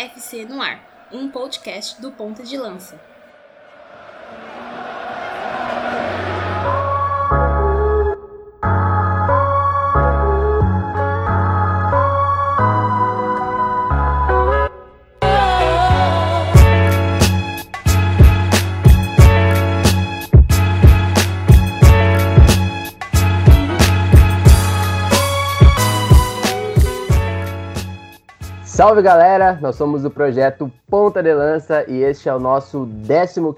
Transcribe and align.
FC 0.00 0.46
no 0.46 0.62
Ar, 0.62 0.80
um 1.12 1.28
podcast 1.28 2.00
do 2.00 2.10
Ponta 2.10 2.42
de 2.42 2.56
Lança. 2.56 2.98
Salve 28.80 29.02
galera, 29.02 29.58
nós 29.60 29.76
somos 29.76 30.04
do 30.04 30.10
projeto 30.10 30.72
Ponta 30.88 31.22
de 31.22 31.34
Lança 31.34 31.84
e 31.86 31.98
este 31.98 32.30
é 32.30 32.34
o 32.34 32.40
nosso 32.40 32.88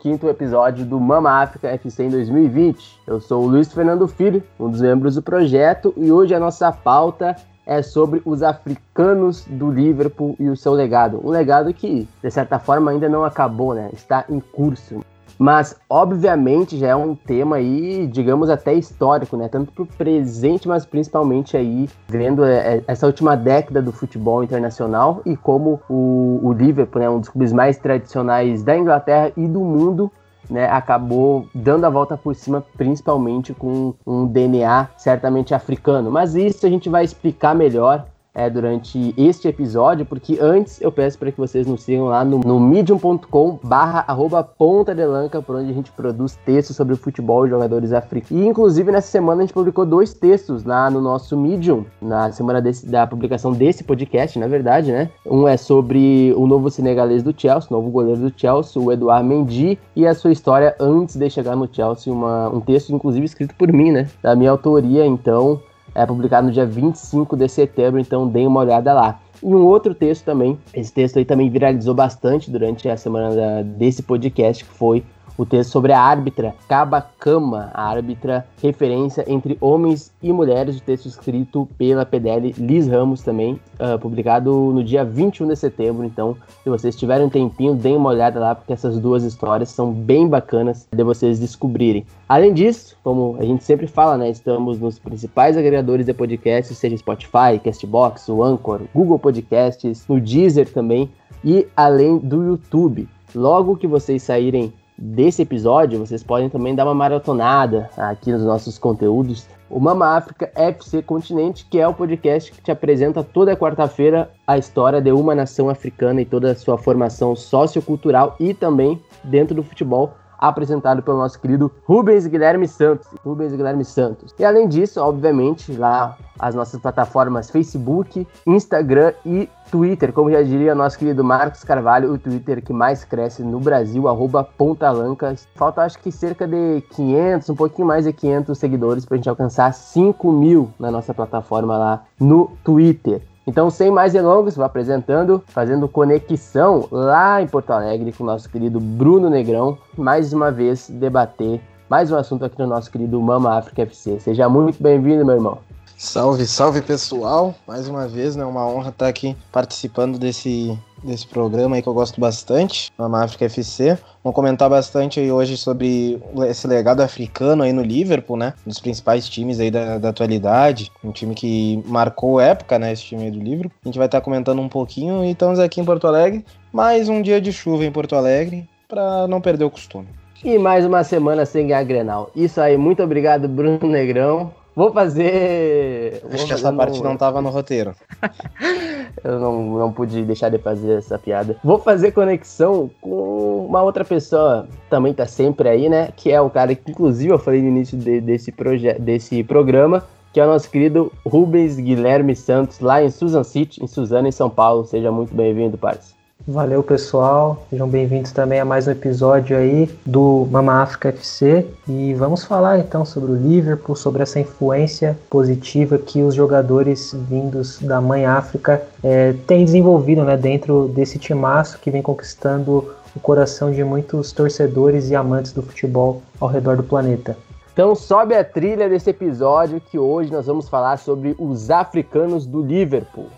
15 0.01 0.27
episódio 0.27 0.85
do 0.85 0.99
Mama 0.99 1.41
África 1.41 1.69
FC 1.69 2.03
em 2.03 2.09
2020. 2.09 3.01
Eu 3.07 3.21
sou 3.21 3.45
o 3.45 3.47
Luiz 3.47 3.73
Fernando 3.73 4.09
Filho, 4.09 4.43
um 4.59 4.69
dos 4.69 4.81
membros 4.81 5.15
do 5.15 5.23
projeto, 5.23 5.95
e 5.97 6.11
hoje 6.11 6.35
a 6.35 6.41
nossa 6.41 6.73
pauta 6.73 7.37
é 7.65 7.81
sobre 7.83 8.21
os 8.25 8.43
africanos 8.43 9.45
do 9.47 9.71
Liverpool 9.71 10.35
e 10.41 10.49
o 10.49 10.57
seu 10.57 10.73
legado. 10.73 11.21
Um 11.25 11.31
legado 11.31 11.73
que, 11.73 12.09
de 12.21 12.31
certa 12.33 12.59
forma, 12.59 12.91
ainda 12.91 13.09
não 13.09 13.25
acabou, 13.25 13.75
né? 13.75 13.91
Está 13.93 14.25
em 14.29 14.41
curso. 14.41 15.05
Mas, 15.39 15.77
obviamente, 15.89 16.77
já 16.77 16.89
é 16.89 16.97
um 16.97 17.15
tema 17.15 17.57
aí, 17.57 18.07
digamos, 18.07 18.51
até 18.51 18.75
histórico, 18.75 19.37
né? 19.37 19.49
Tanto 19.49 19.73
para 19.73 19.83
o 19.83 19.87
presente, 19.87 20.69
mas 20.69 20.85
principalmente 20.85 21.57
aí, 21.57 21.89
vendo 22.09 22.45
é, 22.45 22.77
é, 22.77 22.85
essa 22.87 23.07
última 23.07 23.37
década 23.37 23.83
do 23.83 23.93
futebol 23.93 24.45
internacional 24.45 25.23
e 25.25 25.37
como 25.37 25.81
o, 25.89 26.41
o 26.43 26.53
Liverpool, 26.53 27.01
né, 27.01 27.11
um 27.11 27.21
dos 27.21 27.29
clubes 27.29 27.53
mais 27.53 27.77
tradicionais 27.77 28.63
da 28.63 28.77
Inglaterra 28.77 29.33
e 29.37 29.47
do 29.49 29.61
mundo, 29.61 30.11
né, 30.49 30.69
acabou 30.69 31.47
dando 31.55 31.85
a 31.85 31.91
volta 31.91 32.17
por 32.17 32.35
cima, 32.35 32.65
principalmente 32.77 33.55
com 33.55 33.95
um 34.07 34.27
DNA 34.27 34.89
certamente 34.97 35.55
africano. 35.55 36.11
Mas 36.11 36.35
isso 36.35 36.67
a 36.67 36.69
gente 36.69 36.89
vai 36.89 37.05
explicar 37.05 37.55
melhor 37.55 38.07
é, 38.35 38.49
durante 38.49 39.15
este 39.17 39.49
episódio, 39.49 40.07
porque 40.07 40.39
antes 40.41 40.81
eu 40.81 40.91
peço 40.91 41.19
para 41.19 41.31
que 41.31 41.39
vocês 41.39 41.67
nos 41.67 41.83
sigam 41.83 42.07
lá 42.07 42.25
no, 42.25 42.39
no 42.39 42.59
medium.com 42.59 43.59
barra 43.63 44.05
arroba 44.07 44.43
ponta 44.43 44.95
de 44.95 45.05
lanca, 45.05 45.43
por 45.43 45.57
onde 45.57 45.71
a 45.71 45.75
gente 45.75 45.91
produz 45.93 46.37
textos 46.45 46.77
sobre 46.77 46.95
o 46.95 46.97
futebol 46.97 47.47
e 47.47 47.51
jogadores 47.51 47.93
africanos. 47.93 48.45
E 48.45 48.49
inclusive 48.49 48.91
nessa 48.91 49.09
semana 49.09 49.43
a 49.43 49.47
gente 49.47 49.55
publicou 49.55 49.85
dois 49.85 50.15
textos 50.15 50.65
lá 50.65 50.91
no 50.91 51.01
nosso 51.01 51.37
Medium, 51.37 51.85
na 52.01 52.33
semana 52.33 52.61
desse, 52.61 52.87
da 52.87 53.07
publicação 53.07 53.53
desse 53.53 53.85
podcast, 53.85 54.39
na 54.39 54.47
verdade, 54.47 54.93
né? 54.93 55.11
Um 55.27 55.47
é 55.47 55.57
sobre 55.57 56.33
o 56.37 56.47
novo 56.47 56.71
senegalês 56.71 57.23
do 57.23 57.35
Chelsea, 57.37 57.69
novo 57.71 57.91
goleiro 57.91 58.21
do 58.21 58.33
Chelsea, 58.35 58.81
o 58.81 58.91
Eduard 58.91 59.27
Mendy, 59.27 59.79
e 59.95 60.07
a 60.07 60.15
sua 60.15 60.33
história 60.33 60.75
antes 60.81 61.17
de 61.17 61.29
chegar 61.29 61.57
no 61.57 61.69
Chelsea, 61.71 62.13
uma, 62.13 62.49
um 62.49 62.61
texto 62.61 62.95
inclusive 62.95 63.27
escrito 63.27 63.55
por 63.55 63.73
mim, 63.73 63.91
né? 63.91 64.09
Da 64.23 64.35
minha 64.35 64.51
autoria, 64.51 65.05
então 65.05 65.61
é 65.95 66.07
publicado 66.07 66.47
no 66.47 66.53
dia 66.53 66.67
25 66.67 67.37
de 67.37 67.49
setembro, 67.49 68.01
então 68.01 68.29
deem 68.29 68.47
uma 68.47 68.61
olhada 68.61 68.93
lá. 68.93 69.21
E 69.43 69.47
um 69.47 69.67
outro 69.67 69.95
texto 69.95 70.25
também, 70.25 70.57
esse 70.73 70.93
texto 70.93 71.19
aí 71.19 71.25
também 71.25 71.51
viralizou 71.51 71.95
bastante 71.95 72.51
durante 72.51 72.89
a 72.89 72.97
semana 72.97 73.63
desse 73.63 74.03
podcast, 74.03 74.65
que 74.65 74.71
foi 74.71 75.05
o 75.37 75.47
texto 75.47 75.71
sobre 75.71 75.93
a 75.93 76.01
árbitra 76.01 76.55
Kabakama, 76.69 77.71
a 77.73 77.89
árbitra 77.89 78.47
referência 78.63 79.25
entre 79.27 79.57
homens 79.61 80.13
e 80.23 80.33
mulheres, 80.33 80.79
o 80.79 80.83
texto 80.83 81.07
escrito 81.07 81.69
pela 81.79 82.05
PDL 82.05 82.55
Liz 82.59 82.87
Ramos 82.87 83.23
também, 83.23 83.59
uh, 83.79 83.99
publicado 83.99 84.53
no 84.73 84.85
dia 84.85 85.05
21 85.05 85.49
de 85.49 85.57
setembro. 85.57 86.05
Então, 86.05 86.37
se 86.63 86.69
vocês 86.69 86.97
tiverem 86.97 87.27
um 87.27 87.31
tempinho, 87.31 87.75
deem 87.75 87.97
uma 87.97 88.11
olhada 88.11 88.39
lá, 88.39 88.55
porque 88.55 88.73
essas 88.73 88.99
duas 88.99 89.25
histórias 89.25 89.71
são 89.71 89.93
bem 89.93 90.29
bacanas 90.29 90.87
de 90.95 91.03
vocês 91.03 91.39
descobrirem. 91.39 92.05
Além 92.29 92.53
disso, 92.53 92.97
como 93.03 93.37
a 93.39 93.45
gente 93.45 93.65
sempre 93.65 93.87
fala, 93.87 94.17
né, 94.17 94.31
estamos 94.31 94.79
nos 94.79 94.99
principais 94.99 95.57
agregadores 95.57 96.07
de 96.07 96.15
podcasts, 96.15 96.77
seja 96.77 96.97
Spotify, 96.97 97.59
Castbox, 97.63 98.29
o 98.29 98.43
Anchor, 98.43 98.83
Google 98.95 99.19
Podcasts, 99.19 100.07
no 100.09 100.21
Deezer 100.21 100.73
também, 100.73 101.11
e 101.45 101.67
além 101.77 102.19
do 102.19 102.43
YouTube. 102.43 103.09
Logo 103.35 103.77
que 103.77 103.87
vocês 103.87 104.23
saírem 104.23 104.73
desse 104.97 105.43
episódio, 105.43 105.99
vocês 105.99 106.23
podem 106.23 106.49
também 106.49 106.75
dar 106.75 106.85
uma 106.85 106.95
maratonada 106.95 107.91
aqui 107.97 108.33
nos 108.33 108.45
nossos 108.45 108.79
conteúdos. 108.79 109.47
O 109.69 109.81
Mama 109.81 110.17
África 110.17 110.51
FC 110.55 111.03
Continente, 111.03 111.67
que 111.71 111.79
é 111.79 111.89
o 111.89 111.95
podcast 111.95 112.53
que 112.53 112.61
te 112.61 112.71
apresenta 112.71 113.23
toda 113.23 113.57
quarta-feira 113.57 114.31
a 114.47 114.59
história 114.59 115.01
de 115.01 115.11
uma 115.11 115.35
nação 115.35 115.71
africana 115.71 116.21
e 116.21 116.27
toda 116.27 116.51
a 116.51 116.55
sua 116.55 116.77
formação 116.77 117.35
sociocultural 117.35 118.37
e 118.39 118.53
também 118.53 119.01
dentro 119.25 119.55
do 119.55 119.63
futebol 119.63 120.13
apresentado 120.43 121.03
pelo 121.03 121.19
nosso 121.19 121.41
querido 121.41 121.71
Rubens 121.85 122.27
Guilherme 122.27 122.67
Santos. 122.67 123.07
Rubens 123.25 123.53
Guilherme 123.53 123.85
Santos. 123.85 124.35
E 124.37 124.45
além 124.45 124.67
disso, 124.67 125.01
obviamente, 125.01 125.73
lá 125.73 126.17
as 126.37 126.57
nossas 126.57 126.81
plataformas 126.81 127.49
Facebook, 127.49 128.27
Instagram 128.45 129.13
e 129.25 129.49
Twitter, 129.71 130.13
como 130.13 130.33
já 130.33 130.43
diria 130.43 130.75
nosso 130.75 130.99
querido 130.99 131.23
Marcos 131.23 131.63
Carvalho, 131.63 132.13
o 132.13 132.19
Twitter 132.19 132.61
que 132.61 132.73
mais 132.73 133.05
cresce 133.05 133.45
no 133.45 133.61
Brasil, 133.61 134.09
arroba 134.09 134.43
Pontalancas. 134.43 135.47
Falta 135.55 135.83
acho 135.83 136.01
que 136.01 136.11
cerca 136.11 136.47
de 136.47 136.83
500, 136.91 137.49
um 137.51 137.55
pouquinho 137.55 137.87
mais 137.87 138.05
de 138.05 138.13
500 138.13 138.59
seguidores 138.59 139.07
para 139.07 139.15
a 139.15 139.19
gente 139.19 139.29
alcançar 139.29 139.73
5 139.73 140.33
mil 140.33 140.71
na 140.77 140.91
nossa 140.91 141.15
plataforma 141.15 141.79
lá 141.79 142.03
no 142.19 142.51
Twitter. 142.65 143.23
Então, 143.47 143.71
sem 143.71 143.91
mais 143.91 144.13
delongas, 144.13 144.55
vou 144.55 144.65
apresentando, 144.65 145.43
fazendo 145.47 145.89
conexão 145.89 146.87
lá 146.91 147.43
em 147.43 147.47
Porto 147.47 147.71
Alegre 147.71 148.13
com 148.13 148.23
o 148.23 148.27
nosso 148.27 148.49
querido 148.49 148.79
Bruno 148.79 149.29
Negrão, 149.29 149.77
mais 149.97 150.33
uma 150.33 150.51
vez 150.51 150.89
debater 150.89 151.61
mais 151.93 152.11
um 152.11 152.17
assunto 152.17 152.43
aqui 152.43 152.59
no 152.59 152.67
nosso 152.67 152.91
querido 152.91 153.21
Mama 153.21 153.59
África 153.59 153.83
FC. 153.83 154.19
Seja 154.19 154.49
muito 154.49 154.83
bem-vindo, 154.83 155.27
meu 155.27 155.35
irmão. 155.35 155.59
Salve, 156.03 156.45
salve 156.49 156.83
pessoal! 156.83 157.55
Mais 157.65 157.87
uma 157.87 158.09
vez, 158.09 158.35
né? 158.35 158.45
Uma 158.45 158.67
honra 158.67 158.89
estar 158.89 159.07
aqui 159.07 159.37
participando 159.53 160.19
desse, 160.19 160.77
desse 161.03 161.25
programa 161.25 161.77
aí 161.77 161.81
que 161.81 161.89
eu 161.89 161.95
gosto 161.95 162.21
bastante, 162.21 162.91
Mama 162.99 163.23
África 163.23 163.45
FC. 163.45 163.97
Vamos 164.23 164.35
comentar 164.35 164.69
bastante 164.69 165.21
aí 165.21 165.31
hoje 165.31 165.57
sobre 165.57 166.21
esse 166.49 166.67
legado 166.67 167.03
africano 167.03 167.63
aí 167.63 167.73
no 167.73 167.83
Liverpool, 167.83 168.37
né? 168.37 168.53
Um 168.67 168.69
dos 168.69 168.81
principais 168.81 169.29
times 169.29 169.61
aí 169.61 169.71
da, 169.71 169.97
da 169.97 170.09
atualidade. 170.09 170.91
Um 171.05 171.13
time 171.13 171.37
que 171.37 171.81
marcou 171.87 172.41
época, 172.41 172.81
né? 172.81 172.93
Esse 172.93 173.05
time 173.05 173.23
aí 173.23 173.31
do 173.31 173.39
Liverpool. 173.39 173.79
A 173.85 173.89
gente 173.89 173.97
vai 173.97 174.09
estar 174.09 174.21
comentando 174.21 174.61
um 174.61 174.69
pouquinho 174.69 175.25
e 175.25 175.31
estamos 175.31 175.61
aqui 175.61 175.81
em 175.81 175.85
Porto 175.85 176.09
Alegre. 176.09 176.45
Mais 176.73 177.09
um 177.09 177.23
dia 177.23 177.41
de 177.41 177.53
chuva 177.53 177.85
em 177.85 177.93
Porto 177.93 178.17
Alegre 178.17 178.69
para 178.89 179.29
não 179.29 179.41
perder 179.41 179.67
o 179.67 179.71
costume. 179.71 180.09
E 180.45 180.59
mais 180.59 180.85
uma 180.85 181.05
semana 181.05 181.47
sem 181.47 181.69
ganhar 181.69 181.85
Grenal. 181.85 182.29
Isso 182.35 182.61
aí, 182.61 182.77
muito 182.77 183.01
obrigado, 183.05 183.49
Bruno 183.49 183.87
Negrão. 183.87 184.53
Vou 184.75 184.93
fazer. 184.93 186.23
Acho 186.33 186.47
que 186.47 186.53
essa 186.53 186.73
parte 186.73 187.03
não 187.03 187.17
tava 187.17 187.43
no 187.43 187.51
roteiro. 187.51 187.95
eu 189.23 189.39
não, 189.39 189.79
não 189.79 189.93
pude 189.93 190.23
deixar 190.23 190.49
de 190.49 190.59
fazer 190.59 190.99
essa 190.99 191.19
piada. 191.19 191.57
Vou 191.63 191.79
fazer 191.79 192.13
conexão 192.13 192.91
com 193.01 193.67
uma 193.67 193.83
outra 193.83 194.05
pessoa, 194.05 194.67
também 194.89 195.13
tá 195.13 195.27
sempre 195.27 195.69
aí, 195.69 195.89
né? 195.89 196.09
Que 196.17 196.33
é 196.33 196.41
o 196.41 196.49
cara 196.49 196.75
que, 196.75 196.91
inclusive, 196.91 197.33
eu 197.33 197.39
falei 197.39 197.61
no 197.61 197.69
início 197.69 197.99
de, 197.99 198.21
desse, 198.21 198.53
desse 198.99 199.45
programa, 199.45 200.05
que 200.33 200.41
é 200.41 200.45
o 200.45 200.49
nosso 200.49 200.71
querido 200.71 201.13
Rubens 201.27 201.77
Guilherme 201.77 202.35
Santos, 202.35 202.81
lá 202.81 203.03
em 203.03 203.11
Susan 203.11 203.45
City, 203.45 203.85
em 203.85 203.87
Suzano, 203.87 204.29
em 204.29 204.33
São 204.33 204.49
Paulo. 204.49 204.87
Seja 204.87 205.13
muito 205.13 205.35
bem-vindo, 205.35 205.77
parceiro. 205.77 206.22
Valeu, 206.47 206.83
pessoal. 206.83 207.65
Sejam 207.71 207.89
bem-vindos 207.89 208.33
também 208.33 208.59
a 208.59 208.65
mais 208.65 208.89
um 208.89 208.91
episódio 208.91 209.57
aí 209.57 209.89
do 210.05 210.49
Mama 210.51 210.83
África 210.83 211.11
FC. 211.11 211.65
E 211.87 212.15
vamos 212.15 212.43
falar 212.45 212.81
então 212.81 213.05
sobre 213.05 213.31
o 213.31 213.37
Liverpool, 213.37 213.95
sobre 213.95 214.25
essa 214.25 214.41
influência 214.41 215.17
positiva 215.31 215.99
que 215.99 216.21
os 216.21 216.35
jogadores 216.35 217.15
vindos 217.29 217.79
da 217.79 218.01
Mãe 218.01 218.27
África 218.27 218.83
é, 219.05 219.35
têm 219.47 219.65
desenvolvido 219.65 220.25
né, 220.25 220.37
dentro 220.37 220.89
desse 220.89 221.17
timaço 221.17 221.79
que 221.79 221.93
vem 221.93 222.03
conquistando 222.03 222.93
o 223.15 223.21
coração 223.21 223.71
de 223.71 223.85
muitos 223.85 224.33
torcedores 224.33 225.11
e 225.11 225.15
amantes 225.15 225.53
do 225.53 225.63
futebol 225.63 226.23
ao 226.41 226.49
redor 226.49 226.77
do 226.77 226.83
planeta. 226.83 227.37
Então 227.73 227.95
sobe 227.95 228.35
a 228.35 228.43
trilha 228.43 228.89
desse 228.89 229.11
episódio 229.11 229.81
que 229.81 229.97
hoje 229.97 230.33
nós 230.33 230.47
vamos 230.47 230.69
falar 230.69 230.97
sobre 230.97 231.37
os 231.39 231.71
africanos 231.71 232.45
do 232.47 232.61
Liverpool. 232.61 233.29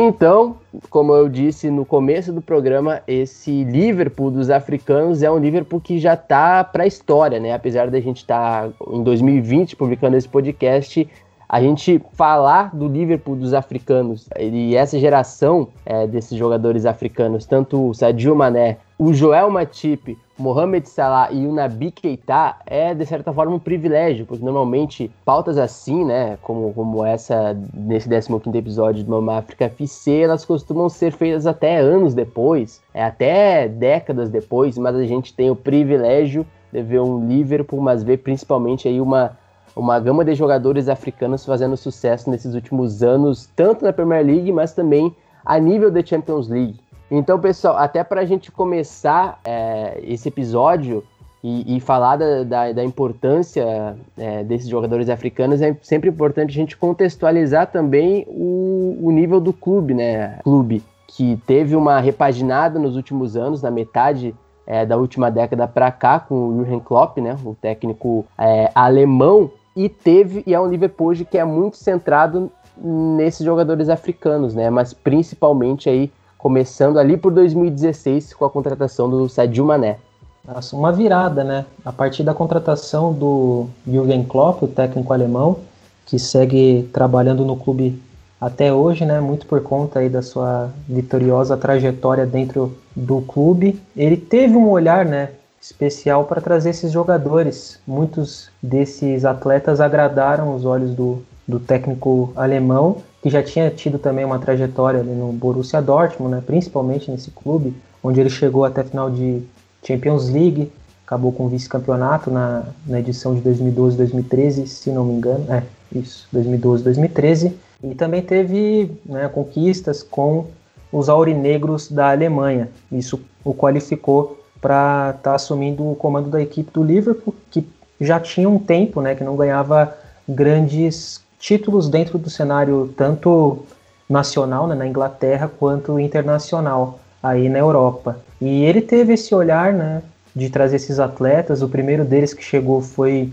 Então, 0.00 0.54
como 0.90 1.12
eu 1.12 1.28
disse 1.28 1.68
no 1.72 1.84
começo 1.84 2.32
do 2.32 2.40
programa, 2.40 3.02
esse 3.04 3.64
Liverpool 3.64 4.30
dos 4.30 4.48
africanos 4.48 5.24
é 5.24 5.30
um 5.30 5.38
Liverpool 5.38 5.80
que 5.80 5.98
já 5.98 6.14
está 6.14 6.62
para 6.62 6.84
a 6.84 6.86
história, 6.86 7.40
né? 7.40 7.52
Apesar 7.52 7.90
da 7.90 7.98
gente 7.98 8.18
estar 8.18 8.68
tá, 8.68 8.74
em 8.92 9.02
2020 9.02 9.74
publicando 9.74 10.16
esse 10.16 10.28
podcast, 10.28 11.08
a 11.48 11.60
gente 11.60 12.00
falar 12.12 12.76
do 12.76 12.86
Liverpool 12.86 13.34
dos 13.34 13.52
africanos 13.52 14.28
e 14.38 14.76
essa 14.76 14.96
geração 15.00 15.66
é, 15.84 16.06
desses 16.06 16.38
jogadores 16.38 16.86
africanos, 16.86 17.44
tanto 17.44 17.88
o 17.88 17.92
Sadio 17.92 18.36
Mané, 18.36 18.76
o 18.96 19.12
Joel 19.12 19.50
Matip, 19.50 20.16
Mohamed 20.38 20.88
Salah 20.88 21.32
e 21.32 21.46
o 21.46 21.52
Nabi 21.52 21.90
Keita 21.90 22.56
é, 22.64 22.94
de 22.94 23.04
certa 23.04 23.32
forma, 23.32 23.56
um 23.56 23.58
privilégio, 23.58 24.24
porque 24.24 24.44
normalmente 24.44 25.10
pautas 25.24 25.58
assim, 25.58 26.04
né, 26.04 26.38
como, 26.42 26.72
como 26.72 27.04
essa 27.04 27.56
nesse 27.74 28.08
15º 28.08 28.54
episódio 28.54 29.02
do 29.02 29.10
Mama 29.10 29.38
África 29.38 29.64
FC, 29.64 30.20
elas 30.20 30.44
costumam 30.44 30.88
ser 30.88 31.12
feitas 31.12 31.46
até 31.46 31.78
anos 31.78 32.14
depois, 32.14 32.80
é, 32.94 33.02
até 33.02 33.68
décadas 33.68 34.30
depois, 34.30 34.78
mas 34.78 34.94
a 34.94 35.04
gente 35.04 35.34
tem 35.34 35.50
o 35.50 35.56
privilégio 35.56 36.46
de 36.72 36.82
ver 36.82 37.00
um 37.00 37.26
Liverpool, 37.26 37.80
mas 37.80 38.02
ver 38.02 38.18
principalmente 38.18 38.86
aí 38.86 39.00
uma, 39.00 39.36
uma 39.74 39.98
gama 39.98 40.24
de 40.24 40.34
jogadores 40.34 40.88
africanos 40.88 41.44
fazendo 41.44 41.76
sucesso 41.76 42.30
nesses 42.30 42.54
últimos 42.54 43.02
anos, 43.02 43.50
tanto 43.56 43.84
na 43.84 43.92
Premier 43.92 44.24
League, 44.24 44.52
mas 44.52 44.72
também 44.72 45.14
a 45.44 45.58
nível 45.58 45.90
da 45.90 46.04
Champions 46.04 46.48
League. 46.48 46.78
Então, 47.10 47.38
pessoal, 47.38 47.76
até 47.76 48.04
para 48.04 48.20
a 48.20 48.24
gente 48.24 48.52
começar 48.52 49.40
é, 49.44 50.00
esse 50.02 50.28
episódio 50.28 51.02
e, 51.42 51.76
e 51.76 51.80
falar 51.80 52.16
da, 52.16 52.42
da, 52.42 52.72
da 52.72 52.84
importância 52.84 53.96
é, 54.16 54.44
desses 54.44 54.68
jogadores 54.68 55.08
africanos, 55.08 55.62
é 55.62 55.74
sempre 55.82 56.10
importante 56.10 56.50
a 56.50 56.54
gente 56.54 56.76
contextualizar 56.76 57.68
também 57.68 58.26
o, 58.28 58.98
o 59.00 59.10
nível 59.10 59.40
do 59.40 59.52
clube, 59.52 59.94
né? 59.94 60.38
Clube 60.42 60.82
que 61.06 61.40
teve 61.46 61.74
uma 61.74 62.00
repaginada 62.00 62.78
nos 62.78 62.94
últimos 62.94 63.36
anos, 63.36 63.62
na 63.62 63.70
metade 63.70 64.34
é, 64.66 64.84
da 64.84 64.96
última 64.98 65.30
década 65.30 65.66
para 65.66 65.90
cá, 65.90 66.20
com 66.20 66.48
o 66.48 66.56
Jurgen 66.58 66.80
Klopp, 66.80 67.18
né? 67.18 67.36
O 67.44 67.54
técnico 67.54 68.26
é, 68.36 68.70
alemão, 68.74 69.50
e 69.74 69.88
teve 69.88 70.42
e 70.44 70.52
é 70.52 70.60
um 70.60 70.66
Liverpool 70.66 71.12
que 71.30 71.38
é 71.38 71.44
muito 71.44 71.76
centrado 71.76 72.50
nesses 72.76 73.46
jogadores 73.46 73.88
africanos, 73.88 74.52
né? 74.52 74.68
Mas 74.70 74.92
principalmente 74.92 75.88
aí 75.88 76.10
começando 76.38 76.98
ali 76.98 77.16
por 77.16 77.32
2016 77.32 78.32
com 78.32 78.44
a 78.44 78.50
contratação 78.50 79.10
do 79.10 79.28
Sadio 79.28 79.64
Mané. 79.64 79.98
Nossa, 80.46 80.74
uma 80.76 80.92
virada, 80.92 81.42
né? 81.44 81.66
A 81.84 81.92
partir 81.92 82.22
da 82.22 82.32
contratação 82.32 83.12
do 83.12 83.66
Jürgen 83.86 84.24
Klopp, 84.24 84.62
o 84.62 84.68
técnico 84.68 85.12
alemão, 85.12 85.58
que 86.06 86.18
segue 86.18 86.88
trabalhando 86.92 87.44
no 87.44 87.56
clube 87.56 88.00
até 88.40 88.72
hoje, 88.72 89.04
né? 89.04 89.20
Muito 89.20 89.46
por 89.46 89.60
conta 89.62 89.98
aí 89.98 90.08
da 90.08 90.22
sua 90.22 90.70
vitoriosa 90.88 91.56
trajetória 91.56 92.24
dentro 92.24 92.78
do 92.94 93.20
clube. 93.22 93.78
Ele 93.96 94.16
teve 94.16 94.56
um 94.56 94.70
olhar, 94.70 95.04
né? 95.04 95.30
Especial 95.60 96.24
para 96.24 96.40
trazer 96.40 96.70
esses 96.70 96.92
jogadores. 96.92 97.78
Muitos 97.86 98.48
desses 98.62 99.24
atletas 99.24 99.80
agradaram 99.80 100.54
os 100.54 100.64
olhos 100.64 100.94
do, 100.94 101.20
do 101.46 101.58
técnico 101.58 102.32
alemão 102.36 103.02
que 103.22 103.30
já 103.30 103.42
tinha 103.42 103.70
tido 103.70 103.98
também 103.98 104.24
uma 104.24 104.38
trajetória 104.38 105.02
no 105.02 105.32
Borussia 105.32 105.82
Dortmund, 105.82 106.36
né, 106.36 106.42
principalmente 106.44 107.10
nesse 107.10 107.30
clube, 107.30 107.74
onde 108.02 108.20
ele 108.20 108.30
chegou 108.30 108.64
até 108.64 108.82
a 108.82 108.84
final 108.84 109.10
de 109.10 109.42
Champions 109.82 110.28
League, 110.28 110.70
acabou 111.04 111.32
com 111.32 111.48
vice-campeonato 111.48 112.30
na, 112.30 112.64
na 112.86 113.00
edição 113.00 113.34
de 113.34 113.40
2012-2013, 113.40 114.66
se 114.66 114.90
não 114.90 115.04
me 115.04 115.14
engano, 115.14 115.46
é, 115.52 115.62
isso, 115.92 116.28
2012-2013, 116.34 117.52
e 117.82 117.94
também 117.94 118.22
teve 118.22 118.92
né, 119.04 119.28
conquistas 119.28 120.02
com 120.02 120.46
os 120.92 121.08
aurinegros 121.08 121.90
da 121.90 122.10
Alemanha, 122.10 122.68
isso 122.90 123.20
o 123.44 123.54
qualificou 123.54 124.38
para 124.60 125.10
estar 125.16 125.30
tá 125.30 125.34
assumindo 125.34 125.88
o 125.90 125.94
comando 125.94 126.28
da 126.28 126.40
equipe 126.40 126.70
do 126.72 126.82
Liverpool, 126.82 127.34
que 127.50 127.66
já 128.00 128.20
tinha 128.20 128.48
um 128.48 128.58
tempo 128.58 129.00
né, 129.00 129.14
que 129.14 129.24
não 129.24 129.36
ganhava 129.36 129.96
grandes 130.28 131.20
títulos 131.38 131.88
dentro 131.88 132.18
do 132.18 132.28
cenário 132.28 132.92
tanto 132.96 133.64
nacional, 134.08 134.66
né, 134.66 134.74
na 134.74 134.86
Inglaterra, 134.86 135.50
quanto 135.58 135.98
internacional 135.98 136.98
aí 137.22 137.48
na 137.48 137.58
Europa. 137.58 138.18
E 138.40 138.64
ele 138.64 138.80
teve 138.80 139.14
esse 139.14 139.34
olhar, 139.34 139.72
né, 139.72 140.02
de 140.34 140.48
trazer 140.48 140.76
esses 140.76 140.98
atletas. 140.98 141.62
O 141.62 141.68
primeiro 141.68 142.04
deles 142.04 142.32
que 142.32 142.42
chegou 142.42 142.80
foi, 142.80 143.32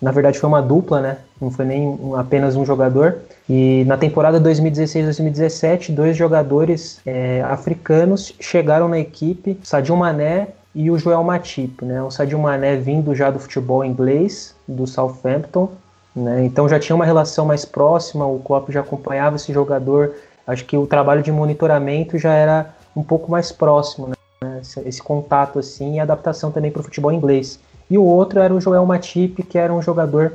na 0.00 0.10
verdade, 0.10 0.38
foi 0.38 0.48
uma 0.48 0.62
dupla, 0.62 1.00
né, 1.00 1.18
não 1.40 1.50
foi 1.50 1.64
nem 1.64 1.98
apenas 2.16 2.56
um 2.56 2.64
jogador. 2.64 3.18
E 3.48 3.84
na 3.86 3.98
temporada 3.98 4.40
2016-2017, 4.40 5.92
dois 5.92 6.16
jogadores 6.16 7.00
é, 7.04 7.42
africanos 7.42 8.34
chegaram 8.40 8.88
na 8.88 8.98
equipe, 8.98 9.58
Sadio 9.62 9.96
Mané 9.96 10.48
e 10.74 10.90
o 10.90 10.98
Joel 10.98 11.22
Matip, 11.22 11.84
né? 11.84 12.02
O 12.02 12.10
Sadio 12.10 12.38
Mané 12.38 12.76
vindo 12.76 13.14
já 13.14 13.30
do 13.30 13.38
futebol 13.38 13.84
inglês, 13.84 14.54
do 14.66 14.86
Southampton, 14.86 15.70
né? 16.14 16.44
Então 16.44 16.68
já 16.68 16.78
tinha 16.78 16.94
uma 16.94 17.04
relação 17.04 17.44
mais 17.44 17.64
próxima, 17.64 18.26
o 18.26 18.38
Klopp 18.38 18.70
já 18.70 18.80
acompanhava 18.80 19.36
esse 19.36 19.52
jogador. 19.52 20.14
Acho 20.46 20.64
que 20.64 20.76
o 20.76 20.86
trabalho 20.86 21.22
de 21.22 21.32
monitoramento 21.32 22.18
já 22.18 22.32
era 22.32 22.74
um 22.94 23.02
pouco 23.02 23.30
mais 23.30 23.50
próximo, 23.50 24.08
né? 24.08 24.14
esse, 24.60 24.80
esse, 24.80 25.02
contato 25.02 25.58
assim 25.58 25.94
e 25.94 26.00
adaptação 26.00 26.50
também 26.50 26.70
para 26.70 26.80
o 26.80 26.84
futebol 26.84 27.12
inglês. 27.12 27.58
E 27.90 27.98
o 27.98 28.04
outro 28.04 28.40
era 28.40 28.54
o 28.54 28.60
Joel 28.60 28.86
Matip, 28.86 29.42
que 29.42 29.58
era 29.58 29.72
um 29.72 29.82
jogador 29.82 30.34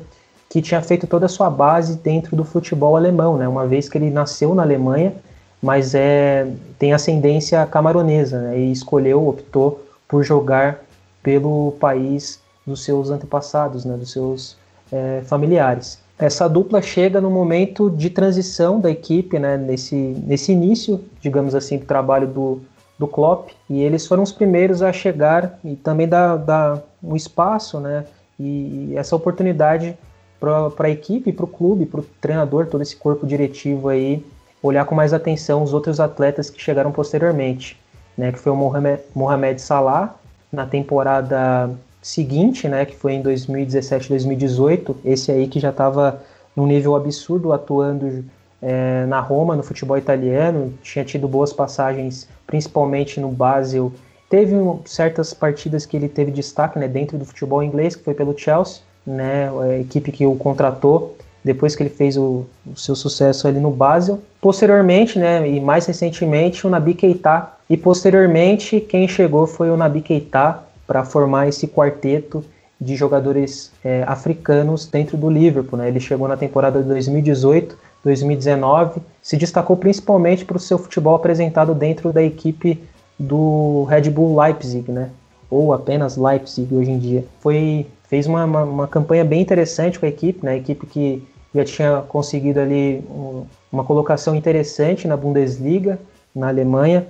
que 0.50 0.62
tinha 0.62 0.81
feito 0.81 1.06
toda 1.06 1.28
a 1.28 1.30
sua 1.30 1.50
base 1.50 1.96
dentro 1.98 2.36
do 2.36 2.44
futebol 2.44 2.96
alemão, 2.98 3.38
né? 3.38 3.48
Uma 3.48 3.68
vez 3.68 3.88
que 3.88 3.98
ele 3.98 4.10
nasceu 4.10 4.56
na 4.56 4.64
Alemanha, 4.64 5.14
mas 5.62 5.94
é 5.94 6.48
tem 6.78 6.92
ascendência 6.94 7.66
camaronesa, 7.68 8.40
né? 8.40 8.60
E 8.60 8.72
escolheu, 8.72 9.28
optou 9.28 9.86
por 10.08 10.24
jogar 10.24 10.80
pelo 11.22 11.74
país 11.80 12.40
dos 12.66 12.84
seus 12.84 13.10
antepassados, 13.10 13.86
né? 13.86 13.96
Dos 13.96 14.12
seus 14.12 14.58
é, 14.92 15.22
familiares. 15.26 16.00
Essa 16.18 16.50
dupla 16.50 16.82
chega 16.82 17.22
no 17.22 17.30
momento 17.30 17.90
de 17.90 18.10
transição 18.10 18.80
da 18.80 18.92
equipe, 18.92 19.40
né, 19.40 19.56
nesse, 19.56 19.96
nesse 19.96 20.52
início, 20.52 21.02
digamos 21.22 21.56
assim, 21.56 21.78
do 21.78 21.86
trabalho 21.86 22.28
do, 22.28 22.62
do 22.98 23.08
Klopp, 23.08 23.52
e 23.70 23.82
eles 23.82 24.06
foram 24.06 24.24
os 24.24 24.32
primeiros 24.32 24.82
a 24.82 24.92
chegar 24.92 25.58
e 25.64 25.78
também 25.78 26.08
dar, 26.08 26.84
um 27.02 27.16
espaço 27.16 27.80
né, 27.80 28.04
e 28.38 28.94
essa 28.98 29.16
oportunidade 29.16 29.98
para 30.38 30.88
a 30.88 30.90
equipe, 30.90 31.32
para 31.32 31.46
o 31.46 31.48
clube, 31.48 31.86
para 31.86 32.02
o 32.02 32.06
treinador, 32.20 32.68
todo 32.68 32.82
esse 32.82 32.98
corpo 32.98 33.26
diretivo 33.26 33.88
aí, 33.88 34.26
olhar 34.62 34.84
com 34.86 34.94
mais 34.94 35.14
atenção 35.14 35.64
os 35.64 35.74
outros 35.74 36.02
atletas 36.02 36.50
que 36.50 36.62
chegaram 36.62 36.92
posteriormente, 36.92 37.80
né, 38.18 38.34
que 38.34 38.40
foi 38.40 38.52
o 38.52 38.56
Mohamed, 38.56 39.02
Mohamed 39.16 39.62
Salah, 39.62 40.16
na 40.52 40.66
temporada 40.66 41.70
seguinte, 42.01 42.68
né, 42.68 42.86
que 42.86 42.96
foi 42.96 43.13
em 43.13 43.22
2017, 43.22 44.10
2018, 44.10 44.98
esse 45.04 45.31
aí 45.31 45.48
que 45.48 45.60
já 45.60 45.69
estava 45.69 46.22
num 46.56 46.66
nível 46.66 46.96
absurdo 46.96 47.54
atuando 47.54 48.24
é, 48.62 49.06
na 49.06 49.19
Roma, 49.19 49.56
no 49.56 49.64
futebol 49.64 49.97
italiano, 49.97 50.74
tinha 50.81 51.06
tido 51.06 51.28
boas 51.28 51.54
passagens, 51.54 52.28
principalmente 52.45 53.19
no 53.19 53.30
Basel. 53.30 53.92
Teve 54.30 54.56
um, 54.56 54.80
certas 54.85 55.33
partidas 55.33 55.85
que 55.85 55.95
ele 55.95 56.09
teve 56.09 56.31
destaque 56.31 56.78
né, 56.78 56.88
dentro 56.88 57.18
do 57.18 57.26
futebol 57.26 57.64
inglês, 57.64 57.95
que 57.95 58.04
foi 58.04 58.14
pelo 58.14 58.38
Chelsea, 58.38 58.81
né, 59.06 59.50
a 59.50 59.80
equipe 59.80 60.12
que 60.12 60.26
o 60.26 60.35
contratou 60.35 61.16
depois 61.44 61.76
que 61.76 61.83
ele 61.83 61.90
fez 61.90 62.18
o, 62.18 62.45
o, 62.68 62.76
seu 62.76 62.95
sucesso 62.95 63.47
ali 63.47 63.59
no 63.59 63.71
Basel. 63.71 64.19
Posteriormente, 64.42 65.18
né, 65.18 65.47
e 65.50 65.59
mais 65.59 65.85
recentemente, 65.85 66.68
o 66.68 66.69
Nabi 66.69 66.94
Keita. 66.94 67.47
E 67.69 67.78
posteriormente, 67.78 68.80
quem 68.81 69.07
chegou 69.07 69.47
foi 69.47 69.69
o 69.69 69.78
Nabi 69.78 70.02
Keita, 70.02 70.59
para 70.90 71.06
formar 71.06 71.48
esse 71.48 71.68
quarteto 71.68 72.44
de 72.81 72.96
jogadores 72.96 73.72
é, 73.86 74.04
africanos 74.08 74.88
dentro 74.88 75.16
do 75.16 75.30
Liverpool. 75.30 75.78
Né? 75.78 75.88
Ele 75.88 76.00
chegou 76.00 76.28
na 76.28 76.36
temporada 76.36 76.81
de 76.81 76.88
2018, 76.88 77.78
2019, 78.04 79.00
se 79.22 79.38
destacou 79.38 79.78
principalmente 79.78 80.44
para 80.44 80.58
o 80.58 80.60
seu 80.60 80.80
futebol 80.80 81.14
apresentado 81.14 81.76
dentro 81.76 82.12
da 82.12 82.24
equipe 82.24 82.81
do 83.19 83.84
Red 83.84 84.10
Bull 84.10 84.42
Leipzig, 84.42 84.92
né? 84.92 85.12
ou 85.48 85.74
apenas 85.74 86.18
Leipzig 86.18 86.74
hoje 86.74 86.90
em 86.90 86.98
dia. 86.98 87.24
Foi, 87.40 87.86
fez 88.08 88.26
uma, 88.26 88.44
uma, 88.46 88.64
uma 88.64 88.88
campanha 88.88 89.24
bem 89.24 89.42
interessante 89.42 90.00
com 90.00 90.08
a 90.08 90.10
equipe, 90.10 90.44
né? 90.44 90.54
a 90.54 90.58
equipe 90.58 90.88
que 90.88 91.22
já 91.54 91.64
tinha 91.64 92.02
conseguido 92.08 92.60
ali 92.60 93.04
um, 93.12 93.44
uma 93.72 93.84
colocação 93.84 94.36
interessante 94.36 95.08
na 95.08 95.16
Bundesliga, 95.16 96.00
na 96.34 96.48
Alemanha, 96.48 97.06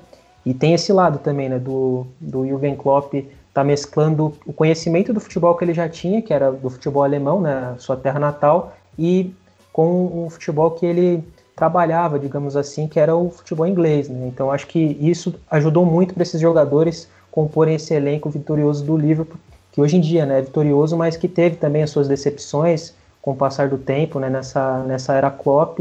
e 0.46 0.54
tem 0.54 0.74
esse 0.74 0.92
lado 0.92 1.20
também 1.20 1.48
né, 1.48 1.60
do, 1.60 2.06
do 2.20 2.46
Jürgen 2.46 2.76
Klopp 2.76 3.14
está 3.60 3.64
mesclando 3.64 4.34
o 4.46 4.54
conhecimento 4.54 5.14
do 5.14 5.20
futebol 5.20 5.56
que 5.56 5.66
ele 5.66 5.74
já 5.74 5.90
tinha, 5.90 6.22
que 6.22 6.34
era 6.34 6.52
do 6.52 6.70
futebol 6.70 7.04
alemão, 7.04 7.42
né, 7.42 7.76
sua 7.78 7.98
terra 7.98 8.20
natal, 8.20 8.74
e 8.98 9.34
com 9.74 10.26
o 10.26 10.30
futebol 10.30 10.72
que 10.72 10.86
ele 10.86 11.24
trabalhava, 11.56 12.18
digamos 12.18 12.56
assim, 12.56 12.88
que 12.88 13.00
era 13.00 13.16
o 13.16 13.30
futebol 13.30 13.68
inglês. 13.68 14.08
Né? 14.08 14.28
Então 14.28 14.52
acho 14.52 14.66
que 14.68 14.98
isso 15.02 15.36
ajudou 15.52 15.86
muito 15.86 16.14
para 16.14 16.24
esses 16.24 16.40
jogadores 16.40 17.10
comporem 17.30 17.76
esse 17.76 17.94
elenco 17.94 18.30
vitorioso 18.30 18.84
do 18.84 18.98
Liverpool, 18.98 19.38
que 19.72 19.82
hoje 19.82 19.98
em 19.98 20.02
dia 20.02 20.26
né, 20.26 20.40
é 20.40 20.42
vitorioso, 20.42 20.98
mas 20.98 21.18
que 21.18 21.28
teve 21.28 21.58
também 21.58 21.84
as 21.84 21.90
suas 21.90 22.08
decepções 22.08 22.94
com 23.22 23.32
o 23.32 23.36
passar 23.36 23.68
do 23.68 23.78
tempo 23.78 24.20
né, 24.20 24.30
nessa, 24.30 24.80
nessa 24.84 25.14
era 25.14 25.30
Klopp 25.30 25.80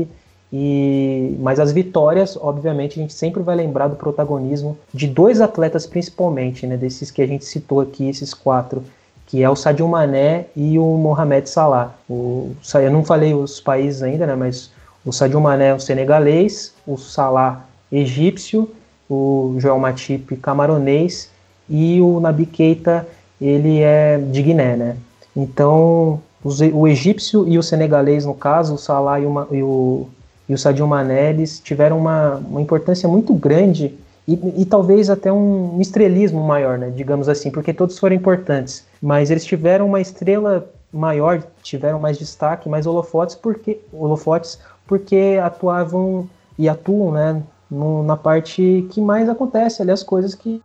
e, 0.52 1.37
mas 1.40 1.61
as 1.61 1.73
vitórias, 1.73 2.37
obviamente, 2.40 2.99
a 2.99 3.02
gente 3.02 3.12
sempre 3.12 3.43
vai 3.43 3.55
lembrar 3.55 3.88
do 3.88 3.97
protagonismo 3.97 4.78
de 4.93 5.07
dois 5.07 5.40
atletas 5.40 5.87
principalmente, 5.87 6.67
né, 6.67 6.76
desses 6.76 7.11
que 7.11 7.21
a 7.21 7.26
gente 7.26 7.45
citou 7.45 7.81
aqui, 7.81 8.09
esses 8.09 8.33
quatro, 8.33 8.83
que 9.26 9.43
é 9.43 9.50
o 9.50 9.57
Sadio 9.57 9.87
Mané 9.87 10.47
e 10.57 10.78
o 10.78 10.97
Mohamed 10.97 11.49
Salah. 11.50 11.95
O, 12.09 12.52
eu 12.75 12.90
não 12.90 13.05
falei 13.05 13.35
os 13.35 13.61
países 13.61 14.02
ainda, 14.02 14.26
né, 14.26 14.35
mas 14.35 14.71
o 15.05 15.12
Sadio 15.12 15.40
Mané, 15.40 15.75
o 15.75 15.81
senegalês, 15.81 16.73
o 16.87 16.97
Salah, 16.97 17.67
egípcio, 17.93 18.71
o 19.09 19.55
Joel 19.59 19.78
Matip, 19.78 20.35
camaronês, 20.37 21.31
e 21.69 22.00
o 22.00 22.19
Nabi 22.21 22.47
Keita, 22.47 23.07
ele 23.40 23.81
é 23.81 24.19
de 24.19 24.43
Guiné, 24.43 24.76
né? 24.76 24.97
Então, 25.37 26.21
o 26.43 26.88
egípcio 26.88 27.47
e 27.47 27.59
o 27.59 27.62
senegalês, 27.62 28.25
no 28.25 28.35
caso, 28.35 28.75
o 28.75 28.78
Salah 28.78 29.21
e 29.21 29.25
e 29.25 29.62
o, 29.62 30.09
e 30.49 30.55
o 30.55 30.59
Sadio 30.59 30.87
Mané, 30.87 31.31
eles 31.31 31.61
tiveram 31.61 31.99
uma, 31.99 32.37
uma 32.37 32.61
importância 32.61 33.09
muito 33.09 33.35
grande 33.35 33.95
e, 34.26 34.62
e, 34.62 34.64
talvez 34.64 35.09
até 35.09 35.33
um 35.33 35.81
estrelismo 35.81 36.43
maior, 36.43 36.78
né, 36.78 36.90
digamos 36.95 37.28
assim, 37.28 37.50
porque 37.50 37.73
todos 37.73 37.99
foram 37.99 38.14
importantes, 38.14 38.85
mas 39.00 39.31
eles 39.31 39.45
tiveram 39.45 39.87
uma 39.87 40.00
estrela 40.00 40.69
maior, 40.93 41.43
tiveram 41.62 41.99
mais 41.99 42.19
destaque, 42.19 42.69
mais 42.69 42.87
holofotes 42.87 43.35
porque 43.35 43.81
holofotes 43.93 44.59
porque 44.87 45.38
atuavam 45.43 46.28
e 46.59 46.69
atuam, 46.69 47.12
né, 47.12 47.43
no, 47.71 48.02
na 48.02 48.17
parte 48.17 48.87
que 48.90 49.00
mais 49.00 49.28
acontece, 49.28 49.83
ali 49.83 49.90
as 49.90 50.02
coisas 50.02 50.35
que 50.35 50.62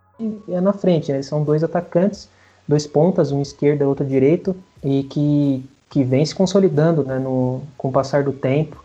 é 0.49 0.61
na 0.61 0.73
frente, 0.73 1.11
né? 1.11 1.21
São 1.21 1.43
dois 1.43 1.63
atacantes, 1.63 2.29
dois 2.67 2.87
pontas, 2.87 3.31
um 3.31 3.41
esquerdo 3.41 3.81
e 3.81 3.85
outro 3.85 4.05
direito, 4.05 4.55
e 4.83 5.03
que, 5.03 5.65
que 5.89 6.03
vem 6.03 6.25
se 6.25 6.33
consolidando, 6.33 7.03
né, 7.03 7.19
no, 7.19 7.61
com 7.77 7.89
o 7.89 7.91
passar 7.91 8.23
do 8.23 8.31
tempo, 8.31 8.82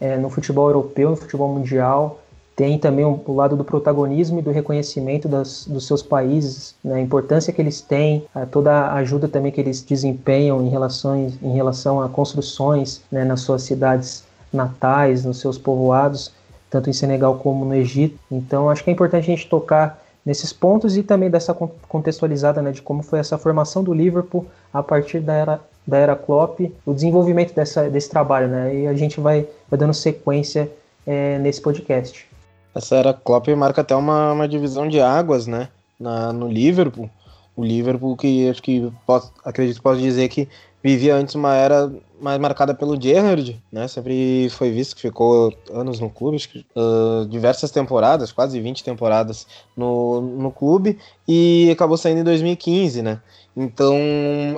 é, 0.00 0.16
no 0.16 0.30
futebol 0.30 0.68
europeu, 0.68 1.10
no 1.10 1.16
futebol 1.16 1.48
mundial, 1.48 2.20
tem 2.56 2.78
também 2.78 3.04
o, 3.04 3.20
o 3.26 3.34
lado 3.34 3.54
do 3.54 3.62
protagonismo 3.62 4.38
e 4.38 4.42
do 4.42 4.50
reconhecimento 4.50 5.28
das, 5.28 5.66
dos 5.66 5.86
seus 5.86 6.02
países, 6.02 6.74
né, 6.82 6.94
a 6.94 7.00
importância 7.00 7.52
que 7.52 7.60
eles 7.60 7.82
têm, 7.82 8.24
a, 8.34 8.46
toda 8.46 8.72
a 8.72 8.94
ajuda 8.94 9.28
também 9.28 9.52
que 9.52 9.60
eles 9.60 9.82
desempenham 9.82 10.64
em, 10.64 10.70
relações, 10.70 11.38
em 11.42 11.52
relação 11.52 12.00
a 12.00 12.08
construções 12.08 13.02
né, 13.12 13.24
nas 13.24 13.42
suas 13.42 13.62
cidades 13.62 14.24
natais, 14.50 15.24
nos 15.24 15.38
seus 15.38 15.58
povoados, 15.58 16.32
tanto 16.70 16.88
em 16.88 16.94
Senegal 16.94 17.36
como 17.36 17.64
no 17.64 17.74
Egito. 17.74 18.18
Então, 18.30 18.70
acho 18.70 18.82
que 18.82 18.88
é 18.88 18.92
importante 18.92 19.24
a 19.30 19.34
gente 19.34 19.48
tocar 19.48 20.02
nesses 20.24 20.52
pontos 20.52 20.96
e 20.96 21.02
também 21.02 21.30
dessa 21.30 21.54
contextualizada 21.54 22.62
né, 22.62 22.72
de 22.72 22.80
como 22.80 23.02
foi 23.02 23.18
essa 23.18 23.36
formação 23.36 23.84
do 23.84 23.92
Liverpool 23.92 24.46
a 24.72 24.82
partir 24.82 25.20
da 25.20 25.34
era, 25.34 25.60
da 25.86 25.96
era 25.98 26.16
Klopp, 26.16 26.60
o 26.84 26.92
desenvolvimento 26.92 27.54
dessa, 27.54 27.88
desse 27.88 28.10
trabalho. 28.10 28.48
Né, 28.48 28.74
e 28.74 28.86
a 28.86 28.94
gente 28.94 29.20
vai, 29.20 29.46
vai 29.70 29.78
dando 29.78 29.94
sequência 29.94 30.70
é, 31.06 31.38
nesse 31.38 31.60
podcast. 31.60 32.26
Essa 32.74 32.96
era 32.96 33.14
Klopp 33.14 33.48
marca 33.48 33.80
até 33.80 33.94
uma, 33.94 34.32
uma 34.32 34.48
divisão 34.48 34.88
de 34.88 35.00
águas 35.00 35.46
né, 35.46 35.68
na, 35.98 36.32
no 36.32 36.48
Liverpool. 36.48 37.08
O 37.56 37.64
Liverpool 37.64 38.16
que 38.16 38.50
acho 38.50 38.62
que 38.62 38.92
posso, 39.06 39.32
acredito 39.42 39.80
posso 39.80 40.00
dizer 40.00 40.28
que 40.28 40.46
vivia 40.82 41.14
antes 41.16 41.34
uma 41.34 41.54
era 41.54 41.90
mais 42.20 42.38
marcada 42.38 42.74
pelo 42.74 43.00
Gerrard, 43.00 43.62
né? 43.70 43.86
Sempre 43.88 44.48
foi 44.50 44.70
visto 44.70 44.94
que 44.96 45.02
ficou 45.02 45.52
anos 45.70 46.00
no 46.00 46.10
clube, 46.10 46.38
uh, 46.74 47.26
diversas 47.26 47.70
temporadas, 47.70 48.32
quase 48.32 48.60
20 48.60 48.82
temporadas 48.82 49.46
no, 49.76 50.20
no 50.20 50.50
clube, 50.50 50.98
e 51.28 51.68
acabou 51.70 51.96
saindo 51.96 52.20
em 52.20 52.24
2015, 52.24 53.02
né? 53.02 53.20
Então, 53.56 53.96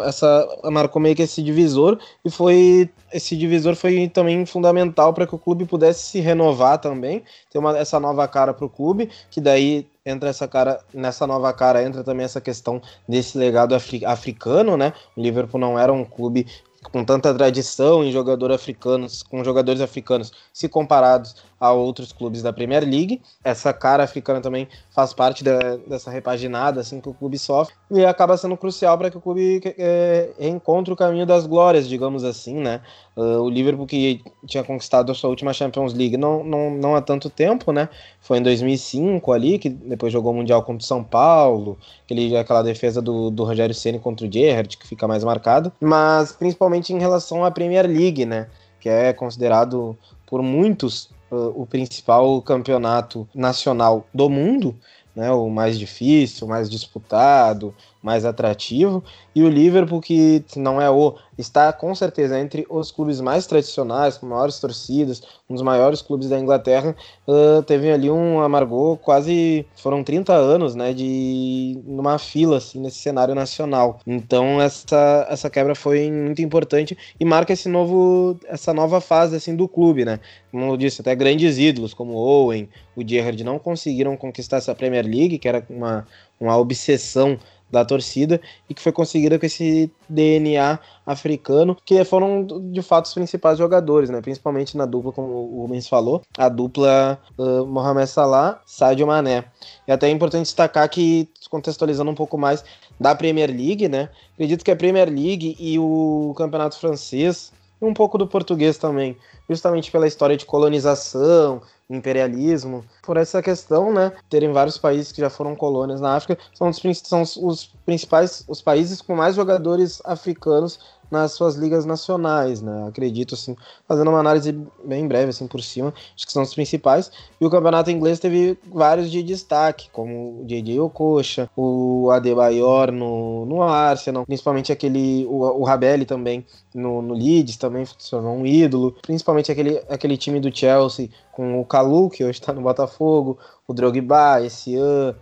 essa 0.02 0.44
marcou 0.64 1.00
meio 1.00 1.14
que 1.14 1.22
esse 1.22 1.40
divisor 1.40 1.98
e 2.24 2.30
foi 2.30 2.90
esse 3.12 3.36
divisor 3.36 3.76
foi 3.76 4.08
também 4.08 4.44
fundamental 4.44 5.14
para 5.14 5.24
que 5.24 5.34
o 5.34 5.38
clube 5.38 5.64
pudesse 5.64 6.02
se 6.02 6.20
renovar 6.20 6.78
também, 6.78 7.22
ter 7.48 7.58
uma, 7.58 7.78
essa 7.78 8.00
nova 8.00 8.26
cara 8.26 8.52
para 8.52 8.66
o 8.66 8.68
clube, 8.68 9.08
que 9.30 9.40
daí 9.40 9.86
entra 10.04 10.28
essa 10.28 10.48
cara 10.48 10.80
nessa 10.92 11.26
nova 11.26 11.52
cara 11.52 11.82
entra 11.82 12.02
também 12.02 12.24
essa 12.24 12.40
questão 12.40 12.82
desse 13.08 13.38
legado 13.38 13.74
afri, 13.74 14.04
africano, 14.04 14.76
né? 14.76 14.92
O 15.16 15.20
Liverpool 15.20 15.60
não 15.60 15.78
era 15.78 15.92
um 15.92 16.04
clube 16.04 16.46
com 16.92 17.04
tanta 17.04 17.34
tradição 17.34 18.04
em 18.04 18.12
jogadores 18.12 18.56
africanos, 18.56 19.22
com 19.22 19.42
jogadores 19.42 19.80
africanos, 19.80 20.32
se 20.52 20.68
comparados 20.68 21.34
a 21.60 21.72
outros 21.72 22.12
clubes 22.12 22.42
da 22.42 22.52
Premier 22.52 22.84
League. 22.84 23.20
Essa 23.42 23.72
cara 23.72 24.04
africana 24.04 24.40
também 24.40 24.68
faz 24.90 25.12
parte 25.12 25.42
da, 25.42 25.76
dessa 25.76 26.10
repaginada 26.10 26.80
assim 26.80 27.00
que 27.00 27.08
o 27.08 27.14
clube 27.14 27.38
sofre 27.38 27.74
e 27.90 28.04
acaba 28.04 28.36
sendo 28.36 28.56
crucial 28.56 28.96
para 28.96 29.10
que 29.10 29.16
o 29.16 29.20
clube 29.20 29.60
é, 29.78 30.30
encontre 30.38 30.92
o 30.92 30.96
caminho 30.96 31.26
das 31.26 31.46
glórias, 31.46 31.88
digamos 31.88 32.24
assim, 32.24 32.54
né? 32.54 32.80
Uh, 33.16 33.40
o 33.40 33.50
Liverpool 33.50 33.86
que 33.86 34.22
tinha 34.46 34.62
conquistado 34.62 35.10
a 35.10 35.14
sua 35.14 35.30
última 35.30 35.52
Champions 35.52 35.92
League 35.92 36.16
não, 36.16 36.44
não, 36.44 36.70
não 36.70 36.94
há 36.94 37.02
tanto 37.02 37.28
tempo, 37.28 37.72
né? 37.72 37.88
Foi 38.20 38.38
em 38.38 38.42
2005 38.42 39.32
ali, 39.32 39.58
que 39.58 39.68
depois 39.68 40.12
jogou 40.12 40.32
o 40.32 40.34
Mundial 40.36 40.62
contra 40.62 40.84
o 40.84 40.86
São 40.86 41.02
Paulo, 41.02 41.76
aquele, 42.04 42.36
aquela 42.36 42.62
defesa 42.62 43.02
do, 43.02 43.30
do 43.30 43.44
Rogério 43.44 43.74
Ceni 43.74 43.98
contra 43.98 44.26
o 44.26 44.32
Gerrard, 44.32 44.76
que 44.76 44.86
fica 44.86 45.08
mais 45.08 45.24
marcado, 45.24 45.72
mas 45.80 46.32
principalmente 46.32 46.92
em 46.92 46.98
relação 46.98 47.44
à 47.44 47.50
Premier 47.50 47.86
League, 47.86 48.24
né? 48.24 48.48
Que 48.78 48.88
é 48.88 49.12
considerado 49.12 49.98
por 50.26 50.42
muitos 50.42 51.10
o 51.30 51.66
principal 51.66 52.40
campeonato 52.42 53.28
nacional 53.34 54.06
do 54.12 54.28
mundo, 54.30 54.76
né, 55.14 55.30
o 55.30 55.50
mais 55.50 55.78
difícil, 55.78 56.46
o 56.46 56.50
mais 56.50 56.70
disputado, 56.70 57.74
mais 58.02 58.24
atrativo, 58.24 59.02
e 59.34 59.42
o 59.42 59.48
Liverpool, 59.48 60.00
que 60.00 60.44
não 60.56 60.80
é 60.80 60.90
o, 60.90 61.16
está 61.36 61.72
com 61.72 61.94
certeza 61.94 62.38
entre 62.38 62.66
os 62.68 62.90
clubes 62.90 63.20
mais 63.20 63.46
tradicionais, 63.46 64.16
com 64.16 64.26
maiores 64.26 64.58
torcidas, 64.58 65.22
um 65.48 65.54
dos 65.54 65.62
maiores 65.62 66.02
clubes 66.02 66.28
da 66.28 66.38
Inglaterra, 66.38 66.94
uh, 67.26 67.62
teve 67.62 67.90
ali 67.90 68.10
um 68.10 68.40
amargou 68.40 68.96
quase, 68.96 69.66
foram 69.76 70.04
30 70.04 70.32
anos, 70.32 70.74
né, 70.74 70.92
de 70.92 71.80
numa 71.84 72.18
fila, 72.18 72.58
assim, 72.58 72.80
nesse 72.80 72.98
cenário 72.98 73.34
nacional. 73.34 74.00
Então 74.06 74.60
essa, 74.60 75.26
essa 75.28 75.50
quebra 75.50 75.74
foi 75.74 76.10
muito 76.10 76.42
importante 76.42 76.96
e 77.18 77.24
marca 77.24 77.52
esse 77.52 77.68
novo, 77.68 78.38
essa 78.46 78.72
nova 78.72 79.00
fase, 79.00 79.36
assim, 79.36 79.54
do 79.56 79.68
clube, 79.68 80.04
né. 80.04 80.20
Como 80.50 80.64
eu 80.64 80.76
disse, 80.76 81.00
até 81.00 81.14
grandes 81.14 81.58
ídolos, 81.58 81.94
como 81.94 82.14
Owen, 82.14 82.68
o 82.96 83.06
Gerrard, 83.06 83.42
não 83.44 83.58
conseguiram 83.58 84.16
conquistar 84.16 84.58
essa 84.58 84.74
Premier 84.74 85.04
League, 85.04 85.38
que 85.38 85.48
era 85.48 85.64
uma, 85.68 86.06
uma 86.40 86.56
obsessão 86.56 87.38
da 87.70 87.84
torcida 87.84 88.40
e 88.68 88.74
que 88.74 88.82
foi 88.82 88.92
conseguida 88.92 89.38
com 89.38 89.46
esse 89.46 89.90
DNA 90.08 90.78
africano, 91.06 91.76
que 91.84 92.02
foram 92.04 92.46
de 92.70 92.82
fato 92.82 93.06
os 93.06 93.14
principais 93.14 93.58
jogadores, 93.58 94.10
né? 94.10 94.20
Principalmente 94.20 94.76
na 94.76 94.86
dupla, 94.86 95.12
como 95.12 95.28
o 95.28 95.62
Rubens 95.62 95.88
falou, 95.88 96.22
a 96.36 96.48
dupla 96.48 97.18
uh, 97.38 97.66
Mohamed 97.66 98.08
Salah, 98.08 98.60
Sadio 98.64 99.06
Mané. 99.06 99.44
E 99.86 99.92
até 99.92 100.08
é 100.08 100.10
importante 100.10 100.44
destacar 100.44 100.88
que, 100.88 101.28
contextualizando 101.50 102.10
um 102.10 102.14
pouco 102.14 102.38
mais 102.38 102.64
da 102.98 103.14
Premier 103.14 103.50
League, 103.50 103.88
né? 103.88 104.08
Acredito 104.34 104.64
que 104.64 104.70
a 104.70 104.76
Premier 104.76 105.08
League 105.08 105.56
e 105.58 105.78
o 105.78 106.34
Campeonato 106.36 106.78
Francês, 106.78 107.52
e 107.80 107.84
um 107.84 107.94
pouco 107.94 108.18
do 108.18 108.26
português 108.26 108.76
também, 108.76 109.16
justamente 109.48 109.90
pela 109.90 110.06
história 110.06 110.36
de 110.36 110.44
colonização, 110.44 111.62
imperialismo, 111.88 112.84
por 113.02 113.16
essa 113.16 113.42
questão, 113.42 113.92
né, 113.92 114.12
terem 114.28 114.52
vários 114.52 114.76
países 114.76 115.10
que 115.10 115.20
já 115.20 115.30
foram 115.30 115.56
colônias 115.56 116.00
na 116.00 116.14
África, 116.14 116.38
são 116.54 116.68
os, 116.68 116.80
são 117.02 117.22
os 117.22 117.66
principais, 117.86 118.44
os 118.46 118.60
países 118.60 119.00
com 119.00 119.16
mais 119.16 119.34
jogadores 119.34 120.02
africanos 120.04 120.78
nas 121.10 121.32
suas 121.32 121.54
ligas 121.54 121.84
nacionais, 121.84 122.60
né? 122.60 122.86
Acredito, 122.88 123.34
assim, 123.34 123.56
fazendo 123.86 124.10
uma 124.10 124.20
análise 124.20 124.52
bem 124.84 125.06
breve, 125.06 125.30
assim, 125.30 125.46
por 125.46 125.62
cima, 125.62 125.92
acho 126.14 126.26
que 126.26 126.32
são 126.32 126.42
os 126.42 126.54
principais. 126.54 127.10
E 127.40 127.44
o 127.44 127.50
campeonato 127.50 127.90
inglês 127.90 128.18
teve 128.18 128.58
vários 128.72 129.10
de 129.10 129.22
destaque, 129.22 129.88
como 129.92 130.42
o 130.42 130.46
J.J. 130.46 130.80
Okocha, 130.80 131.48
o 131.56 132.10
Adebayor 132.10 132.92
no, 132.92 133.46
no 133.46 133.62
Arsenal, 133.62 134.26
principalmente 134.26 134.72
aquele, 134.72 135.26
o, 135.26 135.60
o 135.60 135.64
Rabelli 135.64 136.04
também 136.04 136.44
no, 136.74 137.02
no 137.02 137.14
Leeds, 137.14 137.56
também 137.56 137.84
se 137.84 138.10
tornou 138.10 138.36
um 138.36 138.46
ídolo, 138.46 138.94
principalmente 139.02 139.50
aquele, 139.50 139.82
aquele 139.88 140.16
time 140.16 140.40
do 140.40 140.54
Chelsea 140.54 141.08
com 141.32 141.60
o 141.60 141.64
Kalu, 141.64 142.10
que 142.10 142.24
hoje 142.24 142.40
está 142.40 142.52
no 142.52 142.62
Botafogo, 142.62 143.38
o 143.66 143.72
Drogba, 143.72 144.42
esse 144.42 144.76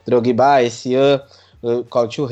Drogba, 0.06 0.62
esse 0.62 0.94
ano, 0.94 1.22
o 1.62 1.84
Claudio 1.84 2.28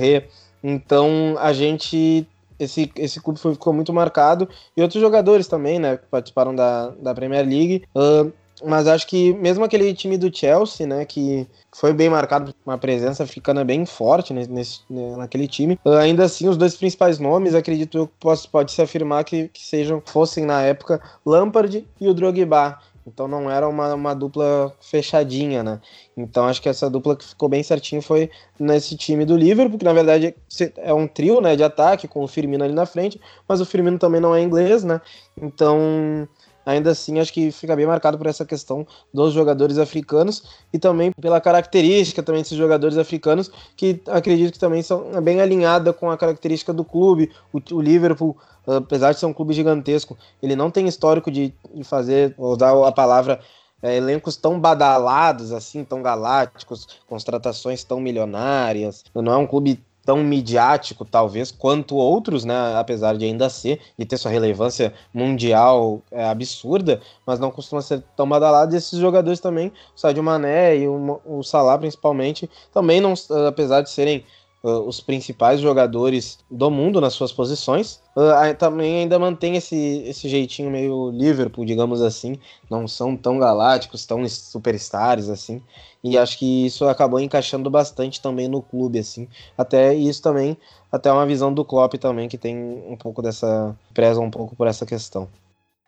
Então 0.62 1.36
a 1.38 1.52
gente 1.52 2.26
esse, 2.58 2.90
esse 2.96 3.20
clube 3.20 3.38
foi, 3.38 3.54
ficou 3.54 3.72
muito 3.72 3.92
marcado. 3.92 4.48
E 4.76 4.82
outros 4.82 5.00
jogadores 5.00 5.46
também, 5.46 5.78
né? 5.78 5.98
Participaram 6.10 6.54
da, 6.54 6.90
da 6.90 7.14
Premier 7.14 7.46
League. 7.46 7.84
Uh, 7.94 8.32
mas 8.64 8.86
acho 8.86 9.06
que 9.06 9.32
mesmo 9.34 9.64
aquele 9.64 9.92
time 9.92 10.16
do 10.16 10.34
Chelsea, 10.34 10.86
né? 10.86 11.04
Que 11.04 11.46
foi 11.72 11.92
bem 11.92 12.08
marcado 12.08 12.54
uma 12.64 12.78
presença 12.78 13.24
africana 13.24 13.64
bem 13.64 13.84
forte 13.84 14.32
nesse, 14.32 14.80
naquele 14.90 15.48
time. 15.48 15.78
Ainda 16.00 16.24
assim, 16.24 16.48
os 16.48 16.56
dois 16.56 16.76
principais 16.76 17.18
nomes, 17.18 17.54
acredito 17.54 17.98
eu, 17.98 18.10
pode 18.50 18.72
se 18.72 18.80
afirmar 18.80 19.24
que, 19.24 19.48
que 19.48 19.64
sejam, 19.64 20.02
fossem 20.04 20.44
na 20.44 20.62
época 20.62 21.00
Lampard 21.26 21.86
e 22.00 22.08
o 22.08 22.14
Drogba. 22.14 22.78
Então 23.06 23.28
não 23.28 23.50
era 23.50 23.68
uma, 23.68 23.94
uma 23.94 24.14
dupla 24.14 24.74
fechadinha, 24.80 25.62
né? 25.62 25.80
Então 26.16 26.46
acho 26.46 26.62
que 26.62 26.68
essa 26.68 26.88
dupla 26.88 27.14
que 27.14 27.24
ficou 27.24 27.48
bem 27.48 27.62
certinho 27.62 28.00
foi 28.00 28.30
nesse 28.58 28.96
time 28.96 29.24
do 29.26 29.36
Liverpool, 29.36 29.78
que 29.78 29.84
na 29.84 29.92
verdade 29.92 30.34
é 30.78 30.94
um 30.94 31.06
trio 31.06 31.40
né, 31.40 31.54
de 31.54 31.62
ataque, 31.62 32.08
com 32.08 32.22
o 32.24 32.28
Firmino 32.28 32.64
ali 32.64 32.72
na 32.72 32.86
frente, 32.86 33.20
mas 33.46 33.60
o 33.60 33.66
Firmino 33.66 33.98
também 33.98 34.20
não 34.20 34.34
é 34.34 34.40
inglês, 34.40 34.84
né? 34.84 35.00
Então 35.40 36.26
ainda 36.64 36.90
assim 36.90 37.18
acho 37.18 37.32
que 37.32 37.50
fica 37.50 37.74
bem 37.76 37.86
marcado 37.86 38.16
por 38.18 38.26
essa 38.26 38.44
questão 38.44 38.86
dos 39.12 39.32
jogadores 39.32 39.78
africanos 39.78 40.42
e 40.72 40.78
também 40.78 41.12
pela 41.20 41.40
característica 41.40 42.22
também 42.22 42.42
desses 42.42 42.58
jogadores 42.58 42.96
africanos 42.96 43.50
que 43.76 44.00
acredito 44.08 44.52
que 44.52 44.58
também 44.58 44.82
são 44.82 45.22
bem 45.22 45.40
alinhada 45.40 45.92
com 45.92 46.10
a 46.10 46.16
característica 46.16 46.72
do 46.72 46.84
clube. 46.84 47.30
O, 47.52 47.60
o 47.76 47.80
Liverpool 47.80 48.36
apesar 48.66 49.12
de 49.12 49.20
ser 49.20 49.26
um 49.26 49.32
clube 49.32 49.52
gigantesco, 49.52 50.16
ele 50.42 50.56
não 50.56 50.70
tem 50.70 50.86
histórico 50.86 51.30
de, 51.30 51.52
de 51.74 51.84
fazer, 51.84 52.34
usar 52.38 52.72
a 52.86 52.92
palavra, 52.92 53.40
é, 53.82 53.96
elencos 53.96 54.36
tão 54.36 54.58
badalados, 54.58 55.52
assim, 55.52 55.84
tão 55.84 56.02
galácticos, 56.02 56.88
contratações 57.06 57.84
tão 57.84 58.00
milionárias. 58.00 59.04
Não 59.14 59.32
é 59.32 59.36
um 59.36 59.46
clube 59.46 59.84
tão 60.04 60.18
midiático, 60.22 61.04
talvez, 61.04 61.50
quanto 61.50 61.96
outros, 61.96 62.44
né? 62.44 62.54
Apesar 62.76 63.16
de 63.16 63.24
ainda 63.24 63.48
ser 63.48 63.80
e 63.98 64.04
ter 64.04 64.16
sua 64.16 64.30
relevância 64.30 64.92
mundial 65.12 66.02
é, 66.10 66.24
absurda, 66.24 67.00
mas 67.26 67.38
não 67.38 67.50
costuma 67.50 67.80
ser 67.80 68.02
tão 68.16 68.28
badalado. 68.28 68.74
E 68.74 68.78
esses 68.78 68.98
jogadores 68.98 69.40
também, 69.40 69.68
o 69.68 69.98
Sadio 69.98 70.22
Mané 70.22 70.76
e 70.76 70.88
o, 70.88 71.20
o 71.24 71.42
Salah 71.42 71.78
principalmente, 71.78 72.48
também 72.72 73.00
não, 73.00 73.14
apesar 73.48 73.80
de 73.80 73.90
serem 73.90 74.24
uh, 74.64 74.80
os 74.88 75.00
principais 75.00 75.60
jogadores 75.60 76.38
do 76.50 76.70
mundo 76.70 77.00
nas 77.00 77.12
suas 77.12 77.30
posições, 77.30 78.00
uh, 78.16 78.56
também 78.58 79.00
ainda 79.00 79.18
mantém 79.18 79.56
esse, 79.56 80.02
esse 80.06 80.26
jeitinho 80.28 80.70
meio 80.70 81.10
Liverpool, 81.10 81.66
digamos 81.66 82.00
assim. 82.00 82.38
Não 82.70 82.88
são 82.88 83.14
tão 83.14 83.38
galácticos, 83.38 84.06
tão 84.06 84.26
superstars 84.26 85.28
assim. 85.28 85.62
E 86.02 86.16
acho 86.16 86.38
que 86.38 86.66
isso 86.66 86.86
acabou 86.86 87.20
encaixando 87.20 87.68
bastante 87.68 88.20
também 88.20 88.48
no 88.48 88.62
clube, 88.62 88.98
assim. 88.98 89.28
Até 89.56 89.94
isso 89.94 90.22
também, 90.22 90.56
até 90.90 91.12
uma 91.12 91.26
visão 91.26 91.52
do 91.52 91.64
Klopp 91.64 91.94
também, 91.94 92.28
que 92.28 92.38
tem 92.38 92.56
um 92.88 92.96
pouco 92.96 93.20
dessa. 93.20 93.76
preza 93.92 94.20
um 94.20 94.30
pouco 94.30 94.56
por 94.56 94.66
essa 94.66 94.86
questão. 94.86 95.28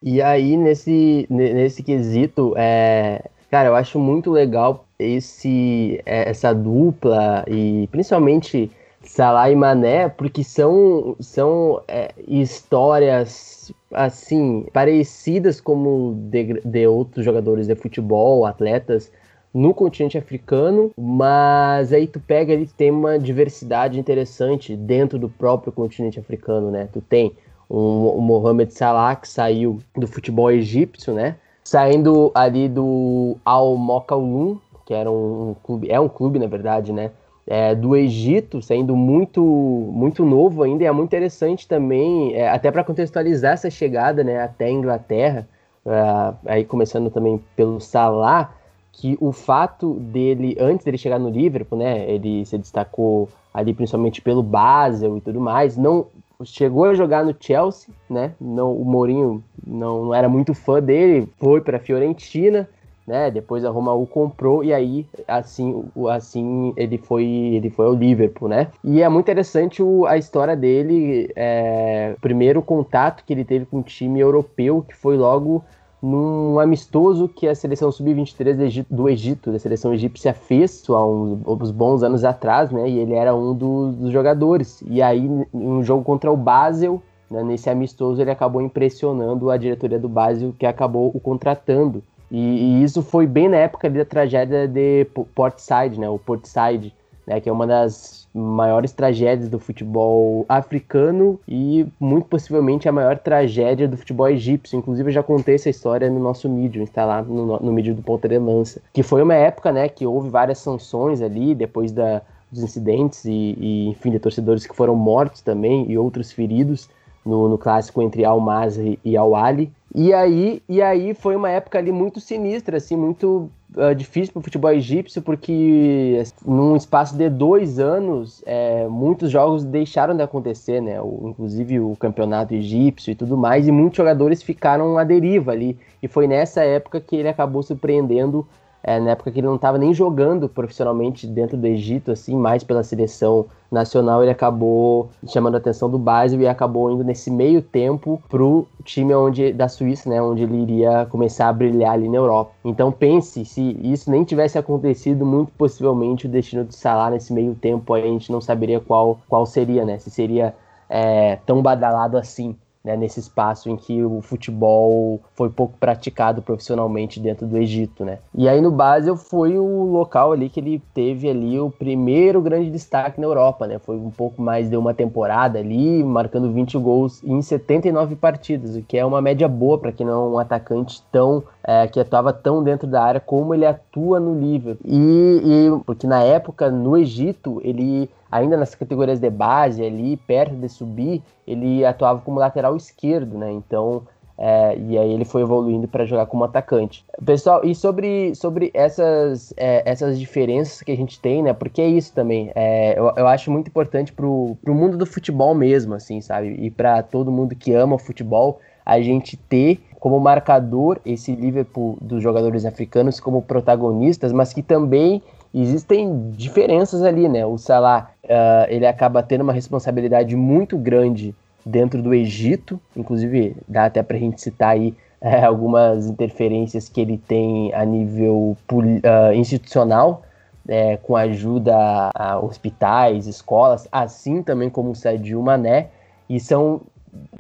E 0.03 0.21
aí, 0.21 0.57
nesse, 0.57 1.27
nesse 1.31 1.83
quesito, 1.83 2.55
é, 2.57 3.31
cara, 3.51 3.69
eu 3.69 3.75
acho 3.75 3.99
muito 3.99 4.31
legal 4.31 4.86
esse, 4.99 6.01
é, 6.07 6.31
essa 6.31 6.55
dupla 6.55 7.45
e 7.49 7.89
principalmente 7.91 8.71
Salah 9.03 9.51
e 9.51 9.57
Mané, 9.57 10.09
porque 10.09 10.43
são, 10.43 11.17
são 11.21 11.83
é, 11.87 12.13
histórias 12.27 13.73
assim 13.93 14.67
parecidas 14.73 15.61
como 15.61 16.15
de, 16.31 16.61
de 16.65 16.87
outros 16.87 17.25
jogadores 17.25 17.67
de 17.67 17.75
futebol, 17.75 18.45
atletas 18.45 19.11
no 19.55 19.73
continente 19.73 20.19
africano, 20.19 20.91
mas 20.99 21.93
aí 21.93 22.07
tu 22.07 22.21
pega 22.21 22.53
ali 22.53 22.67
tem 22.67 22.91
uma 22.91 23.19
diversidade 23.19 23.99
interessante 23.99 24.77
dentro 24.77 25.19
do 25.19 25.31
próprio 25.31 25.73
continente 25.73 26.21
africano, 26.21 26.71
né? 26.71 26.89
Tu 26.93 27.01
tem 27.01 27.33
um, 27.71 28.09
o 28.09 28.21
Mohamed 28.21 28.75
Salah 28.75 29.17
que 29.17 29.27
saiu 29.27 29.79
do 29.97 30.07
futebol 30.07 30.51
egípcio, 30.51 31.15
né? 31.15 31.37
Saindo 31.65 32.31
ali 32.35 32.69
do 32.69 33.39
Al 33.45 33.77
Mokaulun, 33.77 34.59
que 34.87 34.95
era 34.95 35.11
um, 35.11 35.55
clube, 35.63 35.91
é 35.91 36.01
um 36.01 36.09
clube 36.09 36.39
na 36.39 36.47
verdade, 36.47 36.93
né? 36.93 37.11
É, 37.47 37.75
do 37.75 37.95
Egito, 37.95 38.61
saindo 38.63 38.97
muito 38.97 39.41
muito 39.45 40.25
novo 40.25 40.63
ainda, 40.63 40.83
e 40.83 40.87
é 40.87 40.93
muito 40.93 41.11
interessante 41.11 41.69
também, 41.69 42.35
é, 42.35 42.49
até 42.49 42.71
para 42.71 42.83
contextualizar 42.83 43.53
essa 43.53 43.71
chegada 43.71 44.25
né, 44.25 44.43
até 44.43 44.67
a 44.67 44.71
Inglaterra, 44.71 45.47
é, 45.85 46.35
aí 46.47 46.65
começando 46.65 47.09
também 47.09 47.41
pelo 47.55 47.81
Salah, 47.81 48.53
que 48.91 49.17
o 49.21 49.31
fato 49.31 49.95
dele, 49.95 50.57
antes 50.59 50.85
dele 50.85 50.99
chegar 50.99 51.21
no 51.21 51.31
Liverpool, 51.31 51.79
né, 51.79 52.11
ele 52.11 52.45
se 52.47 52.59
destacou 52.59 53.29
ali 53.55 53.73
principalmente 53.73 54.21
pelo 54.21 54.43
Basel 54.43 55.17
e 55.17 55.21
tudo 55.21 55.41
mais, 55.41 55.77
não 55.77 56.07
chegou 56.45 56.87
a 56.87 56.95
jogar 56.95 57.25
no 57.25 57.35
Chelsea, 57.39 57.89
né? 58.11 58.33
Não, 58.41 58.75
o 58.75 58.85
Mourinho 58.85 59.43
não, 59.67 60.07
não 60.07 60.15
era 60.15 60.29
muito 60.29 60.53
fã 60.53 60.83
dele, 60.83 61.29
foi 61.39 61.61
para 61.61 61.77
a 61.77 61.81
Fiorentina, 61.81 62.69
né? 63.07 63.31
Depois 63.31 63.65
a 63.65 63.71
Roma 63.71 63.93
o 63.95 64.07
comprou 64.07 64.65
e 64.65 64.75
aí 64.75 65.07
assim, 65.29 65.85
assim 66.09 66.73
ele 66.77 66.99
foi 66.99 67.25
ele 67.25 67.71
foi 67.71 67.87
ao 67.87 67.95
Liverpool, 67.95 68.49
né? 68.49 68.69
E 68.83 69.03
é 69.03 69.09
muito 69.09 69.27
interessante 69.27 69.83
o, 69.83 70.07
a 70.07 70.17
história 70.17 70.57
dele, 70.57 71.31
é, 71.37 72.15
o 72.17 72.21
primeiro 72.21 72.61
contato 72.63 73.25
que 73.25 73.33
ele 73.33 73.45
teve 73.45 73.67
com 73.67 73.79
um 73.79 73.83
time 73.83 74.21
europeu, 74.21 74.85
que 74.87 74.95
foi 74.95 75.17
logo 75.17 75.65
num 76.03 76.61
amistoso 76.61 77.29
que 77.29 77.49
a 77.49 77.55
seleção 77.55 77.91
sub-23 77.91 78.87
do 78.89 79.09
Egito, 79.09 79.51
da 79.51 79.59
seleção 79.59 79.93
egípcia, 79.95 80.33
fez 80.35 80.85
há 80.89 81.05
uns, 81.05 81.41
uns, 81.47 81.71
bons 81.71 82.03
anos 82.03 82.25
atrás, 82.25 82.71
né? 82.71 82.89
E 82.89 82.99
ele 82.99 83.15
era 83.15 83.35
um 83.35 83.55
dos, 83.55 84.11
jogadores. 84.13 84.83
E 84.87 85.01
aí, 85.03 85.29
um 85.53 85.83
jogo 85.83 86.05
contra 86.05 86.31
o 86.31 86.37
Basel, 86.37 87.03
né, 87.31 87.43
nesse 87.43 87.69
amistoso, 87.69 88.21
ele 88.21 88.31
acabou 88.31 88.63
impressionando 88.63 89.51
a 89.51 89.57
diretoria 89.57 89.99
do 89.99 90.09
Basel, 90.09 90.55
que 90.57 90.67
acabou 90.67 91.11
o 91.13 91.19
contratando. 91.19 92.03
E, 92.31 92.39
e 92.39 92.83
isso 92.83 93.03
foi 93.03 93.27
bem 93.27 93.49
na 93.49 93.57
época 93.59 93.89
da 93.89 94.05
tragédia 94.05 94.67
de 94.67 95.07
Portside, 95.35 95.99
né? 95.99 96.09
O 96.09 96.19
Portside, 96.19 96.93
né? 97.27 97.41
Que 97.41 97.49
é 97.49 97.53
uma 97.53 97.67
das 97.67 98.27
maiores 98.35 98.93
tragédias 98.93 99.49
do 99.49 99.59
futebol 99.59 100.45
africano 100.49 101.41
e 101.49 101.87
muito 101.99 102.29
possivelmente 102.29 102.89
a 102.89 102.93
maior 102.93 103.19
tragédia 103.19 103.89
do 103.89 103.97
futebol 103.97 104.29
egípcio. 104.29 104.79
Inclusive 104.79 105.09
eu 105.09 105.15
já 105.15 105.23
contei 105.23 105.55
essa 105.55 105.71
história 105.71 106.11
no 106.11 106.21
nosso 106.21 106.49
mídia, 106.49 106.83
está 106.83 107.05
lá 107.07 107.23
no, 107.23 107.59
no 107.59 107.73
mídia 107.73 107.95
do 107.95 108.03
Ponta 108.03 108.29
de 108.29 108.39
Lança, 108.39 108.83
que 108.93 109.03
foi 109.03 109.23
uma 109.23 109.35
época, 109.35 109.73
né, 109.73 109.89
que 109.89 110.07
houve 110.07 110.29
várias 110.29 110.59
sanções 110.59 111.23
ali 111.23 111.55
depois 111.55 111.93
da, 111.93 112.21
dos 112.53 112.63
incidentes 112.63 113.25
e, 113.25 113.57
e, 113.59 113.89
enfim, 113.89 114.11
de 114.11 114.19
torcedores 114.19 114.67
que 114.67 114.77
foram 114.77 114.95
mortos 114.95 115.41
também 115.41 115.91
e 115.91 115.97
outros 115.97 116.31
feridos 116.31 116.91
no, 117.25 117.49
no 117.49 117.59
clássico 117.59 118.03
entre 118.03 118.25
Al 118.25 118.39
Masri 118.39 118.99
e 119.05 119.17
Al 119.17 119.35
Ali. 119.35 119.73
E 119.95 120.13
aí, 120.13 120.63
e 120.69 120.83
aí 120.83 121.15
foi 121.15 121.37
uma 121.37 121.51
época 121.51 121.79
ali 121.79 121.91
muito 121.91 122.21
sinistra, 122.21 122.77
assim, 122.77 122.97
muito 122.97 123.51
uh, 123.77 123.95
difícil 123.95 124.33
para 124.33 124.41
o 124.41 124.43
futebol 124.43 124.71
egípcio, 124.73 125.23
porque 125.23 126.23
num 126.45 126.77
espaço 126.77 127.17
de 127.17 127.31
dois 127.31 127.79
anos, 127.79 128.43
é, 128.45 128.87
muitos 128.89 129.31
jogos 129.31 129.65
deixaram 129.65 130.15
de 130.15 130.23
acontecer, 130.23 130.83
né? 130.83 131.01
O, 131.01 131.29
inclusive 131.31 131.81
o 131.81 131.97
campeonato 131.97 132.53
egípcio 132.55 133.13
e 133.13 133.15
tudo 133.15 133.37
mais, 133.37 133.67
e 133.67 133.73
muitos 133.73 133.97
jogadores 133.97 134.43
ficaram 134.43 134.99
à 134.99 135.05
deriva 135.05 135.53
ali. 135.53 135.79
E 136.03 136.09
foi 136.09 136.27
nessa 136.27 136.63
época 136.63 137.01
que 137.01 137.17
ele 137.17 137.29
acabou 137.29 137.63
surpreendendo 137.63 138.47
é, 138.87 139.01
na 139.01 139.11
época 139.11 139.33
que 139.33 139.41
ele 139.41 139.49
não 139.49 139.57
estava 139.57 139.77
nem 139.79 139.93
jogando 139.93 140.49
profissionalmente 140.49 141.27
dentro 141.27 141.57
do 141.57 141.67
Egito, 141.67 142.13
assim, 142.13 142.37
mais 142.37 142.63
pela 142.63 142.85
seleção 142.85 143.47
nacional, 143.69 144.23
ele 144.23 144.31
acabou 144.31 145.11
chamando 145.27 145.57
a 145.57 145.59
atenção 145.59 145.91
do 145.91 145.99
Basel 145.99 146.41
e 146.41 146.47
acabou 146.47 146.89
indo 146.93 147.03
nesse 147.03 147.29
meio 147.29 147.61
tempo 147.61 148.23
pro 148.29 148.65
time 148.85 149.13
onde, 149.13 149.53
da 149.53 149.69
Suíça, 149.69 150.09
né, 150.09 150.23
onde 150.23 150.45
ele 150.45 150.63
iria 150.63 151.05
começar 151.11 151.49
a 151.49 151.53
brilhar 151.53 151.95
ali 151.95 152.09
na 152.09 152.17
Europa. 152.17 152.53
Então 152.65 152.93
pense, 152.93 153.45
se 153.45 153.77
isso 153.83 154.09
nem 154.09 154.23
tivesse 154.23 154.57
acontecido, 154.57 155.27
muito 155.27 155.51
possivelmente 155.59 156.27
o 156.27 156.29
destino 156.29 156.63
do 156.63 156.73
Salah 156.73 157.11
nesse 157.11 157.33
meio 157.33 157.57
tempo 157.57 157.93
a 157.93 158.01
gente 158.01 158.31
não 158.31 158.41
saberia 158.41 158.79
qual, 158.79 159.19
qual 159.29 159.45
seria, 159.47 159.85
né, 159.85 159.99
se 159.99 160.13
seria 160.13 160.55
é, 160.89 161.41
tão 161.45 161.61
badalado 161.61 162.17
assim 162.17 162.55
né, 162.87 162.97
nesse 162.97 163.19
espaço 163.19 163.69
em 163.69 163.77
que 163.77 164.05
o 164.05 164.23
futebol 164.23 165.21
foi 165.35 165.51
pouco 165.51 165.77
praticado 165.77 166.41
profissionalmente 166.41 167.19
dentro 167.19 167.45
do 167.45 167.59
Egito, 167.59 168.05
né? 168.05 168.19
E 168.33 168.49
aí 168.49 168.61
no 168.61 168.71
Basel 168.71 169.17
foi 169.17 169.59
o 169.59 169.83
local 169.83 170.31
ali 170.31 170.49
que 170.49 170.61
ele 170.61 170.81
teve 170.95 171.29
ali 171.29 171.59
o 171.59 171.69
primeiro 171.69 172.41
grande 172.41 172.71
destaque 172.71 173.21
na 173.21 173.27
Europa, 173.27 173.67
né? 173.67 173.81
Foi 173.81 173.97
um 173.97 174.11
pouco 174.11 174.41
mais 174.41 174.71
de 174.71 174.77
uma 174.77 174.95
temporada 174.95 175.59
ali, 175.59 176.05
marcando 176.05 176.53
20 176.53 176.79
gols 176.79 177.25
em 177.25 177.43
79 177.43 178.15
partidas, 178.15 178.77
o 178.77 178.83
que 178.83 178.97
é 178.97 179.05
uma 179.05 179.21
média 179.21 179.49
boa 179.49 179.79
para 179.79 179.91
quem 179.91 180.07
não 180.07 180.13
é 180.13 180.29
um 180.29 180.39
atacante 180.39 181.03
tão 181.11 181.43
é, 181.65 181.89
que 181.89 181.99
atuava 181.99 182.33
tão 182.33 182.63
dentro 182.63 182.87
da 182.87 183.03
área 183.03 183.21
como 183.21 183.53
ele 183.53 183.67
atua 183.67 184.21
no 184.21 184.39
Liverpool. 184.39 184.87
E, 184.89 185.41
e 185.45 185.85
porque 185.85 186.07
na 186.07 186.23
época 186.23 186.71
no 186.71 186.97
Egito 186.97 187.61
ele 187.65 188.09
ainda 188.31 188.57
nas 188.57 188.75
categorias 188.75 189.21
de 189.21 189.31
base, 189.31 189.85
ali 189.85 190.17
perto 190.17 190.55
de 190.55 190.69
subir, 190.69 191.23
ele 191.47 191.85
atuava 191.85 192.21
como 192.21 192.39
lateral 192.39 192.77
esquerdo, 192.77 193.39
né? 193.39 193.51
Então, 193.53 194.03
é, 194.39 194.77
e 194.79 194.99
aí 194.99 195.13
ele 195.13 195.25
foi 195.25 195.43
evoluindo 195.43 195.89
para 195.89 196.05
jogar 196.05 196.27
como 196.27 196.45
atacante. 196.45 197.05
Pessoal, 197.25 197.65
e 197.65 197.75
sobre, 197.75 198.35
sobre 198.35 198.71
essas, 198.75 199.55
é, 199.57 199.83
essas 199.91 200.19
diferenças 200.19 200.83
que 200.83 200.93
a 200.93 200.97
gente 200.97 201.19
tem, 201.19 201.43
né? 201.43 201.53
Porque 201.53 201.81
é 201.81 201.89
isso 201.89 202.13
também. 202.13 202.51
É, 202.55 202.99
eu, 202.99 203.13
eu 203.17 203.27
acho 203.27 203.51
muito 203.51 203.69
importante 203.69 204.13
pro, 204.13 204.57
pro 204.63 204.75
mundo 204.75 204.97
do 204.97 205.07
futebol 205.07 205.55
mesmo, 205.55 205.95
assim, 205.95 206.21
sabe? 206.21 206.49
E 206.49 206.71
para 206.71 207.03
todo 207.03 207.33
mundo 207.33 207.55
que 207.55 207.73
ama 207.73 207.97
o 207.97 207.99
futebol, 207.99 208.61
a 208.85 209.01
gente 209.01 209.37
ter 209.37 209.81
como 209.99 210.21
marcador 210.21 211.01
esse 211.05 211.35
Liverpool 211.35 211.97
dos 212.01 212.23
jogadores 212.23 212.65
africanos 212.65 213.19
como 213.19 213.43
protagonistas, 213.43 214.33
mas 214.33 214.53
que 214.53 214.63
também 214.63 215.23
existem 215.63 216.31
diferenças 216.33 217.03
ali, 217.03 217.29
né? 217.29 217.47
O 217.47 217.57
Salah, 217.57 218.11
uh, 218.25 218.67
ele 218.69 218.87
acaba 218.87 219.23
tendo 219.23 219.43
uma 219.43 219.53
responsabilidade 219.53 220.37
muito 220.37 220.77
grande 220.77 221.35
dentro 221.65 222.03
do 222.03 222.15
Egito, 222.15 222.81
inclusive 222.97 223.57
dá 223.67 223.87
até 223.87 224.03
para 224.03 224.17
a 224.17 224.21
gente 224.21 224.41
citar 224.41 224.71
aí 224.71 224.95
é, 225.21 225.45
algumas 225.45 226.07
interferências 226.07 226.89
que 226.89 227.01
ele 227.01 227.19
tem 227.19 227.73
a 227.75 227.85
nível 227.85 228.57
uh, 228.71 229.33
institucional, 229.35 230.23
é, 230.69 230.97
com 230.99 231.17
ajuda 231.17 232.11
a 232.15 232.39
hospitais, 232.39 233.27
escolas, 233.27 233.89
assim 233.91 234.43
também 234.43 234.69
como 234.69 234.91
o 234.91 234.95
Sadio 234.95 235.43
Mané, 235.43 235.89
e 236.29 236.39
são 236.39 236.83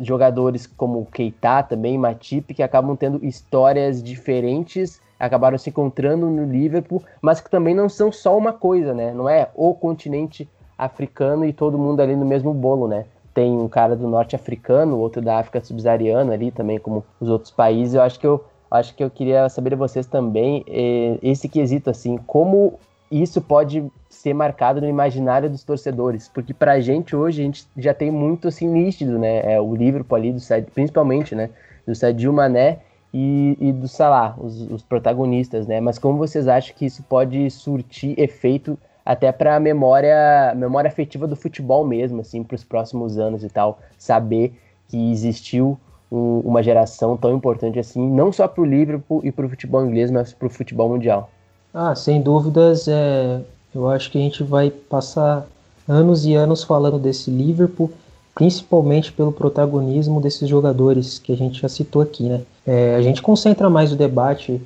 jogadores 0.00 0.66
como 0.66 1.06
Keita 1.06 1.62
também, 1.62 1.98
Matip, 1.98 2.54
que 2.54 2.62
acabam 2.62 2.96
tendo 2.96 3.24
histórias 3.24 4.02
diferentes 4.02 5.00
acabaram 5.18 5.58
se 5.58 5.70
encontrando 5.70 6.28
no 6.28 6.44
Liverpool, 6.44 7.02
mas 7.20 7.40
que 7.40 7.50
também 7.50 7.74
não 7.74 7.88
são 7.88 8.12
só 8.12 8.36
uma 8.36 8.52
coisa, 8.52 8.94
né? 8.94 9.12
Não 9.12 9.28
é 9.28 9.48
o 9.54 9.74
continente 9.74 10.48
africano 10.76 11.44
e 11.44 11.52
todo 11.52 11.78
mundo 11.78 12.00
ali 12.00 12.14
no 12.14 12.26
mesmo 12.26 12.52
bolo, 12.52 12.86
né? 12.86 13.06
Tem 13.32 13.52
um 13.52 13.68
cara 13.68 13.96
do 13.96 14.08
norte 14.08 14.36
africano, 14.36 14.98
outro 14.98 15.20
da 15.22 15.38
África 15.38 15.62
subsaariana 15.62 16.32
ali 16.32 16.50
também, 16.50 16.78
como 16.78 17.04
os 17.20 17.28
outros 17.28 17.50
países. 17.50 17.94
Eu 17.94 18.02
acho 18.02 18.18
que 18.18 18.26
eu 18.26 18.44
acho 18.70 18.94
que 18.94 19.02
eu 19.02 19.10
queria 19.10 19.48
saber 19.48 19.70
de 19.70 19.76
vocês 19.76 20.06
também 20.06 20.64
eh, 20.66 21.18
esse 21.22 21.48
quesito 21.48 21.88
assim, 21.88 22.16
como 22.16 22.78
isso 23.10 23.40
pode 23.40 23.84
ser 24.08 24.34
marcado 24.34 24.80
no 24.80 24.88
imaginário 24.88 25.48
dos 25.48 25.62
torcedores, 25.62 26.28
porque 26.28 26.52
pra 26.52 26.80
gente 26.80 27.14
hoje 27.14 27.42
a 27.42 27.44
gente 27.44 27.66
já 27.76 27.94
tem 27.94 28.10
muito 28.10 28.48
assim 28.48 28.66
nítido, 28.66 29.18
né? 29.18 29.54
É 29.54 29.60
o 29.60 29.74
Liverpool 29.74 30.16
ali 30.16 30.32
do 30.32 30.40
principalmente, 30.74 31.34
né, 31.34 31.50
do 31.86 31.94
Sadio 31.94 32.32
Mané 32.32 32.80
e, 33.18 33.56
e 33.58 33.72
do 33.72 33.88
Salah, 33.88 34.34
os, 34.36 34.60
os, 34.70 34.82
protagonistas, 34.82 35.66
né? 35.66 35.80
Mas 35.80 35.98
como 35.98 36.18
vocês 36.18 36.46
acham 36.46 36.76
que 36.76 36.84
isso 36.84 37.02
pode 37.02 37.50
surtir 37.50 38.14
efeito 38.20 38.78
até 39.02 39.32
para 39.32 39.56
a 39.56 39.60
memória, 39.60 40.52
memória 40.54 40.88
afetiva 40.88 41.26
do 41.26 41.34
futebol 41.34 41.82
mesmo, 41.86 42.20
assim, 42.20 42.42
para 42.42 42.54
os 42.54 42.62
próximos 42.62 43.16
anos 43.16 43.42
e 43.42 43.48
tal, 43.48 43.78
saber 43.96 44.52
que 44.90 45.10
existiu 45.10 45.78
um, 46.12 46.40
uma 46.40 46.62
geração 46.62 47.16
tão 47.16 47.34
importante 47.34 47.78
assim, 47.78 48.06
não 48.06 48.30
só 48.30 48.46
para 48.46 48.60
o 48.60 48.66
Liverpool 48.66 49.22
e 49.24 49.32
para 49.32 49.46
o 49.46 49.48
futebol 49.48 49.86
inglês, 49.86 50.10
mas 50.10 50.34
para 50.34 50.46
o 50.46 50.50
futebol 50.50 50.90
mundial. 50.90 51.30
Ah, 51.72 51.94
sem 51.94 52.20
dúvidas, 52.20 52.86
é, 52.86 53.40
eu 53.74 53.88
acho 53.88 54.10
que 54.10 54.18
a 54.18 54.20
gente 54.20 54.42
vai 54.42 54.68
passar 54.70 55.46
anos 55.88 56.26
e 56.26 56.34
anos 56.34 56.62
falando 56.62 56.98
desse 56.98 57.30
Liverpool, 57.30 57.90
principalmente 58.36 59.10
pelo 59.12 59.32
protagonismo 59.32 60.20
desses 60.20 60.46
jogadores 60.46 61.18
que 61.18 61.32
a 61.32 61.36
gente 61.36 61.58
já 61.58 61.70
citou 61.70 62.02
aqui, 62.02 62.24
né? 62.24 62.42
É, 62.66 62.94
a 62.94 63.00
gente 63.00 63.22
concentra 63.22 63.70
mais 63.70 63.90
o 63.92 63.96
debate 63.96 64.60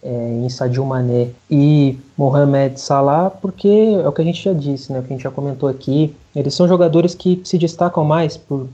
é, 0.00 0.40
em 0.44 0.48
Sadio 0.48 0.86
Mané 0.86 1.30
e 1.50 1.98
Mohamed 2.16 2.80
Salah, 2.80 3.28
porque 3.28 3.66
é 3.68 4.08
o 4.08 4.12
que 4.12 4.22
a 4.22 4.24
gente 4.24 4.40
já 4.40 4.52
disse, 4.52 4.92
né, 4.92 5.00
o 5.00 5.02
que 5.02 5.12
a 5.12 5.16
gente 5.16 5.24
já 5.24 5.30
comentou 5.32 5.68
aqui, 5.68 6.14
eles 6.36 6.54
são 6.54 6.68
jogadores 6.68 7.16
que 7.16 7.40
se 7.42 7.58
destacam 7.58 8.04
mais 8.04 8.36
por 8.36 8.68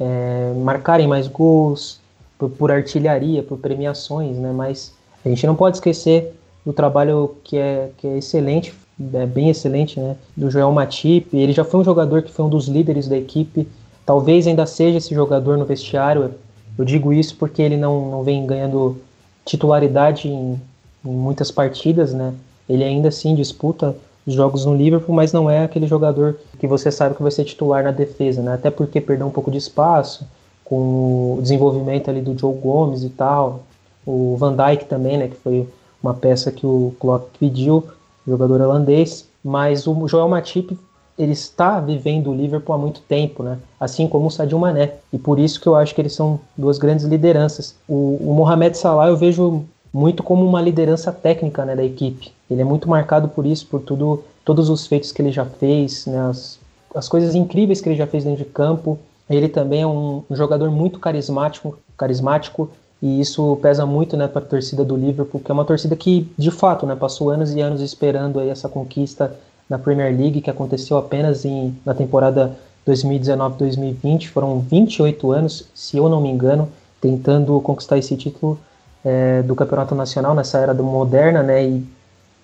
é, 0.00 0.52
marcarem 0.56 1.06
mais 1.06 1.28
gols, 1.28 2.00
por, 2.36 2.50
por, 2.50 2.72
artilharia, 2.72 3.40
por 3.44 3.58
premiações, 3.58 4.36
né, 4.36 4.50
mas 4.50 4.92
a 5.24 5.28
gente 5.28 5.46
não 5.46 5.54
pode 5.54 5.76
esquecer 5.76 6.34
do 6.66 6.72
trabalho 6.72 7.36
que 7.44 7.56
é, 7.56 7.90
que 7.98 8.08
é 8.08 8.18
excelente, 8.18 8.74
é 9.14 9.26
bem 9.26 9.48
excelente, 9.48 10.00
né, 10.00 10.16
do 10.36 10.50
Joel 10.50 10.72
Matip, 10.72 11.36
ele 11.36 11.52
já 11.52 11.62
foi 11.62 11.78
um 11.78 11.84
jogador 11.84 12.22
que 12.22 12.32
foi 12.32 12.44
um 12.44 12.48
dos 12.48 12.66
líderes 12.66 13.06
da 13.06 13.16
equipe, 13.16 13.68
talvez 14.04 14.46
ainda 14.46 14.66
seja 14.66 14.98
esse 14.98 15.14
jogador 15.14 15.56
no 15.56 15.64
vestiário, 15.64 16.34
eu 16.78 16.84
digo 16.84 17.12
isso 17.12 17.36
porque 17.36 17.62
ele 17.62 17.76
não, 17.76 18.10
não 18.10 18.22
vem 18.22 18.46
ganhando 18.46 18.98
titularidade 19.44 20.28
em, 20.28 20.60
em 21.04 21.10
muitas 21.10 21.50
partidas, 21.50 22.12
né? 22.12 22.32
Ele 22.68 22.84
ainda 22.84 23.08
assim 23.08 23.34
disputa 23.34 23.94
os 24.26 24.34
jogos 24.34 24.64
no 24.64 24.74
Liverpool, 24.74 25.14
mas 25.14 25.32
não 25.32 25.50
é 25.50 25.64
aquele 25.64 25.86
jogador 25.86 26.38
que 26.58 26.66
você 26.66 26.90
sabe 26.90 27.14
que 27.14 27.22
vai 27.22 27.30
ser 27.30 27.44
titular 27.44 27.82
na 27.82 27.90
defesa, 27.90 28.40
né? 28.40 28.54
Até 28.54 28.70
porque 28.70 29.00
perdeu 29.00 29.26
um 29.26 29.30
pouco 29.30 29.50
de 29.50 29.58
espaço 29.58 30.26
com 30.64 31.36
o 31.36 31.38
desenvolvimento 31.42 32.08
ali 32.08 32.20
do 32.20 32.38
Joe 32.38 32.54
Gomes 32.54 33.02
e 33.02 33.10
tal, 33.10 33.64
o 34.06 34.36
Van 34.36 34.54
Dijk 34.56 34.86
também, 34.86 35.18
né? 35.18 35.28
Que 35.28 35.36
foi 35.36 35.68
uma 36.02 36.14
peça 36.14 36.50
que 36.50 36.66
o 36.66 36.94
Klopp 36.98 37.28
pediu, 37.38 37.84
jogador 38.26 38.60
holandês, 38.60 39.26
mas 39.44 39.86
o 39.86 40.08
Joel 40.08 40.28
Matip 40.28 40.78
ele 41.18 41.32
está 41.32 41.78
vivendo 41.78 42.30
o 42.30 42.34
Liverpool 42.34 42.74
há 42.74 42.78
muito 42.78 43.00
tempo, 43.00 43.42
né? 43.42 43.58
Assim 43.78 44.08
como 44.08 44.26
o 44.26 44.30
Sadio 44.30 44.58
Mané. 44.58 44.94
E 45.12 45.18
por 45.18 45.38
isso 45.38 45.60
que 45.60 45.66
eu 45.66 45.76
acho 45.76 45.94
que 45.94 46.00
eles 46.00 46.14
são 46.14 46.40
duas 46.56 46.78
grandes 46.78 47.04
lideranças. 47.04 47.74
O, 47.88 48.18
o 48.20 48.34
Mohamed 48.34 48.76
Salah 48.76 49.08
eu 49.08 49.16
vejo 49.16 49.64
muito 49.92 50.22
como 50.22 50.44
uma 50.46 50.60
liderança 50.60 51.12
técnica 51.12 51.64
né, 51.64 51.76
da 51.76 51.84
equipe. 51.84 52.32
Ele 52.50 52.62
é 52.62 52.64
muito 52.64 52.88
marcado 52.88 53.28
por 53.28 53.44
isso, 53.44 53.66
por 53.66 53.80
tudo, 53.80 54.24
todos 54.44 54.70
os 54.70 54.86
feitos 54.86 55.12
que 55.12 55.20
ele 55.20 55.30
já 55.30 55.44
fez, 55.44 56.06
né, 56.06 56.18
as, 56.30 56.58
as 56.94 57.08
coisas 57.08 57.34
incríveis 57.34 57.80
que 57.80 57.88
ele 57.88 57.96
já 57.96 58.06
fez 58.06 58.24
dentro 58.24 58.42
de 58.42 58.50
campo. 58.50 58.98
Ele 59.28 59.48
também 59.48 59.82
é 59.82 59.86
um, 59.86 60.22
um 60.28 60.34
jogador 60.34 60.70
muito 60.70 60.98
carismático, 60.98 61.78
carismático 61.96 62.70
e 63.02 63.20
isso 63.20 63.58
pesa 63.60 63.84
muito 63.84 64.16
né, 64.16 64.28
para 64.28 64.40
a 64.40 64.46
torcida 64.46 64.84
do 64.84 64.96
Liverpool, 64.96 65.40
que 65.40 65.50
é 65.50 65.54
uma 65.54 65.64
torcida 65.64 65.96
que, 65.96 66.30
de 66.38 66.50
fato, 66.50 66.86
né, 66.86 66.94
passou 66.94 67.30
anos 67.30 67.52
e 67.52 67.60
anos 67.60 67.80
esperando 67.80 68.38
aí 68.38 68.48
essa 68.48 68.68
conquista 68.68 69.34
na 69.68 69.78
Premier 69.78 70.16
League, 70.16 70.40
que 70.40 70.50
aconteceu 70.50 70.96
apenas 70.96 71.44
em, 71.44 71.74
na 71.84 71.94
temporada 71.94 72.56
2019-2020. 72.86 74.28
Foram 74.28 74.60
28 74.60 75.32
anos, 75.32 75.68
se 75.74 75.96
eu 75.96 76.08
não 76.08 76.20
me 76.20 76.30
engano, 76.30 76.68
tentando 77.00 77.60
conquistar 77.60 77.98
esse 77.98 78.16
título 78.16 78.58
é, 79.04 79.42
do 79.42 79.54
campeonato 79.54 79.94
nacional 79.94 80.34
nessa 80.34 80.58
era 80.58 80.72
do 80.74 80.84
moderna, 80.84 81.42
né? 81.42 81.64
E, 81.64 81.86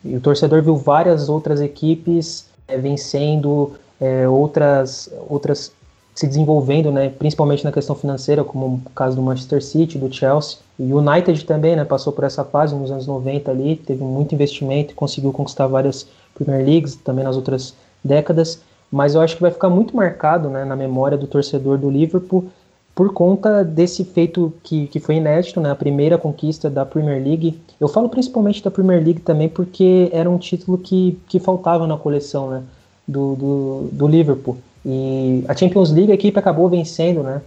e, 0.05 0.17
o 0.17 0.21
torcedor 0.21 0.63
viu 0.63 0.77
várias 0.77 1.29
outras 1.29 1.61
equipes 1.61 2.47
é, 2.67 2.77
vencendo, 2.77 3.75
é, 4.01 4.29
outras, 4.29 5.11
outras 5.29 5.73
se 6.15 6.27
desenvolvendo, 6.27 6.91
né? 6.91 7.11
Principalmente 7.11 7.65
na 7.65 7.71
questão 7.71 7.95
financeira, 7.95 8.43
como 8.43 8.83
o 8.85 8.91
caso 8.91 9.15
do 9.15 9.23
Manchester 9.23 9.63
City, 9.63 9.99
do 9.99 10.13
Chelsea. 10.13 10.59
E 10.79 10.93
o 10.93 10.99
United 10.99 11.45
também, 11.45 11.77
né? 11.77 11.85
Passou 11.85 12.13
por 12.13 12.25
essa 12.25 12.45
fase 12.45 12.75
nos 12.75 12.91
anos 12.91 13.07
90 13.07 13.51
ali, 13.51 13.77
teve 13.77 14.03
muito 14.03 14.35
investimento 14.35 14.93
e 14.93 14.95
conseguiu 14.95 15.33
conquistar 15.33 15.69
várias 15.69 16.09
Premier 16.45 16.65
Leagues, 16.65 16.95
também 16.97 17.25
nas 17.25 17.37
outras 17.37 17.75
décadas. 18.03 18.61
Mas 18.91 19.15
eu 19.15 19.21
acho 19.21 19.37
que 19.37 19.43
vai 19.43 19.51
ficar 19.51 19.69
muito 19.69 19.95
marcado 19.95 20.49
né, 20.49 20.65
na 20.65 20.75
memória 20.75 21.19
do 21.19 21.27
torcedor 21.27 21.77
do 21.77 21.91
Liverpool 21.91 22.47
por 22.95 23.13
conta 23.13 23.63
desse 23.63 24.05
feito 24.05 24.53
que, 24.65 24.89
que 24.89 24.99
foi 24.99 25.17
inédito, 25.17 25.61
né, 25.61 25.71
a 25.71 25.75
primeira 25.75 26.19
conquista 26.19 26.69
da 26.69 26.85
Premier 26.85 27.23
League. 27.23 27.61
Eu 27.79 27.87
falo 27.87 28.09
principalmente 28.09 28.63
da 28.65 28.71
Premier 28.71 29.05
League 29.05 29.21
também 29.21 29.49
porque 29.49 30.09
era 30.13 30.29
um 30.29 30.39
título 30.39 30.79
que, 30.79 31.19
que 31.29 31.39
faltava 31.39 31.87
na 31.87 31.97
coleção 31.97 32.51
né, 32.51 32.63
do, 33.07 33.37
do, 33.37 33.89
do 33.93 34.09
Liverpool. 34.09 34.57
E 34.85 35.45
a 35.47 35.55
Champions 35.55 35.93
League 35.93 36.11
a 36.11 36.15
equipe 36.15 36.39
acabou 36.39 36.69
vencendo, 36.69 37.23
né? 37.23 37.43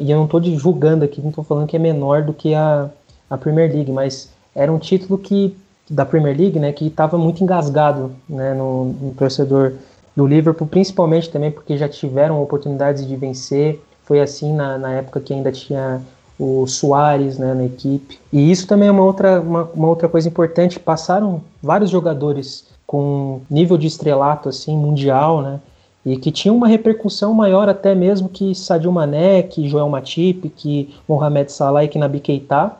E 0.00 0.10
eu 0.10 0.16
não 0.16 0.24
estou 0.24 0.42
julgando 0.42 1.04
aqui, 1.04 1.20
não 1.20 1.30
estou 1.30 1.44
falando 1.44 1.68
que 1.68 1.76
é 1.76 1.78
menor 1.78 2.22
do 2.22 2.32
que 2.32 2.54
a, 2.54 2.90
a 3.30 3.36
Premier 3.36 3.72
League, 3.72 3.92
mas 3.92 4.28
era 4.54 4.72
um 4.72 4.78
título 4.78 5.18
que 5.18 5.56
da 5.90 6.04
Premier 6.04 6.36
League, 6.36 6.58
né, 6.58 6.72
que 6.72 6.86
estava 6.86 7.16
muito 7.16 7.42
engasgado, 7.42 8.12
né, 8.28 8.54
no, 8.54 8.84
no 8.86 9.14
torcedor 9.14 9.74
do 10.14 10.26
Liverpool, 10.26 10.66
principalmente 10.66 11.30
também 11.30 11.50
porque 11.50 11.76
já 11.76 11.88
tiveram 11.88 12.42
oportunidades 12.42 13.06
de 13.06 13.16
vencer, 13.16 13.80
foi 14.04 14.20
assim 14.20 14.52
na, 14.54 14.76
na 14.76 14.92
época 14.92 15.20
que 15.20 15.32
ainda 15.32 15.52
tinha 15.52 16.00
o 16.38 16.66
Soares 16.66 17.36
né, 17.38 17.52
na 17.52 17.64
equipe. 17.64 18.18
E 18.32 18.50
isso 18.50 18.66
também 18.66 18.88
é 18.88 18.92
uma 18.92 19.02
outra, 19.02 19.40
uma, 19.40 19.64
uma, 19.74 19.88
outra 19.88 20.08
coisa 20.08 20.28
importante. 20.28 20.78
Passaram 20.78 21.42
vários 21.62 21.90
jogadores 21.90 22.66
com 22.86 23.40
nível 23.50 23.76
de 23.76 23.86
estrelato 23.86 24.48
assim 24.48 24.76
mundial, 24.76 25.42
né? 25.42 25.60
E 26.06 26.16
que 26.16 26.30
tinham 26.30 26.56
uma 26.56 26.68
repercussão 26.68 27.34
maior 27.34 27.68
até 27.68 27.94
mesmo 27.94 28.28
que 28.28 28.54
Sadio 28.54 28.90
Mané, 28.90 29.42
que 29.42 29.68
Joel 29.68 29.88
Matip, 29.88 30.48
que 30.48 30.94
Mohamed 31.06 31.52
Salah 31.52 31.84
e 31.84 31.88
que 31.88 31.98
Nabi 31.98 32.20
Keita, 32.20 32.72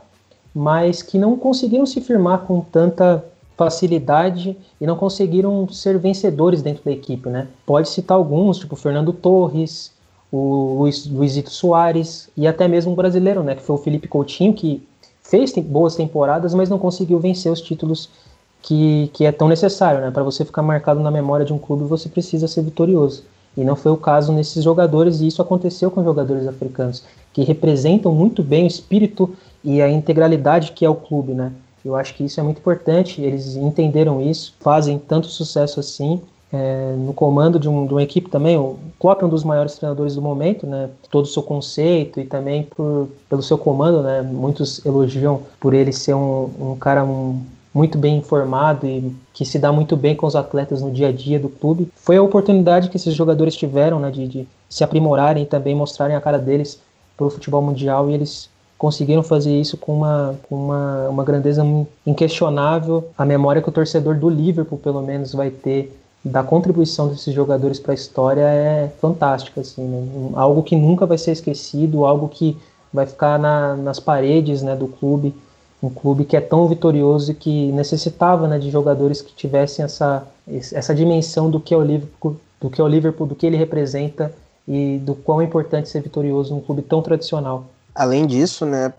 mas 0.54 1.02
que 1.02 1.18
não 1.18 1.36
conseguiram 1.36 1.86
se 1.86 2.00
firmar 2.00 2.40
com 2.40 2.60
tanta 2.60 3.24
facilidade 3.56 4.56
e 4.80 4.86
não 4.86 4.96
conseguiram 4.96 5.68
ser 5.68 5.98
vencedores 5.98 6.62
dentro 6.62 6.84
da 6.84 6.92
equipe, 6.92 7.28
né? 7.28 7.48
Pode 7.66 7.88
citar 7.88 8.16
alguns, 8.16 8.58
tipo 8.58 8.76
Fernando 8.76 9.12
Torres, 9.12 9.92
o 10.30 10.76
Luiz, 10.78 11.06
Luizito 11.06 11.50
Soares 11.50 12.28
e 12.36 12.46
até 12.46 12.68
mesmo 12.68 12.92
um 12.92 12.94
brasileiro, 12.94 13.42
né, 13.42 13.54
que 13.54 13.62
foi 13.62 13.76
o 13.76 13.78
Felipe 13.78 14.06
Coutinho, 14.06 14.52
que 14.52 14.86
fez 15.22 15.52
boas 15.54 15.96
temporadas, 15.96 16.54
mas 16.54 16.68
não 16.68 16.78
conseguiu 16.78 17.18
vencer 17.18 17.50
os 17.50 17.60
títulos 17.60 18.08
que, 18.62 19.10
que 19.12 19.24
é 19.24 19.32
tão 19.32 19.48
necessário, 19.48 20.00
né? 20.00 20.10
Para 20.10 20.22
você 20.22 20.44
ficar 20.44 20.62
marcado 20.62 21.00
na 21.00 21.10
memória 21.10 21.44
de 21.44 21.52
um 21.52 21.58
clube, 21.58 21.84
você 21.84 22.08
precisa 22.08 22.48
ser 22.48 22.62
vitorioso. 22.62 23.24
E 23.56 23.64
não 23.64 23.74
foi 23.74 23.92
o 23.92 23.96
caso 23.96 24.32
nesses 24.32 24.62
jogadores, 24.62 25.20
e 25.20 25.26
isso 25.26 25.42
aconteceu 25.42 25.90
com 25.90 26.04
jogadores 26.04 26.46
africanos, 26.46 27.02
que 27.32 27.42
representam 27.42 28.12
muito 28.14 28.42
bem 28.42 28.64
o 28.64 28.66
espírito 28.66 29.34
e 29.62 29.82
a 29.82 29.90
integralidade 29.90 30.72
que 30.72 30.84
é 30.84 30.88
o 30.88 30.94
clube, 30.94 31.32
né? 31.32 31.52
Eu 31.84 31.96
acho 31.96 32.14
que 32.14 32.24
isso 32.24 32.38
é 32.38 32.42
muito 32.42 32.58
importante, 32.58 33.20
eles 33.22 33.56
entenderam 33.56 34.20
isso, 34.20 34.54
fazem 34.60 34.98
tanto 34.98 35.28
sucesso 35.28 35.80
assim, 35.80 36.20
é, 36.52 36.94
no 36.96 37.12
comando 37.12 37.58
de, 37.58 37.68
um, 37.68 37.86
de, 37.86 37.92
uma 37.92 38.02
equipe 38.02 38.30
também. 38.30 38.56
O 38.56 38.78
Klopp 38.98 39.22
é 39.22 39.26
um 39.26 39.28
dos 39.28 39.44
maiores 39.44 39.76
treinadores 39.76 40.14
do 40.14 40.22
momento, 40.22 40.66
né? 40.66 40.90
Todo 41.10 41.24
o 41.24 41.28
seu 41.28 41.42
conceito 41.42 42.20
e 42.20 42.24
também 42.24 42.64
por, 42.64 43.08
pelo 43.28 43.42
seu 43.42 43.58
comando, 43.58 44.02
né? 44.02 44.22
Muitos 44.22 44.84
elogiam 44.84 45.42
por 45.60 45.74
ele 45.74 45.92
ser 45.92 46.14
um, 46.14 46.50
um 46.58 46.76
cara 46.76 47.04
um, 47.04 47.40
muito 47.72 47.98
bem 47.98 48.16
informado 48.18 48.86
e 48.86 49.14
que 49.32 49.44
se 49.44 49.58
dá 49.58 49.70
muito 49.70 49.96
bem 49.96 50.16
com 50.16 50.26
os 50.26 50.34
atletas 50.34 50.80
no 50.80 50.90
dia 50.90 51.08
a 51.08 51.12
dia 51.12 51.38
do 51.38 51.48
clube. 51.48 51.88
Foi 51.96 52.16
a 52.16 52.22
oportunidade 52.22 52.88
que 52.88 52.96
esses 52.96 53.14
jogadores 53.14 53.54
tiveram, 53.54 54.00
né? 54.00 54.10
De, 54.10 54.26
de 54.26 54.48
se 54.68 54.82
aprimorarem 54.82 55.42
e 55.42 55.46
também 55.46 55.74
mostrarem 55.74 56.16
a 56.16 56.20
cara 56.20 56.38
deles 56.38 56.80
para 57.16 57.26
o 57.26 57.30
futebol 57.30 57.60
mundial 57.60 58.08
e 58.10 58.14
eles 58.14 58.48
conseguiram 58.78 59.24
fazer 59.24 59.58
isso 59.60 59.76
com 59.76 59.92
uma, 59.92 60.36
com 60.48 60.54
uma, 60.54 61.08
uma 61.08 61.24
grandeza 61.24 61.66
inquestionável. 62.06 63.10
A 63.18 63.24
memória 63.24 63.60
que 63.60 63.68
o 63.68 63.72
torcedor 63.72 64.14
do 64.14 64.30
Liverpool, 64.30 64.78
pelo 64.78 65.02
menos, 65.02 65.34
vai 65.34 65.50
ter 65.50 65.92
da 66.24 66.42
contribuição 66.42 67.08
desses 67.08 67.34
jogadores 67.34 67.78
para 67.80 67.92
a 67.92 67.94
história 67.94 68.42
é 68.42 68.90
fantástica, 69.00 69.60
assim, 69.60 69.82
né? 69.82 70.30
algo 70.34 70.62
que 70.62 70.76
nunca 70.76 71.06
vai 71.06 71.18
ser 71.18 71.32
esquecido, 71.32 72.04
algo 72.04 72.28
que 72.28 72.56
vai 72.92 73.06
ficar 73.06 73.38
na, 73.38 73.76
nas 73.76 74.00
paredes 74.00 74.62
né, 74.62 74.74
do 74.74 74.88
clube, 74.88 75.34
um 75.82 75.88
clube 75.88 76.24
que 76.24 76.36
é 76.36 76.40
tão 76.40 76.66
vitorioso 76.66 77.32
e 77.32 77.34
que 77.34 77.70
necessitava 77.72 78.48
né, 78.48 78.58
de 78.58 78.70
jogadores 78.70 79.22
que 79.22 79.32
tivessem 79.32 79.84
essa, 79.84 80.26
essa 80.72 80.94
dimensão 80.94 81.50
do 81.50 81.60
que 81.60 81.72
é 81.72 81.76
o 81.76 81.82
Liverpool, 81.82 82.36
do 82.60 82.70
que 82.70 82.80
é 82.80 82.84
o 82.84 82.88
Liverpool, 82.88 83.26
do 83.26 83.34
que 83.34 83.46
ele 83.46 83.56
representa 83.56 84.32
e 84.66 84.98
do 84.98 85.14
quão 85.14 85.40
é 85.40 85.44
importante 85.44 85.88
ser 85.88 86.02
vitorioso 86.02 86.54
num 86.54 86.60
clube 86.60 86.82
tão 86.82 87.00
tradicional. 87.00 87.64
Além 87.98 88.26
disso, 88.26 88.64
né, 88.64 88.92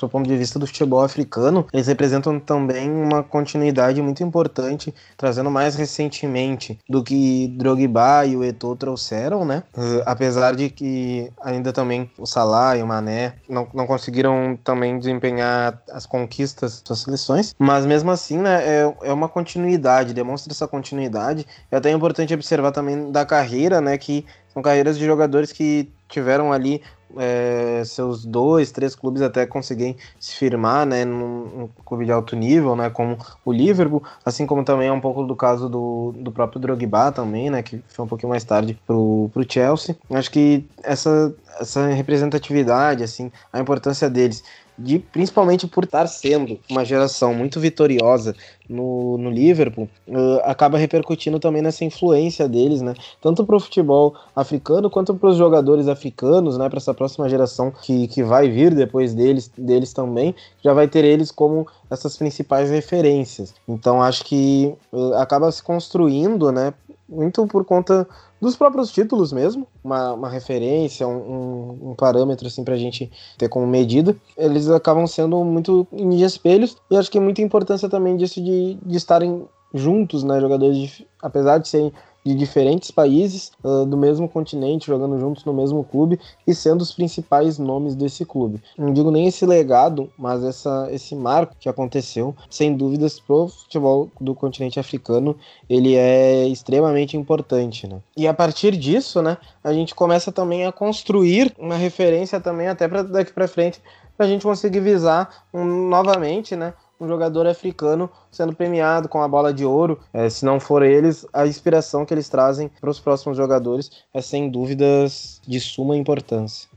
do 0.00 0.08
ponto 0.08 0.26
de 0.26 0.36
vista 0.36 0.58
do 0.58 0.66
futebol 0.66 1.02
africano, 1.02 1.66
eles 1.70 1.86
representam 1.86 2.40
também 2.40 2.90
uma 2.90 3.22
continuidade 3.22 4.00
muito 4.00 4.24
importante, 4.24 4.94
trazendo 5.18 5.50
mais 5.50 5.74
recentemente 5.74 6.78
do 6.88 7.04
que 7.04 7.48
Drogba 7.58 8.24
e 8.24 8.34
o 8.34 8.42
Eto'o 8.42 8.74
trouxeram, 8.74 9.44
né? 9.44 9.62
Uh, 9.76 10.02
apesar 10.06 10.56
de 10.56 10.70
que 10.70 11.30
ainda 11.42 11.74
também 11.74 12.10
o 12.18 12.24
Salah 12.24 12.78
e 12.78 12.82
o 12.82 12.86
Mané 12.86 13.34
não, 13.46 13.68
não 13.74 13.86
conseguiram 13.86 14.58
também 14.64 14.98
desempenhar 14.98 15.82
as 15.92 16.06
conquistas 16.06 16.80
das 16.80 16.82
suas 16.86 17.00
seleções, 17.00 17.54
mas 17.58 17.84
mesmo 17.84 18.10
assim, 18.10 18.38
né, 18.38 18.62
é, 18.64 18.94
é 19.02 19.12
uma 19.12 19.28
continuidade, 19.28 20.14
demonstra 20.14 20.52
essa 20.52 20.66
continuidade. 20.66 21.46
É 21.70 21.76
até 21.76 21.90
importante 21.90 22.32
observar 22.32 22.72
também 22.72 23.12
da 23.12 23.26
carreira, 23.26 23.80
né, 23.80 23.98
que 23.98 24.24
são 24.54 24.62
carreiras 24.62 24.98
de 24.98 25.04
jogadores 25.04 25.52
que 25.52 25.92
tiveram 26.08 26.52
ali 26.52 26.82
é, 27.16 27.82
seus 27.84 28.24
dois, 28.24 28.70
três 28.70 28.94
clubes 28.94 29.22
até 29.22 29.46
conseguirem 29.46 29.96
se 30.18 30.34
firmar, 30.36 30.84
né, 30.84 31.04
num, 31.04 31.44
num, 31.44 31.68
clube 31.84 32.04
de 32.04 32.12
alto 32.12 32.36
nível, 32.36 32.76
né, 32.76 32.90
como 32.90 33.16
o 33.44 33.52
Liverpool, 33.52 34.02
assim 34.24 34.46
como 34.46 34.64
também 34.64 34.88
é 34.88 34.92
um 34.92 35.00
pouco 35.00 35.24
do 35.24 35.34
caso 35.34 35.68
do, 35.68 36.12
do 36.16 36.30
próprio 36.30 36.60
Drogba 36.60 37.12
também, 37.12 37.50
né, 37.50 37.62
que 37.62 37.82
foi 37.88 38.04
um 38.04 38.08
pouquinho 38.08 38.30
mais 38.30 38.44
tarde 38.44 38.78
pro, 38.86 39.30
pro 39.32 39.50
Chelsea. 39.50 39.96
Acho 40.10 40.30
que 40.30 40.68
essa, 40.82 41.34
essa 41.60 41.86
representatividade, 41.86 43.02
assim, 43.02 43.32
a 43.52 43.60
importância 43.60 44.10
deles 44.10 44.42
de 44.78 44.98
principalmente 44.98 45.66
por 45.66 45.84
estar 45.84 46.06
sendo 46.06 46.58
uma 46.70 46.84
geração 46.84 47.34
muito 47.34 47.58
vitoriosa 47.58 48.34
no, 48.68 49.18
no 49.18 49.30
Liverpool, 49.30 49.88
uh, 50.06 50.40
acaba 50.44 50.78
repercutindo 50.78 51.40
também 51.40 51.62
nessa 51.62 51.84
influência 51.84 52.48
deles, 52.48 52.80
né? 52.80 52.94
Tanto 53.20 53.44
para 53.44 53.56
o 53.56 53.60
futebol 53.60 54.14
africano 54.36 54.88
quanto 54.88 55.14
para 55.14 55.30
os 55.30 55.36
jogadores 55.36 55.88
africanos, 55.88 56.56
né? 56.56 56.68
Para 56.68 56.78
essa 56.78 56.94
próxima 56.94 57.28
geração 57.28 57.72
que, 57.82 58.06
que 58.06 58.22
vai 58.22 58.48
vir 58.48 58.74
depois 58.74 59.14
deles, 59.14 59.50
deles 59.56 59.92
também, 59.92 60.34
já 60.62 60.72
vai 60.72 60.86
ter 60.86 61.04
eles 61.04 61.30
como 61.30 61.66
essas 61.90 62.16
principais 62.16 62.70
referências. 62.70 63.54
Então 63.66 64.00
acho 64.00 64.24
que 64.24 64.72
uh, 64.92 65.14
acaba 65.14 65.50
se 65.50 65.62
construindo, 65.62 66.52
né? 66.52 66.72
Muito 67.08 67.46
por 67.46 67.64
conta 67.64 68.06
dos 68.40 68.56
próprios 68.56 68.90
títulos 68.92 69.32
mesmo, 69.32 69.66
uma, 69.82 70.12
uma 70.12 70.28
referência, 70.28 71.06
um, 71.06 71.90
um, 71.90 71.94
parâmetro 71.94 72.46
assim 72.46 72.64
pra 72.64 72.76
gente 72.76 73.10
ter 73.36 73.48
como 73.48 73.66
medida, 73.66 74.16
eles 74.36 74.68
acabam 74.70 75.06
sendo 75.06 75.42
muito 75.44 75.86
de 75.92 76.22
espelhos 76.22 76.76
e 76.90 76.96
acho 76.96 77.10
que 77.10 77.18
muita 77.20 77.42
importância 77.42 77.88
também 77.88 78.16
disso 78.16 78.42
de, 78.42 78.74
de 78.74 78.96
estarem 78.96 79.46
juntos, 79.74 80.24
né, 80.24 80.40
jogadores 80.40 80.78
de, 80.78 81.06
apesar 81.20 81.58
de 81.58 81.68
serem 81.68 81.92
de 82.24 82.34
diferentes 82.34 82.90
países 82.90 83.52
uh, 83.64 83.86
do 83.86 83.96
mesmo 83.96 84.28
continente, 84.28 84.86
jogando 84.86 85.18
juntos 85.18 85.44
no 85.44 85.52
mesmo 85.52 85.82
clube 85.84 86.20
e 86.46 86.54
sendo 86.54 86.82
os 86.82 86.92
principais 86.92 87.58
nomes 87.58 87.94
desse 87.94 88.24
clube. 88.24 88.62
Não 88.76 88.92
digo 88.92 89.10
nem 89.10 89.26
esse 89.26 89.46
legado, 89.46 90.10
mas 90.18 90.44
essa, 90.44 90.88
esse 90.90 91.14
marco 91.14 91.56
que 91.58 91.68
aconteceu, 91.68 92.34
sem 92.50 92.76
dúvidas, 92.76 93.18
pro 93.18 93.48
futebol 93.48 94.10
do 94.20 94.34
continente 94.34 94.78
africano, 94.78 95.36
ele 95.68 95.94
é 95.94 96.46
extremamente 96.46 97.16
importante, 97.16 97.86
né? 97.86 98.00
E 98.16 98.26
a 98.26 98.34
partir 98.34 98.76
disso, 98.76 99.22
né, 99.22 99.38
a 99.62 99.72
gente 99.72 99.94
começa 99.94 100.30
também 100.30 100.66
a 100.66 100.72
construir 100.72 101.54
uma 101.58 101.76
referência 101.76 102.40
também 102.40 102.68
até 102.68 102.86
para 102.86 103.02
daqui 103.02 103.32
para 103.32 103.48
frente, 103.48 103.80
para 104.16 104.26
a 104.26 104.28
gente 104.28 104.42
conseguir 104.42 104.80
visar 104.80 105.44
um, 105.54 105.64
novamente, 105.64 106.56
né, 106.56 106.74
um 107.00 107.06
jogador 107.06 107.46
africano 107.46 108.10
sendo 108.30 108.54
premiado 108.54 109.08
com 109.08 109.22
a 109.22 109.28
bola 109.28 109.52
de 109.52 109.64
ouro. 109.64 109.98
É, 110.12 110.28
se 110.28 110.44
não 110.44 110.58
for 110.58 110.82
eles, 110.82 111.26
a 111.32 111.46
inspiração 111.46 112.04
que 112.04 112.12
eles 112.12 112.28
trazem 112.28 112.70
para 112.80 112.90
os 112.90 113.00
próximos 113.00 113.36
jogadores 113.36 113.90
é 114.12 114.20
sem 114.20 114.50
dúvidas 114.50 115.40
de 115.46 115.60
suma 115.60 115.96
importância. 115.96 116.68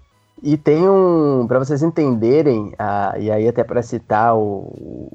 E 0.43 0.57
tem 0.57 0.89
um, 0.89 1.45
para 1.47 1.59
vocês 1.59 1.83
entenderem, 1.83 2.73
e 3.19 3.29
aí 3.29 3.47
até 3.47 3.63
para 3.63 3.83
citar 3.83 4.35
o, 4.35 5.07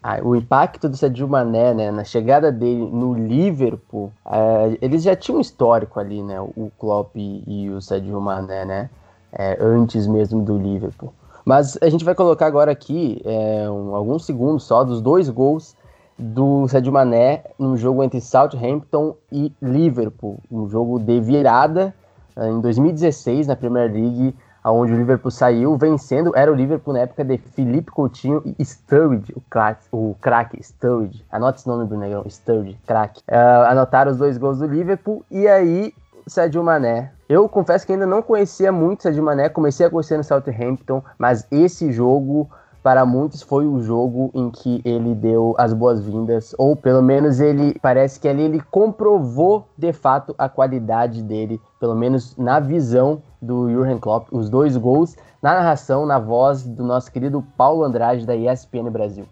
a, 0.00 0.20
o 0.22 0.36
impacto 0.36 0.88
do 0.88 0.96
Sadio 0.96 1.28
Mané, 1.28 1.74
né, 1.74 1.90
na 1.90 2.04
chegada 2.04 2.52
dele 2.52 2.88
no 2.88 3.12
Liverpool, 3.14 4.12
é, 4.24 4.78
eles 4.80 5.02
já 5.02 5.16
tinham 5.16 5.38
um 5.38 5.40
histórico 5.40 5.98
ali, 5.98 6.22
né, 6.22 6.40
o 6.40 6.70
Klopp 6.78 7.16
e, 7.16 7.42
e 7.46 7.70
o 7.70 7.80
Sadio 7.80 8.20
Mané, 8.20 8.64
né, 8.64 8.90
é, 9.32 9.58
antes 9.60 10.06
mesmo 10.06 10.40
do 10.40 10.56
Liverpool. 10.56 11.12
Mas 11.50 11.76
a 11.82 11.88
gente 11.88 12.04
vai 12.04 12.14
colocar 12.14 12.46
agora 12.46 12.70
aqui 12.70 13.20
é, 13.24 13.68
um, 13.68 13.92
alguns 13.92 14.24
segundos 14.24 14.62
só 14.62 14.84
dos 14.84 15.02
dois 15.02 15.28
gols 15.28 15.76
do 16.16 16.68
Sadio 16.68 16.92
Mané 16.92 17.42
no 17.58 17.76
jogo 17.76 18.04
entre 18.04 18.20
Southampton 18.20 19.16
e 19.32 19.52
Liverpool, 19.60 20.38
um 20.48 20.68
jogo 20.68 21.00
de 21.00 21.18
virada 21.18 21.92
é, 22.36 22.48
em 22.48 22.60
2016 22.60 23.48
na 23.48 23.56
Premier 23.56 23.90
League, 23.90 24.32
onde 24.64 24.92
o 24.92 24.96
Liverpool 24.96 25.32
saiu 25.32 25.76
vencendo, 25.76 26.30
era 26.36 26.52
o 26.52 26.54
Liverpool 26.54 26.94
na 26.94 27.00
época 27.00 27.24
de 27.24 27.36
Felipe 27.36 27.90
Coutinho 27.90 28.44
e 28.56 28.64
Sturridge, 28.64 29.32
o 29.34 29.40
craque, 29.50 29.82
o 29.90 30.14
craque 30.20 30.62
Sturridge, 30.62 31.24
anote 31.32 31.58
esse 31.58 31.66
nome 31.66 31.84
do 31.84 31.96
negão, 31.96 32.22
Sturridge, 32.28 32.78
craque. 32.86 33.22
Uh, 33.28 33.66
anotaram 33.66 34.12
os 34.12 34.18
dois 34.18 34.38
gols 34.38 34.60
do 34.60 34.68
Liverpool 34.68 35.24
e 35.28 35.48
aí 35.48 35.92
Sadio 36.30 36.62
Mané. 36.62 37.12
Eu 37.28 37.48
confesso 37.48 37.84
que 37.84 37.92
ainda 37.92 38.06
não 38.06 38.22
conhecia 38.22 38.70
muito 38.70 39.02
Sadio 39.02 39.22
Mané, 39.22 39.48
comecei 39.48 39.86
a 39.86 39.90
conhecer 39.90 40.16
no 40.16 40.24
Southampton, 40.24 41.02
mas 41.18 41.46
esse 41.50 41.90
jogo 41.90 42.48
para 42.82 43.04
muitos 43.04 43.42
foi 43.42 43.66
o 43.66 43.80
jogo 43.80 44.30
em 44.32 44.50
que 44.50 44.80
ele 44.84 45.14
deu 45.14 45.54
as 45.58 45.72
boas-vindas, 45.72 46.54
ou 46.56 46.74
pelo 46.74 47.02
menos 47.02 47.40
ele 47.40 47.78
parece 47.82 48.18
que 48.18 48.28
ali 48.28 48.42
ele 48.42 48.60
comprovou 48.70 49.68
de 49.76 49.92
fato 49.92 50.34
a 50.38 50.48
qualidade 50.48 51.22
dele, 51.22 51.60
pelo 51.78 51.94
menos 51.94 52.36
na 52.36 52.58
visão 52.58 53.22
do 53.42 53.70
Jurgen 53.70 53.98
Klopp, 53.98 54.28
os 54.32 54.48
dois 54.48 54.76
gols 54.76 55.16
na 55.42 55.54
narração, 55.54 56.06
na 56.06 56.18
voz 56.18 56.62
do 56.62 56.84
nosso 56.84 57.10
querido 57.10 57.44
Paulo 57.56 57.84
Andrade 57.84 58.26
da 58.26 58.34
ESPN 58.34 58.90
Brasil. 58.90 59.26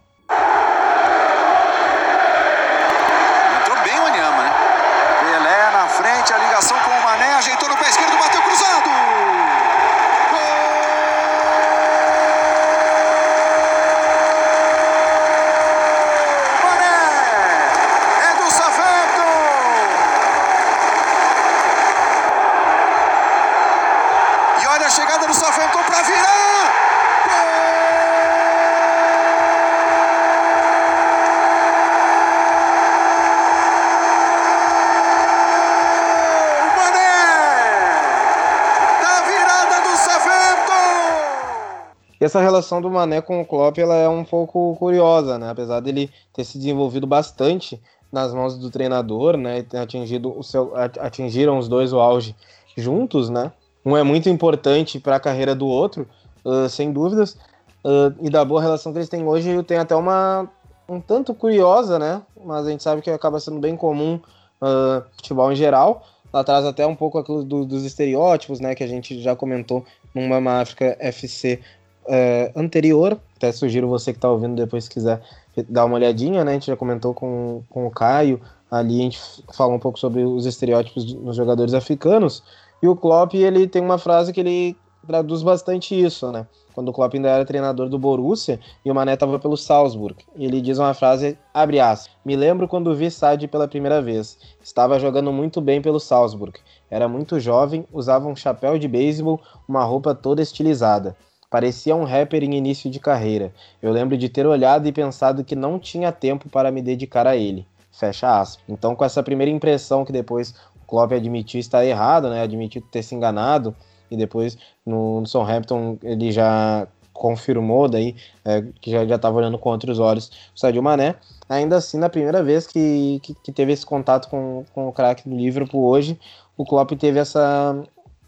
Essa 42.24 42.40
relação 42.40 42.80
do 42.80 42.90
Mané 42.90 43.20
com 43.20 43.40
o 43.40 43.46
Klopp 43.46 43.78
ela 43.78 43.94
é 43.94 44.08
um 44.08 44.24
pouco 44.24 44.76
curiosa, 44.76 45.38
né? 45.38 45.50
Apesar 45.50 45.80
dele 45.80 46.10
ter 46.32 46.44
se 46.44 46.58
desenvolvido 46.58 47.06
bastante 47.06 47.80
nas 48.10 48.34
mãos 48.34 48.58
do 48.58 48.70
treinador, 48.70 49.36
né? 49.36 49.64
E 49.72 49.76
atingido 49.76 50.36
o 50.36 50.42
seu, 50.42 50.72
atingiram 50.76 51.58
os 51.58 51.68
dois 51.68 51.92
o 51.92 52.00
auge 52.00 52.34
juntos, 52.76 53.30
né? 53.30 53.52
Um 53.84 53.96
é 53.96 54.02
muito 54.02 54.28
importante 54.28 54.98
para 54.98 55.16
a 55.16 55.20
carreira 55.20 55.54
do 55.54 55.66
outro, 55.66 56.08
uh, 56.44 56.68
sem 56.68 56.92
dúvidas. 56.92 57.36
Uh, 57.84 58.12
e 58.20 58.28
da 58.28 58.44
boa 58.44 58.60
relação 58.60 58.92
que 58.92 58.98
eles 58.98 59.08
têm 59.08 59.24
hoje, 59.24 59.62
tem 59.62 59.78
até 59.78 59.94
uma 59.94 60.48
um 60.88 61.00
tanto 61.00 61.34
curiosa, 61.34 61.98
né? 61.98 62.22
Mas 62.44 62.66
a 62.66 62.70
gente 62.70 62.82
sabe 62.82 63.02
que 63.02 63.10
acaba 63.10 63.38
sendo 63.38 63.60
bem 63.60 63.76
comum 63.76 64.14
uh, 64.60 65.04
futebol 65.16 65.52
em 65.52 65.56
geral. 65.56 66.04
Ela 66.32 66.44
traz 66.44 66.64
até 66.64 66.86
um 66.86 66.94
pouco 66.94 67.22
do, 67.22 67.64
dos 67.64 67.84
estereótipos, 67.84 68.58
né? 68.58 68.74
Que 68.74 68.84
a 68.84 68.86
gente 68.86 69.20
já 69.20 69.36
comentou 69.36 69.84
no 70.14 70.26
Mama 70.26 70.60
África 70.60 70.96
FC 70.98 71.60
é, 72.08 72.52
anterior, 72.56 73.18
até 73.36 73.52
sugiro 73.52 73.88
você 73.88 74.12
que 74.12 74.18
está 74.18 74.30
ouvindo 74.30 74.56
depois 74.56 74.84
se 74.84 74.90
quiser 74.90 75.22
dar 75.68 75.84
uma 75.84 75.96
olhadinha, 75.96 76.44
né? 76.44 76.52
A 76.52 76.54
gente 76.54 76.66
já 76.66 76.76
comentou 76.76 77.14
com, 77.14 77.62
com 77.68 77.86
o 77.86 77.90
Caio, 77.90 78.40
ali 78.70 79.00
a 79.00 79.02
gente 79.04 79.20
fala 79.52 79.74
um 79.74 79.78
pouco 79.78 79.98
sobre 79.98 80.24
os 80.24 80.46
estereótipos 80.46 81.14
nos 81.14 81.36
jogadores 81.36 81.74
africanos, 81.74 82.42
e 82.82 82.88
o 82.88 82.96
Klopp, 82.96 83.34
ele 83.34 83.66
tem 83.66 83.82
uma 83.82 83.98
frase 83.98 84.32
que 84.32 84.40
ele 84.40 84.76
traduz 85.06 85.42
bastante 85.42 85.98
isso, 85.98 86.30
né? 86.30 86.46
Quando 86.74 86.90
o 86.90 86.92
Klopp 86.92 87.14
ainda 87.14 87.28
era 87.28 87.44
treinador 87.44 87.88
do 87.88 87.98
Borussia 87.98 88.60
e 88.84 88.90
o 88.90 88.94
Mané 88.94 89.14
estava 89.14 89.36
pelo 89.38 89.56
Salzburg. 89.56 90.14
Ele 90.36 90.60
diz 90.60 90.78
uma 90.78 90.94
frase, 90.94 91.36
abre 91.52 91.80
aspas, 91.80 92.14
me 92.24 92.36
lembro 92.36 92.68
quando 92.68 92.94
vi 92.94 93.10
Sade 93.10 93.48
pela 93.48 93.66
primeira 93.66 94.00
vez. 94.00 94.38
Estava 94.62 94.98
jogando 95.00 95.32
muito 95.32 95.60
bem 95.60 95.82
pelo 95.82 95.98
Salzburg. 95.98 96.60
Era 96.88 97.08
muito 97.08 97.40
jovem, 97.40 97.84
usava 97.92 98.28
um 98.28 98.36
chapéu 98.36 98.78
de 98.78 98.86
beisebol, 98.86 99.40
uma 99.66 99.82
roupa 99.82 100.14
toda 100.14 100.40
estilizada. 100.40 101.16
Parecia 101.50 101.96
um 101.96 102.04
rapper 102.04 102.44
em 102.44 102.54
início 102.54 102.90
de 102.90 103.00
carreira. 103.00 103.52
Eu 103.80 103.90
lembro 103.90 104.16
de 104.18 104.28
ter 104.28 104.46
olhado 104.46 104.86
e 104.86 104.92
pensado 104.92 105.42
que 105.42 105.56
não 105.56 105.78
tinha 105.78 106.12
tempo 106.12 106.48
para 106.48 106.70
me 106.70 106.82
dedicar 106.82 107.26
a 107.26 107.36
ele. 107.36 107.66
Fecha 107.90 108.40
aspas. 108.40 108.62
Então, 108.68 108.94
com 108.94 109.04
essa 109.04 109.22
primeira 109.22 109.50
impressão 109.50 110.04
que 110.04 110.12
depois 110.12 110.54
o 110.82 110.86
Klopp 110.86 111.12
admitiu 111.12 111.58
estar 111.58 111.84
errado, 111.84 112.28
né? 112.28 112.42
Admitiu 112.42 112.82
ter 112.82 113.02
se 113.02 113.14
enganado 113.14 113.74
e 114.10 114.16
depois 114.16 114.58
no, 114.84 115.20
no 115.20 115.26
Southampton 115.26 115.98
ele 116.02 116.30
já 116.30 116.86
confirmou 117.12 117.88
daí 117.88 118.14
é, 118.44 118.62
que 118.80 118.92
já 118.92 119.02
estava 119.02 119.36
olhando 119.36 119.58
com 119.58 119.70
outros 119.70 119.98
olhos 119.98 120.30
o 120.54 120.58
Sadio 120.58 120.82
Mané. 120.82 121.16
Ainda 121.48 121.76
assim, 121.76 121.98
na 121.98 122.08
primeira 122.08 122.42
vez 122.42 122.66
que, 122.66 123.20
que, 123.22 123.34
que 123.34 123.52
teve 123.52 123.72
esse 123.72 123.84
contato 123.84 124.28
com, 124.28 124.64
com 124.72 124.86
o 124.86 124.92
craque 124.92 125.28
do 125.28 125.34
Liverpool 125.34 125.84
hoje, 125.84 126.18
o 126.56 126.64
Klopp 126.64 126.92
teve 126.92 127.18
essa, 127.18 127.82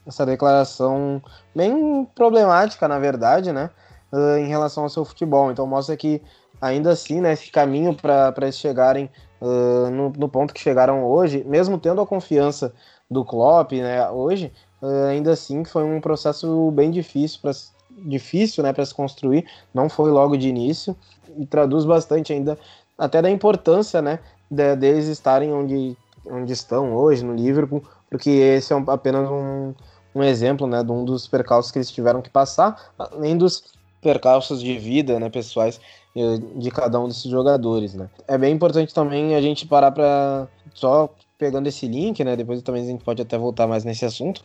essa 0.07 0.25
declaração 0.25 1.23
bem 1.55 2.07
problemática, 2.15 2.89
na 2.89 2.99
verdade, 2.99 3.53
né, 3.53 3.71
uh, 4.13 4.39
em 4.39 4.49
relação 4.49 4.85
ao 4.85 4.89
seu 4.91 5.05
futebol. 5.05 5.51
Então 5.51 5.67
mostra 5.67 5.97
que 5.97 6.23
ainda 6.61 6.91
assim, 6.91 7.21
né, 7.21 7.33
esse 7.33 7.51
caminho 7.51 7.95
para 7.95 8.35
eles 8.43 8.59
chegarem 8.59 9.11
uh, 9.41 9.91
no, 9.91 10.11
no, 10.11 10.29
ponto 10.29 10.53
que 10.53 10.61
chegaram 10.61 11.05
hoje, 11.05 11.45
mesmo 11.47 11.79
tendo 11.79 12.01
a 12.01 12.07
confiança 12.07 12.73
do 13.11 13.25
Klopp, 13.25 13.73
né, 13.73 14.09
hoje, 14.11 14.53
uh, 14.83 15.07
ainda 15.09 15.33
assim 15.33 15.65
foi 15.65 15.85
um 15.85 16.01
processo 16.01 16.71
bem 16.71 16.91
difícil 16.91 17.41
para 17.41 17.53
difícil, 17.91 18.63
né, 18.63 18.73
para 18.73 18.85
se 18.85 18.95
construir. 18.95 19.47
Não 19.75 19.89
foi 19.89 20.11
logo 20.11 20.37
de 20.37 20.49
início 20.49 20.97
e 21.37 21.45
traduz 21.45 21.85
bastante 21.85 22.33
ainda 22.33 22.59
até 22.97 23.21
da 23.21 23.31
importância, 23.31 24.01
né, 24.01 24.21
de, 24.51 24.77
deles 24.77 25.07
estarem 25.07 25.53
onde 25.53 25.97
onde 26.27 26.53
estão 26.53 26.95
hoje 26.95 27.25
no 27.25 27.35
Liverpool, 27.35 27.83
porque 28.11 28.29
esse 28.29 28.73
é 28.73 28.77
um, 28.77 28.85
apenas 28.89 29.31
um, 29.31 29.73
um 30.15 30.23
exemplo, 30.23 30.67
né, 30.67 30.83
de 30.83 30.91
um 30.91 31.05
dos 31.05 31.29
percalços 31.29 31.71
que 31.71 31.79
eles 31.79 31.91
tiveram 31.91 32.21
que 32.21 32.29
passar, 32.29 32.93
além 32.99 33.37
dos 33.39 33.63
percalços 34.03 34.61
de 34.61 34.77
vida, 34.79 35.21
né, 35.21 35.31
pessoais 35.31 35.81
eh, 36.17 36.39
de 36.57 36.71
cada 36.71 36.99
um 36.99 37.07
desses 37.07 37.31
jogadores, 37.31 37.95
né. 37.95 38.11
É 38.27 38.37
bem 38.37 38.53
importante 38.55 38.93
também 38.93 39.35
a 39.35 39.41
gente 39.41 39.67
parar 39.67 39.93
para 39.93 40.49
só 40.75 41.09
pegando 41.39 41.69
esse 41.69 41.87
link, 41.87 42.23
né, 42.25 42.37
depois 42.37 42.61
também 42.63 42.83
a 42.83 42.87
gente 42.87 43.05
pode 43.05 43.23
até 43.23 43.39
voltar 43.39 43.67
mais 43.67 43.85
nesse 43.85 44.05
assunto, 44.05 44.43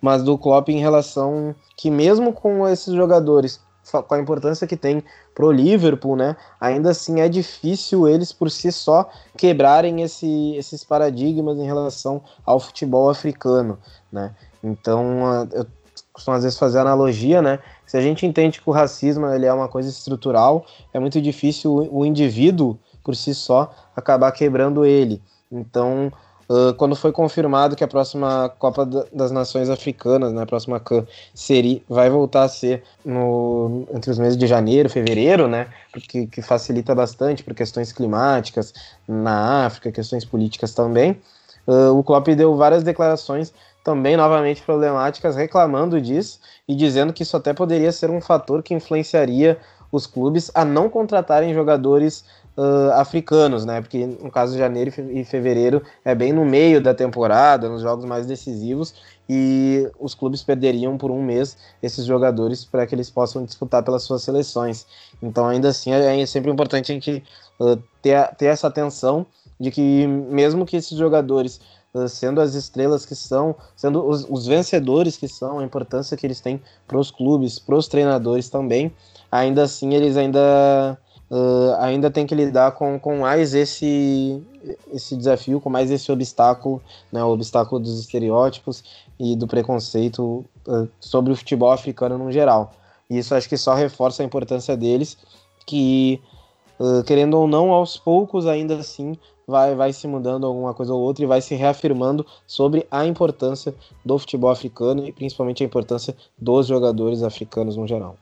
mas 0.00 0.22
do 0.22 0.36
Klopp 0.36 0.68
em 0.68 0.78
relação 0.78 1.54
que 1.76 1.90
mesmo 1.90 2.32
com 2.32 2.68
esses 2.68 2.94
jogadores 2.94 3.60
com 3.90 4.14
a 4.14 4.18
importância 4.18 4.66
que 4.66 4.76
tem 4.76 5.02
pro 5.34 5.50
Liverpool, 5.50 6.16
né? 6.16 6.36
Ainda 6.60 6.90
assim 6.90 7.20
é 7.20 7.28
difícil 7.28 8.08
eles 8.08 8.32
por 8.32 8.50
si 8.50 8.72
só 8.72 9.08
quebrarem 9.36 10.02
esse, 10.02 10.54
esses 10.56 10.84
paradigmas 10.84 11.58
em 11.58 11.64
relação 11.66 12.22
ao 12.44 12.58
futebol 12.58 13.08
africano, 13.08 13.78
né? 14.10 14.34
Então, 14.62 15.46
eu 15.52 15.66
costumo 16.12 16.36
às 16.36 16.42
vezes 16.42 16.58
fazer 16.58 16.78
analogia, 16.78 17.42
né? 17.42 17.58
Se 17.86 17.96
a 17.96 18.00
gente 18.00 18.26
entende 18.26 18.60
que 18.60 18.68
o 18.68 18.72
racismo 18.72 19.26
ele 19.26 19.46
é 19.46 19.52
uma 19.52 19.68
coisa 19.68 19.88
estrutural, 19.88 20.64
é 20.92 20.98
muito 20.98 21.20
difícil 21.20 21.88
o, 21.92 22.04
indivíduo 22.04 22.78
por 23.04 23.14
si 23.14 23.34
só 23.34 23.72
acabar 23.94 24.32
quebrando 24.32 24.84
ele. 24.84 25.22
Então, 25.52 26.12
Uh, 26.48 26.72
quando 26.74 26.94
foi 26.94 27.10
confirmado 27.10 27.74
que 27.74 27.82
a 27.82 27.88
próxima 27.88 28.48
Copa 28.58 28.86
das 29.12 29.32
Nações 29.32 29.68
Africanas, 29.68 30.32
né, 30.32 30.42
a 30.42 30.46
próxima 30.46 30.78
CAN, 30.78 31.04
seria, 31.34 31.82
vai 31.88 32.08
voltar 32.08 32.44
a 32.44 32.48
ser 32.48 32.84
no, 33.04 33.86
entre 33.92 34.10
os 34.10 34.18
meses 34.18 34.36
de 34.36 34.46
janeiro, 34.46 34.88
fevereiro, 34.88 35.48
né, 35.48 35.66
porque 35.92 36.26
que 36.26 36.40
facilita 36.40 36.94
bastante 36.94 37.42
por 37.42 37.52
questões 37.52 37.92
climáticas 37.92 38.72
na 39.08 39.66
África, 39.66 39.90
questões 39.90 40.24
políticas 40.24 40.72
também. 40.72 41.20
Uh, 41.66 41.98
o 41.98 42.04
Klopp 42.04 42.28
deu 42.28 42.56
várias 42.56 42.84
declarações 42.84 43.52
também 43.82 44.16
novamente 44.16 44.62
problemáticas, 44.62 45.36
reclamando 45.36 46.00
disso 46.00 46.40
e 46.66 46.74
dizendo 46.74 47.12
que 47.12 47.22
isso 47.22 47.36
até 47.36 47.52
poderia 47.52 47.90
ser 47.90 48.10
um 48.10 48.20
fator 48.20 48.62
que 48.62 48.74
influenciaria 48.74 49.58
os 49.92 50.06
clubes 50.06 50.50
a 50.54 50.64
não 50.64 50.88
contratarem 50.88 51.54
jogadores 51.54 52.24
uh, 52.56 52.92
africanos, 52.94 53.64
né? 53.64 53.80
Porque 53.80 54.06
no 54.06 54.30
caso 54.30 54.52
de 54.52 54.58
janeiro 54.58 54.92
e 55.10 55.24
fevereiro 55.24 55.82
é 56.04 56.14
bem 56.14 56.32
no 56.32 56.44
meio 56.44 56.80
da 56.80 56.94
temporada, 56.94 57.68
nos 57.68 57.82
jogos 57.82 58.04
mais 58.04 58.26
decisivos, 58.26 58.94
e 59.28 59.90
os 59.98 60.14
clubes 60.14 60.42
perderiam 60.42 60.96
por 60.96 61.10
um 61.10 61.22
mês 61.22 61.56
esses 61.82 62.04
jogadores 62.04 62.64
para 62.64 62.86
que 62.86 62.94
eles 62.94 63.10
possam 63.10 63.44
disputar 63.44 63.82
pelas 63.82 64.02
suas 64.02 64.22
seleções. 64.22 64.86
Então, 65.22 65.46
ainda 65.46 65.68
assim, 65.68 65.92
é, 65.92 66.20
é 66.20 66.26
sempre 66.26 66.50
importante 66.50 66.92
a 66.92 66.94
gente 66.94 67.22
uh, 67.60 67.76
ter, 68.00 68.34
ter 68.36 68.46
essa 68.46 68.68
atenção 68.68 69.26
de 69.58 69.70
que, 69.70 70.06
mesmo 70.06 70.66
que 70.66 70.76
esses 70.76 70.96
jogadores 70.96 71.60
sendo 72.10 72.42
as 72.42 72.54
estrelas 72.54 73.06
que 73.06 73.14
são, 73.14 73.56
sendo 73.74 74.06
os, 74.06 74.26
os, 74.28 74.46
vencedores 74.46 75.16
que 75.16 75.26
são, 75.26 75.60
a 75.60 75.64
importância 75.64 76.14
que 76.14 76.26
eles 76.26 76.40
têm 76.42 76.60
para 76.86 76.98
os 76.98 77.10
clubes, 77.10 77.58
para 77.58 77.74
os 77.74 77.88
treinadores 77.88 78.50
também, 78.50 78.92
ainda 79.32 79.62
assim 79.62 79.94
eles 79.94 80.14
ainda 80.18 80.98
uh, 81.30 81.74
ainda 81.78 82.10
tem 82.10 82.26
que 82.26 82.34
lidar 82.34 82.72
com, 82.72 82.98
com 82.98 83.18
mais 83.18 83.54
esse, 83.54 84.42
esse 84.92 85.16
desafio, 85.16 85.60
com 85.60 85.70
mais 85.70 85.90
esse 85.90 86.10
obstáculo, 86.10 86.80
né, 87.12 87.22
o 87.22 87.28
obstáculo 87.28 87.80
dos 87.80 87.98
estereótipos 88.00 88.84
e 89.18 89.36
do 89.36 89.46
preconceito 89.46 90.44
uh, 90.66 90.88
sobre 91.00 91.32
o 91.32 91.36
futebol 91.36 91.72
africano 91.72 92.18
no 92.18 92.30
geral. 92.30 92.72
E 93.08 93.18
isso 93.18 93.34
acho 93.34 93.48
que 93.48 93.56
só 93.56 93.74
reforça 93.74 94.22
a 94.22 94.26
importância 94.26 94.76
deles, 94.76 95.16
que, 95.64 96.20
uh, 96.78 97.02
querendo 97.04 97.34
ou 97.34 97.46
não, 97.46 97.72
aos 97.72 97.96
poucos 97.96 98.46
ainda 98.46 98.76
assim 98.76 99.16
vai, 99.46 99.74
vai 99.74 99.92
se 99.92 100.08
mudando 100.08 100.46
alguma 100.46 100.74
coisa 100.74 100.92
ou 100.92 101.00
outra 101.00 101.24
e 101.24 101.26
vai 101.26 101.40
se 101.40 101.54
reafirmando 101.54 102.26
sobre 102.46 102.86
a 102.90 103.06
importância 103.06 103.74
do 104.04 104.18
futebol 104.18 104.50
africano 104.50 105.06
e 105.06 105.12
principalmente 105.12 105.62
a 105.62 105.66
importância 105.66 106.16
dos 106.36 106.66
jogadores 106.66 107.22
africanos 107.22 107.76
no 107.76 107.86
geral. 107.86 108.16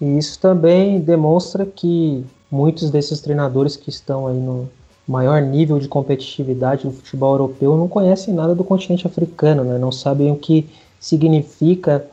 E 0.00 0.18
isso 0.18 0.38
também 0.38 1.00
demonstra 1.00 1.64
que 1.64 2.24
muitos 2.50 2.90
desses 2.90 3.20
treinadores 3.20 3.76
que 3.76 3.90
estão 3.90 4.26
aí 4.26 4.36
no 4.36 4.68
maior 5.06 5.40
nível 5.40 5.78
de 5.78 5.88
competitividade 5.88 6.84
do 6.84 6.92
futebol 6.92 7.34
europeu 7.34 7.76
não 7.76 7.88
conhecem 7.88 8.34
nada 8.34 8.54
do 8.54 8.64
continente 8.64 9.06
africano, 9.06 9.62
né? 9.62 9.78
não 9.78 9.92
sabem 9.92 10.32
o 10.32 10.36
que 10.36 10.68
significa 10.98 12.04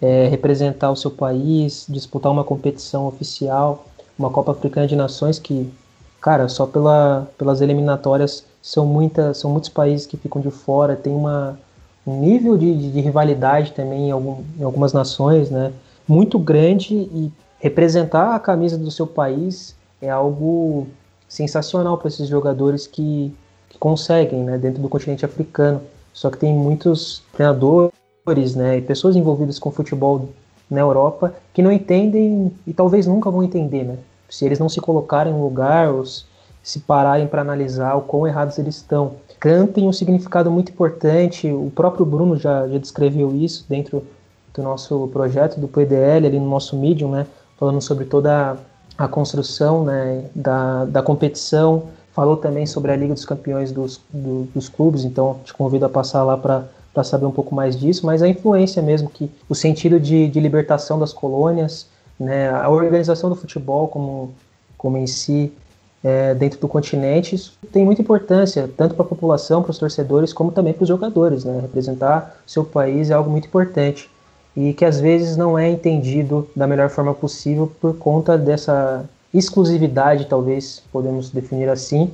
é, 0.00 0.26
representar 0.28 0.90
o 0.90 0.96
seu 0.96 1.10
país, 1.10 1.84
disputar 1.88 2.32
uma 2.32 2.44
competição 2.44 3.06
oficial, 3.06 3.84
uma 4.18 4.30
Copa 4.30 4.52
Africana 4.52 4.86
de 4.86 4.96
Nações 4.96 5.38
que, 5.38 5.70
cara, 6.20 6.48
só 6.48 6.66
pela, 6.66 7.28
pelas 7.36 7.60
eliminatórias 7.60 8.44
são, 8.62 8.86
muita, 8.86 9.34
são 9.34 9.50
muitos 9.50 9.68
países 9.68 10.06
que 10.06 10.16
ficam 10.16 10.40
de 10.40 10.50
fora, 10.50 10.96
tem 10.96 11.14
uma, 11.14 11.58
um 12.06 12.20
nível 12.20 12.56
de, 12.56 12.90
de 12.90 13.00
rivalidade 13.00 13.72
também 13.72 14.08
em, 14.08 14.10
algum, 14.10 14.42
em 14.58 14.62
algumas 14.62 14.92
nações, 14.92 15.50
né? 15.50 15.72
Muito 16.08 16.38
grande 16.38 16.94
e 16.94 17.30
representar 17.60 18.34
a 18.34 18.40
camisa 18.40 18.78
do 18.78 18.90
seu 18.90 19.06
país 19.06 19.76
é 20.00 20.08
algo 20.08 20.86
sensacional 21.28 21.98
para 21.98 22.08
esses 22.08 22.26
jogadores 22.28 22.86
que, 22.86 23.34
que 23.68 23.78
conseguem, 23.78 24.42
né, 24.42 24.56
dentro 24.56 24.80
do 24.80 24.88
continente 24.88 25.24
africano. 25.24 25.82
Só 26.12 26.30
que 26.30 26.38
tem 26.38 26.52
muitos 26.54 27.22
treinadores, 27.32 28.54
né, 28.56 28.78
e 28.78 28.82
pessoas 28.82 29.14
envolvidas 29.14 29.58
com 29.58 29.70
futebol 29.70 30.30
na 30.70 30.80
Europa 30.80 31.34
que 31.52 31.62
não 31.62 31.72
entendem 31.72 32.52
e 32.66 32.72
talvez 32.72 33.06
nunca 33.06 33.30
vão 33.30 33.42
entender, 33.42 33.84
né? 33.84 33.96
Se 34.28 34.44
eles 34.44 34.58
não 34.58 34.68
se 34.68 34.80
colocarem 34.80 35.32
no 35.32 35.42
lugar 35.42 35.90
ou 35.90 36.04
se 36.62 36.80
pararem 36.80 37.26
para 37.26 37.40
analisar 37.40 37.94
o 37.94 38.02
quão 38.02 38.26
errados 38.26 38.58
eles 38.58 38.76
estão. 38.76 39.12
Can 39.40 39.66
tem 39.66 39.88
um 39.88 39.92
significado 39.92 40.50
muito 40.50 40.70
importante, 40.70 41.50
o 41.50 41.72
próprio 41.74 42.04
Bruno 42.04 42.36
já, 42.36 42.68
já 42.68 42.76
descreveu 42.76 43.34
isso 43.34 43.64
dentro 43.68 44.04
do 44.58 44.62
nosso 44.62 45.08
projeto, 45.12 45.58
do 45.58 45.68
PDL, 45.68 46.26
ali 46.26 46.38
no 46.38 46.48
nosso 46.48 46.76
Medium, 46.76 47.10
né? 47.10 47.26
Falando 47.58 47.80
sobre 47.80 48.04
toda 48.04 48.56
a 48.96 49.08
construção 49.08 49.84
né, 49.84 50.24
da, 50.34 50.84
da 50.84 51.02
competição. 51.02 51.84
Falou 52.12 52.36
também 52.36 52.66
sobre 52.66 52.90
a 52.90 52.96
Liga 52.96 53.14
dos 53.14 53.24
Campeões 53.24 53.70
dos, 53.70 54.00
do, 54.12 54.48
dos 54.52 54.68
clubes, 54.68 55.04
então 55.04 55.38
te 55.44 55.54
convido 55.54 55.86
a 55.86 55.88
passar 55.88 56.24
lá 56.24 56.36
para 56.36 57.04
saber 57.04 57.26
um 57.26 57.30
pouco 57.30 57.54
mais 57.54 57.78
disso, 57.78 58.04
mas 58.04 58.22
a 58.22 58.28
influência 58.28 58.82
mesmo, 58.82 59.08
que 59.08 59.30
o 59.48 59.54
sentido 59.54 60.00
de, 60.00 60.26
de 60.26 60.40
libertação 60.40 60.98
das 60.98 61.12
colônias, 61.12 61.86
né, 62.18 62.50
a 62.50 62.68
organização 62.68 63.30
do 63.30 63.36
futebol 63.36 63.86
como, 63.86 64.34
como 64.76 64.96
em 64.96 65.06
si, 65.06 65.52
é, 66.02 66.34
dentro 66.34 66.58
do 66.58 66.66
continente, 66.66 67.36
isso 67.36 67.56
tem 67.72 67.84
muita 67.84 68.02
importância, 68.02 68.68
tanto 68.76 68.96
para 68.96 69.04
a 69.04 69.08
população, 69.08 69.62
para 69.62 69.70
os 69.70 69.78
torcedores, 69.78 70.32
como 70.32 70.50
também 70.50 70.72
para 70.72 70.82
os 70.82 70.88
jogadores. 70.88 71.44
Né? 71.44 71.60
Representar 71.60 72.36
seu 72.44 72.64
país 72.64 73.10
é 73.10 73.14
algo 73.14 73.30
muito 73.30 73.46
importante 73.46 74.10
e 74.58 74.72
que 74.72 74.84
às 74.84 75.00
vezes 75.00 75.36
não 75.36 75.56
é 75.56 75.70
entendido 75.70 76.48
da 76.54 76.66
melhor 76.66 76.90
forma 76.90 77.14
possível 77.14 77.70
por 77.80 77.96
conta 77.96 78.36
dessa 78.36 79.08
exclusividade, 79.32 80.26
talvez 80.26 80.82
podemos 80.90 81.30
definir 81.30 81.68
assim, 81.68 82.10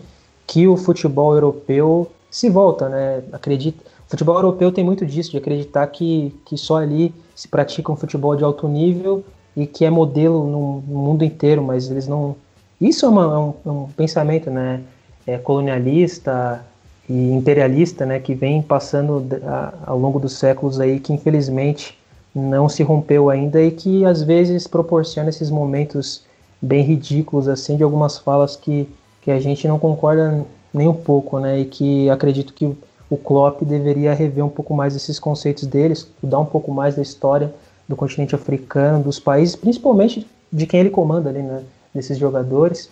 que 0.47 0.69
o 0.69 0.77
futebol 0.77 1.33
europeu 1.33 2.07
se 2.31 2.51
volta, 2.51 2.91
né? 2.91 3.23
Acredita, 3.33 3.83
o 4.07 4.11
futebol 4.11 4.35
europeu 4.35 4.71
tem 4.71 4.85
muito 4.85 5.07
disso, 5.07 5.31
de 5.31 5.39
acreditar 5.39 5.87
que, 5.87 6.35
que 6.45 6.59
só 6.59 6.77
ali 6.77 7.15
se 7.35 7.49
pratica 7.49 7.91
um 7.91 7.97
futebol 7.97 8.37
de 8.37 8.45
alto 8.45 8.69
nível 8.69 9.25
e 9.57 9.67
que 9.67 9.87
é 9.87 9.89
modelo 9.89 10.45
no, 10.45 10.83
no 10.83 10.99
mundo 10.99 11.25
inteiro, 11.25 11.63
mas 11.63 11.91
eles 11.91 12.07
não. 12.07 12.37
Isso 12.79 13.07
é, 13.07 13.09
uma, 13.09 13.23
é 13.23 13.39
um, 13.39 13.55
é 13.65 13.71
um, 13.71 13.89
pensamento, 13.97 14.51
né? 14.51 14.83
É 15.27 15.39
colonialista 15.39 16.63
e 17.09 17.31
imperialista, 17.33 18.05
né? 18.05 18.21
Que 18.21 18.35
vem 18.35 18.61
passando 18.61 19.27
a, 19.47 19.73
ao 19.87 19.99
longo 19.99 20.21
dos 20.21 20.35
séculos 20.35 20.79
aí, 20.79 21.01
que 21.01 21.11
infelizmente 21.11 21.97
não 22.35 22.69
se 22.69 22.83
rompeu 22.83 23.31
ainda 23.31 23.63
e 23.63 23.71
que 23.71 24.05
às 24.05 24.23
vezes 24.23 24.67
proporciona 24.67 25.29
esses 25.29 25.51
momentos 25.51 26.23
bem 26.61 26.83
ridículos 26.83 27.47
assim 27.47 27.77
de 27.77 27.83
algumas 27.83 28.19
falas 28.19 28.57
que, 28.57 28.89
que 29.23 29.31
a 29.31 29.39
gente 29.39 29.69
não 29.69 29.79
concorda 29.79 30.45
nem 30.73 30.89
um 30.89 30.95
pouco, 30.95 31.39
né? 31.39 31.61
E 31.61 31.65
que 31.65 32.11
acredito 32.11 32.53
que 32.53 32.75
o 33.09 33.17
Klopp 33.17 33.63
deveria 33.63 34.13
rever 34.13 34.45
um 34.45 34.49
pouco 34.49 34.75
mais 34.75 34.97
esses 34.97 35.21
conceitos 35.21 35.67
deles, 35.67 36.01
estudar 36.01 36.41
um 36.41 36.47
pouco 36.47 36.73
mais 36.73 36.97
da 36.97 37.03
história 37.03 37.55
do 37.89 37.95
continente 37.95 38.35
africano, 38.35 39.05
dos 39.05 39.21
países, 39.21 39.55
principalmente 39.55 40.27
de 40.51 40.67
quem 40.67 40.81
ele 40.81 40.91
comanda 40.91 41.29
ali, 41.29 41.43
né, 41.43 41.63
desses 41.95 42.19
jogadores, 42.19 42.89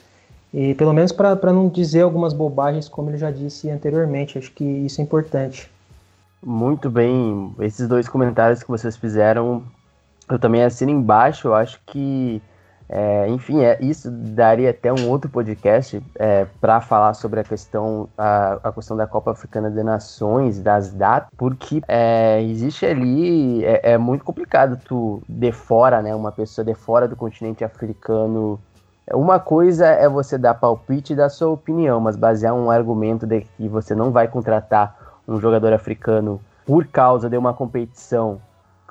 e 0.52 0.74
pelo 0.74 0.92
menos 0.92 1.12
para 1.12 1.52
não 1.52 1.68
dizer 1.68 2.02
algumas 2.02 2.32
bobagens, 2.34 2.88
como 2.88 3.08
ele 3.08 3.16
já 3.16 3.30
disse 3.30 3.70
anteriormente, 3.70 4.38
acho 4.38 4.52
que 4.52 4.64
isso 4.64 5.00
é 5.00 5.04
importante. 5.04 5.70
Muito 6.44 6.90
bem, 6.90 7.54
esses 7.60 7.86
dois 7.86 8.08
comentários 8.08 8.62
que 8.62 8.68
vocês 8.68 8.96
fizeram, 8.96 9.62
eu 10.28 10.38
também 10.38 10.64
assino 10.64 10.90
embaixo, 10.90 11.48
eu 11.48 11.54
acho 11.54 11.80
que 11.86 12.42
é, 12.94 13.26
enfim, 13.28 13.62
é, 13.62 13.78
isso 13.80 14.10
daria 14.10 14.68
até 14.68 14.92
um 14.92 15.08
outro 15.08 15.30
podcast 15.30 16.02
é, 16.14 16.46
para 16.60 16.78
falar 16.78 17.14
sobre 17.14 17.40
a 17.40 17.44
questão, 17.44 18.06
a, 18.18 18.58
a, 18.62 18.70
questão 18.70 18.94
da 18.94 19.06
Copa 19.06 19.30
Africana 19.30 19.70
de 19.70 19.82
Nações, 19.82 20.60
das 20.60 20.92
datas, 20.92 21.30
porque 21.36 21.80
é, 21.88 22.42
existe 22.42 22.84
ali, 22.84 23.64
é, 23.64 23.92
é, 23.92 23.98
muito 23.98 24.24
complicado 24.24 24.78
tu 24.84 25.22
de 25.26 25.52
fora, 25.52 26.02
né, 26.02 26.14
uma 26.14 26.30
pessoa 26.30 26.64
de 26.64 26.74
fora 26.74 27.08
do 27.08 27.16
continente 27.16 27.64
africano. 27.64 28.60
Uma 29.10 29.40
coisa 29.40 29.86
é 29.86 30.06
você 30.06 30.36
dar 30.36 30.52
palpite 30.52 31.14
e 31.14 31.16
dar 31.16 31.30
sua 31.30 31.48
opinião, 31.48 31.98
mas 31.98 32.14
basear 32.14 32.54
um 32.54 32.70
argumento 32.70 33.26
de 33.26 33.40
que 33.40 33.68
você 33.68 33.94
não 33.94 34.10
vai 34.10 34.28
contratar 34.28 35.01
um 35.26 35.40
jogador 35.40 35.72
africano 35.72 36.40
por 36.64 36.86
causa 36.86 37.28
de 37.28 37.36
uma 37.36 37.52
competição 37.52 38.40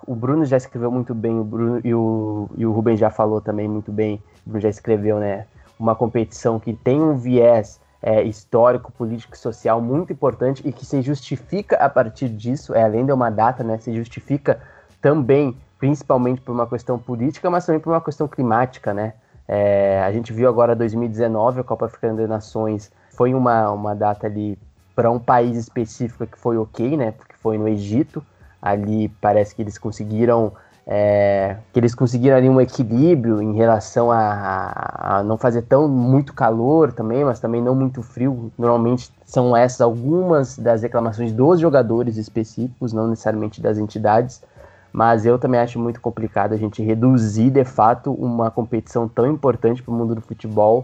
o 0.06 0.16
Bruno 0.16 0.46
já 0.46 0.58
escreveu 0.58 0.92
muito 0.92 1.14
bem, 1.14 1.40
o 1.40 1.44
Bruno 1.44 1.82
e 1.84 1.94
o, 1.94 2.50
e 2.58 2.66
o 2.66 2.72
Rubem 2.72 2.98
já 2.98 3.10
falou 3.10 3.40
também 3.40 3.68
muito 3.68 3.92
bem. 3.92 4.22
O 4.46 4.50
Bruno 4.50 4.62
já 4.62 4.70
escreveu, 4.70 5.20
né? 5.20 5.46
Uma 5.80 5.96
competição 5.96 6.60
que 6.60 6.74
tem 6.74 7.02
um 7.02 7.16
viés 7.16 7.80
é, 8.02 8.24
histórico, 8.24 8.92
político 8.92 9.36
e 9.36 9.38
social 9.38 9.82
muito 9.82 10.12
importante 10.12 10.68
e 10.68 10.72
que 10.72 10.86
se 10.86 11.02
justifica 11.02 11.76
a 11.78 11.90
partir 11.90 12.30
disso, 12.30 12.74
é, 12.74 12.84
além 12.84 13.06
de 13.06 13.12
uma 13.12 13.30
data, 13.30 13.64
né? 13.64 13.78
Se 13.78 13.94
justifica 13.94 14.60
também, 15.00 15.56
principalmente 15.80 16.42
por 16.42 16.52
uma 16.52 16.68
questão 16.68 16.98
política, 16.98 17.50
mas 17.50 17.66
também 17.66 17.82
por 17.82 17.92
uma 17.92 18.02
questão 18.02 18.28
climática, 18.28 18.94
né? 18.94 19.14
É, 19.48 20.02
a 20.04 20.12
gente 20.12 20.32
viu 20.32 20.48
agora 20.48 20.76
2019, 20.76 21.60
a 21.60 21.64
Copa 21.64 21.86
Africana 21.86 22.16
das 22.16 22.30
Nações 22.30 22.92
foi 23.12 23.34
uma, 23.34 23.70
uma 23.72 23.94
data 23.94 24.26
ali 24.26 24.58
para 24.96 25.10
um 25.10 25.20
país 25.20 25.58
específico 25.58 26.26
que 26.28 26.38
foi 26.38 26.58
ok, 26.58 26.98
né? 26.98 27.12
Porque 27.12 27.36
foi 27.36 27.58
no 27.58 27.68
Egito 27.68 28.24
ali 28.62 29.10
parece 29.20 29.56
que 29.56 29.62
eles 29.62 29.78
conseguiram 29.78 30.54
é, 30.86 31.58
que 31.72 31.80
eles 31.80 31.94
conseguiram 31.96 32.36
ali 32.36 32.50
um 32.50 32.60
equilíbrio 32.60 33.42
em 33.42 33.54
relação 33.54 34.12
a, 34.12 35.18
a, 35.18 35.24
não 35.24 35.38
fazer 35.38 35.62
tão 35.62 35.88
muito 35.88 36.34
calor 36.34 36.92
também, 36.92 37.24
mas 37.24 37.40
também 37.40 37.62
não 37.62 37.76
muito 37.76 38.02
frio. 38.02 38.52
Normalmente 38.58 39.12
são 39.24 39.56
essas 39.56 39.82
algumas 39.82 40.58
das 40.58 40.82
reclamações 40.82 41.32
dos 41.32 41.60
jogadores 41.60 42.18
específicos, 42.18 42.94
não 42.94 43.08
necessariamente 43.08 43.62
das 43.62 43.78
entidades. 43.78 44.42
Mas 44.92 45.26
eu 45.26 45.40
também 45.40 45.60
acho 45.62 45.80
muito 45.80 46.02
complicado 46.02 46.54
a 46.54 46.58
gente 46.58 46.84
reduzir 46.84 47.50
de 47.50 47.64
fato 47.64 48.12
uma 48.12 48.52
competição 48.52 49.08
tão 49.08 49.26
importante 49.32 49.82
para 49.82 49.94
o 49.94 49.96
mundo 49.96 50.16
do 50.16 50.22
futebol 50.22 50.84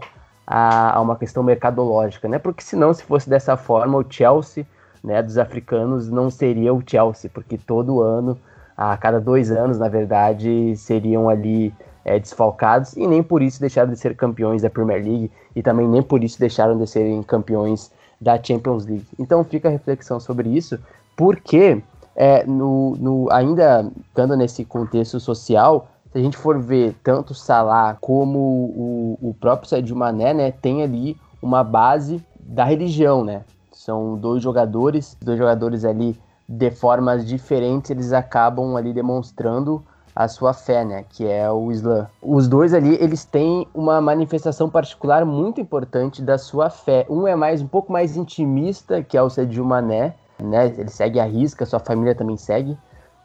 a, 0.50 0.96
a 0.96 1.00
uma 1.02 1.14
questão 1.14 1.42
mercadológica, 1.42 2.26
né? 2.26 2.38
Porque 2.38 2.62
senão, 2.62 2.94
se 2.94 3.04
fosse 3.04 3.28
dessa 3.28 3.54
forma, 3.54 3.98
o 3.98 4.04
Chelsea 4.08 4.66
né, 5.04 5.22
dos 5.22 5.36
africanos 5.36 6.08
não 6.08 6.30
seria 6.30 6.72
o 6.72 6.82
Chelsea, 6.84 7.30
porque 7.32 7.58
todo 7.58 8.00
ano, 8.00 8.38
a 8.74 8.96
cada 8.96 9.20
dois 9.20 9.50
anos, 9.50 9.78
na 9.78 9.88
verdade, 9.88 10.74
seriam 10.74 11.28
ali 11.28 11.72
é, 12.02 12.18
desfalcados 12.18 12.96
e 12.96 13.06
nem 13.06 13.22
por 13.22 13.42
isso 13.42 13.60
deixaram 13.60 13.92
de 13.92 13.98
ser 13.98 14.16
campeões 14.16 14.62
da 14.62 14.70
Premier 14.70 15.04
League 15.04 15.30
e 15.54 15.62
também 15.62 15.86
nem 15.86 16.02
por 16.02 16.24
isso 16.24 16.40
deixaram 16.40 16.78
de 16.78 16.86
serem 16.86 17.22
campeões 17.22 17.92
da 18.18 18.42
Champions 18.42 18.86
League. 18.86 19.06
Então 19.18 19.44
fica 19.44 19.68
a 19.68 19.70
reflexão 19.70 20.18
sobre 20.18 20.48
isso, 20.48 20.78
porque 21.14 21.82
é, 22.16 22.44
no, 22.46 22.96
no, 22.96 23.30
ainda 23.30 23.92
estando 24.08 24.34
nesse 24.34 24.64
contexto 24.64 25.20
social, 25.20 25.88
se 26.12 26.18
a 26.18 26.20
gente 26.20 26.36
for 26.36 26.58
ver 26.58 26.96
tanto 27.02 27.30
o 27.30 27.34
Salah 27.34 27.96
como 28.00 28.38
o, 28.38 29.18
o 29.20 29.34
próprio 29.34 29.68
Sadio 29.68 29.96
Mané, 29.96 30.32
né, 30.32 30.50
tem 30.50 30.82
ali 30.82 31.16
uma 31.42 31.62
base 31.62 32.24
da 32.40 32.64
religião, 32.64 33.24
né? 33.24 33.42
São 33.72 34.16
dois 34.16 34.42
jogadores, 34.42 35.16
dois 35.20 35.38
jogadores 35.38 35.84
ali 35.84 36.18
de 36.48 36.70
formas 36.70 37.26
diferentes, 37.26 37.90
eles 37.90 38.12
acabam 38.12 38.74
ali 38.74 38.92
demonstrando 38.92 39.84
a 40.16 40.26
sua 40.26 40.52
fé, 40.52 40.84
né, 40.84 41.04
que 41.08 41.28
é 41.28 41.48
o 41.48 41.70
Islã. 41.70 42.08
Os 42.20 42.48
dois 42.48 42.74
ali, 42.74 42.96
eles 43.00 43.24
têm 43.24 43.68
uma 43.72 44.00
manifestação 44.00 44.68
particular 44.68 45.24
muito 45.24 45.60
importante 45.60 46.20
da 46.20 46.36
sua 46.36 46.70
fé. 46.70 47.06
Um 47.08 47.26
é 47.28 47.36
mais 47.36 47.62
um 47.62 47.68
pouco 47.68 47.92
mais 47.92 48.16
intimista, 48.16 49.00
que 49.00 49.16
é 49.16 49.22
o 49.22 49.30
Sadio 49.30 49.64
Mané, 49.64 50.14
né, 50.42 50.74
ele 50.76 50.88
segue 50.88 51.20
a 51.20 51.24
risca, 51.24 51.64
sua 51.64 51.78
família 51.78 52.16
também 52.16 52.36
segue. 52.36 52.76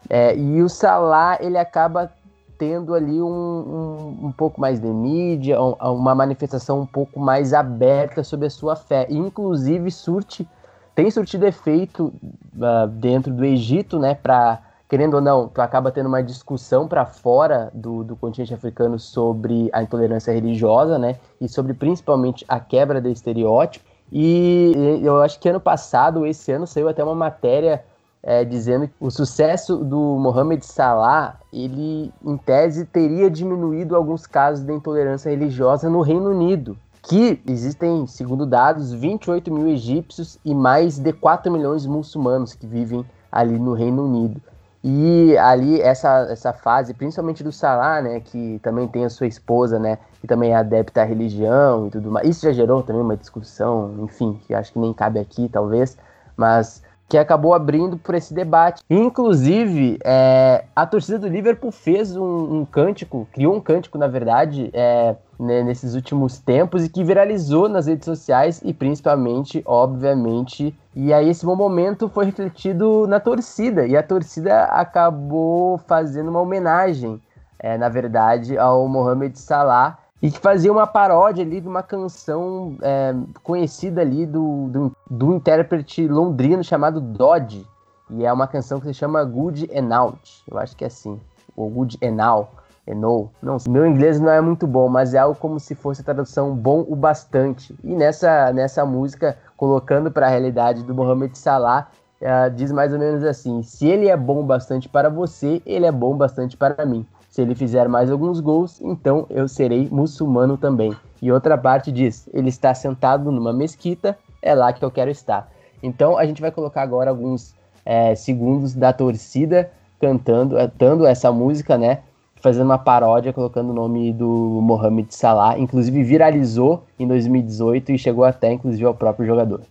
É, 0.08 0.36
e 0.36 0.62
o 0.62 0.68
Salah, 0.68 1.38
ele 1.40 1.58
acaba 1.58 2.12
tendo 2.58 2.94
ali 2.94 3.20
um, 3.20 3.26
um, 3.26 4.26
um, 4.26 4.32
pouco 4.32 4.60
mais 4.60 4.80
de 4.80 4.88
mídia, 4.88 5.60
uma 5.60 6.14
manifestação 6.14 6.80
um 6.80 6.86
pouco 6.86 7.18
mais 7.18 7.52
aberta 7.52 8.22
sobre 8.22 8.46
a 8.46 8.50
sua 8.50 8.76
fé. 8.76 9.06
Inclusive, 9.10 9.90
surte, 9.90 10.48
tem 10.94 11.10
surtido 11.10 11.46
efeito 11.46 12.12
uh, 12.56 12.86
dentro 12.88 13.32
do 13.32 13.44
Egito, 13.44 13.98
né? 13.98 14.14
Para, 14.14 14.60
querendo 14.88 15.14
ou 15.14 15.20
não, 15.20 15.48
tu 15.48 15.60
acaba 15.60 15.90
tendo 15.90 16.06
uma 16.06 16.22
discussão 16.22 16.86
para 16.86 17.04
fora 17.04 17.70
do, 17.74 18.04
do 18.04 18.16
continente 18.16 18.54
africano 18.54 18.98
sobre 18.98 19.68
a 19.72 19.82
intolerância 19.82 20.32
religiosa, 20.32 20.98
né? 20.98 21.16
E 21.40 21.48
sobre 21.48 21.74
principalmente 21.74 22.44
a 22.48 22.60
quebra 22.60 23.00
de 23.00 23.10
estereótipo. 23.10 23.84
E 24.12 25.00
eu 25.02 25.20
acho 25.22 25.40
que 25.40 25.48
ano 25.48 25.60
passado, 25.60 26.26
esse 26.26 26.52
ano, 26.52 26.66
saiu 26.66 26.88
até 26.88 27.02
uma 27.02 27.14
matéria 27.14 27.84
é, 28.26 28.42
dizendo 28.42 28.88
que 28.88 28.94
o 28.98 29.10
sucesso 29.10 29.76
do 29.76 29.98
Mohamed 30.18 30.64
Salah, 30.64 31.38
ele 31.52 32.10
em 32.24 32.36
tese 32.38 32.86
teria 32.86 33.30
diminuído 33.30 33.94
alguns 33.94 34.26
casos 34.26 34.64
de 34.64 34.72
intolerância 34.72 35.28
religiosa 35.28 35.90
no 35.90 36.00
Reino 36.00 36.30
Unido, 36.30 36.76
que 37.02 37.38
existem, 37.46 38.06
segundo 38.06 38.46
dados, 38.46 38.92
28 38.94 39.52
mil 39.52 39.68
egípcios 39.68 40.38
e 40.42 40.54
mais 40.54 40.98
de 40.98 41.12
4 41.12 41.52
milhões 41.52 41.82
de 41.82 41.88
muçulmanos 41.88 42.54
que 42.54 42.66
vivem 42.66 43.04
ali 43.30 43.58
no 43.58 43.74
Reino 43.74 44.06
Unido. 44.06 44.40
E 44.82 45.36
ali 45.38 45.80
essa, 45.80 46.26
essa 46.30 46.52
fase, 46.52 46.94
principalmente 46.94 47.44
do 47.44 47.52
Salah, 47.52 48.00
né, 48.00 48.20
que 48.20 48.58
também 48.62 48.88
tem 48.88 49.04
a 49.04 49.10
sua 49.10 49.26
esposa, 49.26 49.78
né, 49.78 49.98
que 50.20 50.26
também 50.26 50.52
é 50.52 50.56
adepta 50.56 51.02
à 51.02 51.04
religião 51.04 51.88
e 51.88 51.90
tudo 51.90 52.10
mais. 52.10 52.26
Isso 52.26 52.46
já 52.46 52.52
gerou 52.52 52.82
também 52.82 53.02
uma 53.02 53.16
discussão, 53.16 53.94
enfim, 54.02 54.40
que 54.46 54.54
acho 54.54 54.72
que 54.72 54.78
nem 54.78 54.94
cabe 54.94 55.18
aqui, 55.18 55.48
talvez, 55.50 55.96
mas 56.36 56.82
que 57.08 57.18
acabou 57.18 57.54
abrindo 57.54 57.96
por 57.96 58.14
esse 58.14 58.32
debate. 58.32 58.82
Inclusive, 58.88 59.98
é, 60.04 60.64
a 60.74 60.86
torcida 60.86 61.18
do 61.18 61.28
Liverpool 61.28 61.70
fez 61.70 62.16
um, 62.16 62.60
um 62.60 62.64
cântico, 62.64 63.28
criou 63.32 63.54
um 63.54 63.60
cântico, 63.60 63.98
na 63.98 64.08
verdade, 64.08 64.70
é, 64.72 65.14
né, 65.38 65.62
nesses 65.62 65.94
últimos 65.94 66.38
tempos 66.38 66.84
e 66.84 66.88
que 66.88 67.04
viralizou 67.04 67.68
nas 67.68 67.86
redes 67.86 68.04
sociais 68.04 68.60
e 68.64 68.72
principalmente, 68.72 69.62
obviamente, 69.66 70.76
e 70.94 71.12
aí 71.12 71.28
esse 71.28 71.44
momento 71.44 72.08
foi 72.08 72.26
refletido 72.26 73.06
na 73.06 73.20
torcida 73.20 73.86
e 73.86 73.96
a 73.96 74.02
torcida 74.02 74.64
acabou 74.64 75.78
fazendo 75.78 76.30
uma 76.30 76.40
homenagem, 76.40 77.20
é, 77.58 77.76
na 77.76 77.88
verdade, 77.88 78.56
ao 78.56 78.88
Mohamed 78.88 79.38
Salah 79.38 79.98
e 80.24 80.30
que 80.30 80.38
fazia 80.38 80.72
uma 80.72 80.86
paródia 80.86 81.44
ali 81.44 81.60
de 81.60 81.68
uma 81.68 81.82
canção 81.82 82.78
é, 82.80 83.14
conhecida 83.42 84.00
ali 84.00 84.24
do, 84.24 84.68
do, 84.70 84.96
do, 85.10 85.34
intérprete 85.34 86.08
londrino 86.08 86.64
chamado 86.64 86.98
Dodge. 86.98 87.68
E 88.08 88.24
é 88.24 88.32
uma 88.32 88.48
canção 88.48 88.80
que 88.80 88.86
se 88.86 88.94
chama 88.94 89.22
Good 89.22 89.68
and 89.76 89.94
Out. 89.94 90.42
Eu 90.50 90.56
acho 90.56 90.74
que 90.74 90.82
é 90.82 90.86
assim. 90.86 91.20
Ou 91.54 91.68
Good 91.68 91.98
and. 92.02 92.46
Enou. 92.86 93.30
Não, 93.42 93.58
meu 93.68 93.86
inglês 93.86 94.18
não 94.18 94.30
é 94.30 94.40
muito 94.40 94.66
bom, 94.66 94.88
mas 94.88 95.12
é 95.12 95.18
algo 95.18 95.38
como 95.38 95.60
se 95.60 95.74
fosse 95.74 96.00
a 96.00 96.04
tradução 96.04 96.54
bom 96.54 96.86
o 96.88 96.96
bastante. 96.96 97.74
E 97.84 97.94
nessa, 97.94 98.50
nessa 98.50 98.84
música, 98.86 99.36
colocando 99.58 100.10
para 100.10 100.26
a 100.26 100.30
realidade 100.30 100.82
do 100.82 100.94
Mohamed 100.94 101.36
Salah, 101.36 101.88
uh, 102.22 102.50
diz 102.50 102.72
mais 102.72 102.94
ou 102.94 102.98
menos 102.98 103.24
assim: 103.24 103.62
se 103.62 103.86
ele 103.86 104.08
é 104.08 104.16
bom 104.16 104.42
bastante 104.42 104.88
para 104.88 105.10
você, 105.10 105.60
ele 105.66 105.84
é 105.84 105.92
bom 105.92 106.16
bastante 106.16 106.56
para 106.56 106.84
mim. 106.86 107.06
Se 107.34 107.42
ele 107.42 107.56
fizer 107.56 107.88
mais 107.88 108.12
alguns 108.12 108.38
gols, 108.38 108.80
então 108.80 109.26
eu 109.28 109.48
serei 109.48 109.88
muçulmano 109.90 110.56
também. 110.56 110.94
E 111.20 111.32
outra 111.32 111.58
parte 111.58 111.90
diz: 111.90 112.28
ele 112.32 112.48
está 112.48 112.72
sentado 112.72 113.32
numa 113.32 113.52
mesquita, 113.52 114.16
é 114.40 114.54
lá 114.54 114.72
que 114.72 114.84
eu 114.84 114.88
quero 114.88 115.10
estar. 115.10 115.50
Então 115.82 116.16
a 116.16 116.24
gente 116.26 116.40
vai 116.40 116.52
colocar 116.52 116.82
agora 116.82 117.10
alguns 117.10 117.52
é, 117.84 118.14
segundos 118.14 118.72
da 118.72 118.92
torcida 118.92 119.68
cantando, 120.00 120.54
cantando 120.54 121.04
essa 121.04 121.32
música, 121.32 121.76
né? 121.76 122.02
Fazendo 122.36 122.66
uma 122.66 122.78
paródia, 122.78 123.32
colocando 123.32 123.70
o 123.70 123.74
nome 123.74 124.12
do 124.12 124.60
Mohamed 124.62 125.12
Salah. 125.12 125.58
Inclusive 125.58 126.04
viralizou 126.04 126.84
em 126.96 127.08
2018 127.08 127.90
e 127.90 127.98
chegou 127.98 128.22
até, 128.22 128.52
inclusive, 128.52 128.84
ao 128.84 128.94
próprio 128.94 129.26
jogador. 129.26 129.62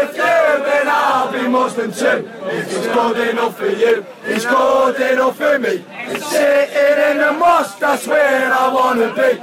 I'll 0.87 1.33
be 1.33 1.49
Muslim 1.49 1.93
too. 1.93 2.29
For 3.57 3.71
you, 3.71 4.05
for 5.33 5.59
me. 5.59 5.85
Sitting 6.19 6.99
in 7.11 7.19
the 7.19 7.33
mosque, 7.39 7.79
that's 7.79 8.07
where 8.07 8.53
I 8.53 8.73
wanna 8.73 9.13
be. 9.15 9.41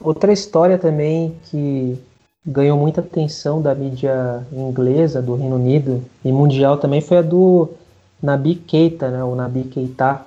Outra 0.00 0.32
história 0.32 0.78
também 0.78 1.36
que 1.44 1.96
ganhou 2.44 2.76
muita 2.76 3.00
atenção 3.00 3.62
da 3.62 3.72
mídia 3.72 4.44
inglesa, 4.52 5.22
do 5.22 5.36
Reino 5.36 5.54
Unido 5.56 6.02
e 6.24 6.32
mundial 6.32 6.76
também 6.76 7.00
foi 7.00 7.18
a 7.18 7.22
do 7.22 7.68
Nabi 8.20 8.56
Keita, 8.56 9.10
né, 9.10 9.22
o 9.22 9.36
Nabi 9.36 9.64
Keita 9.64 10.22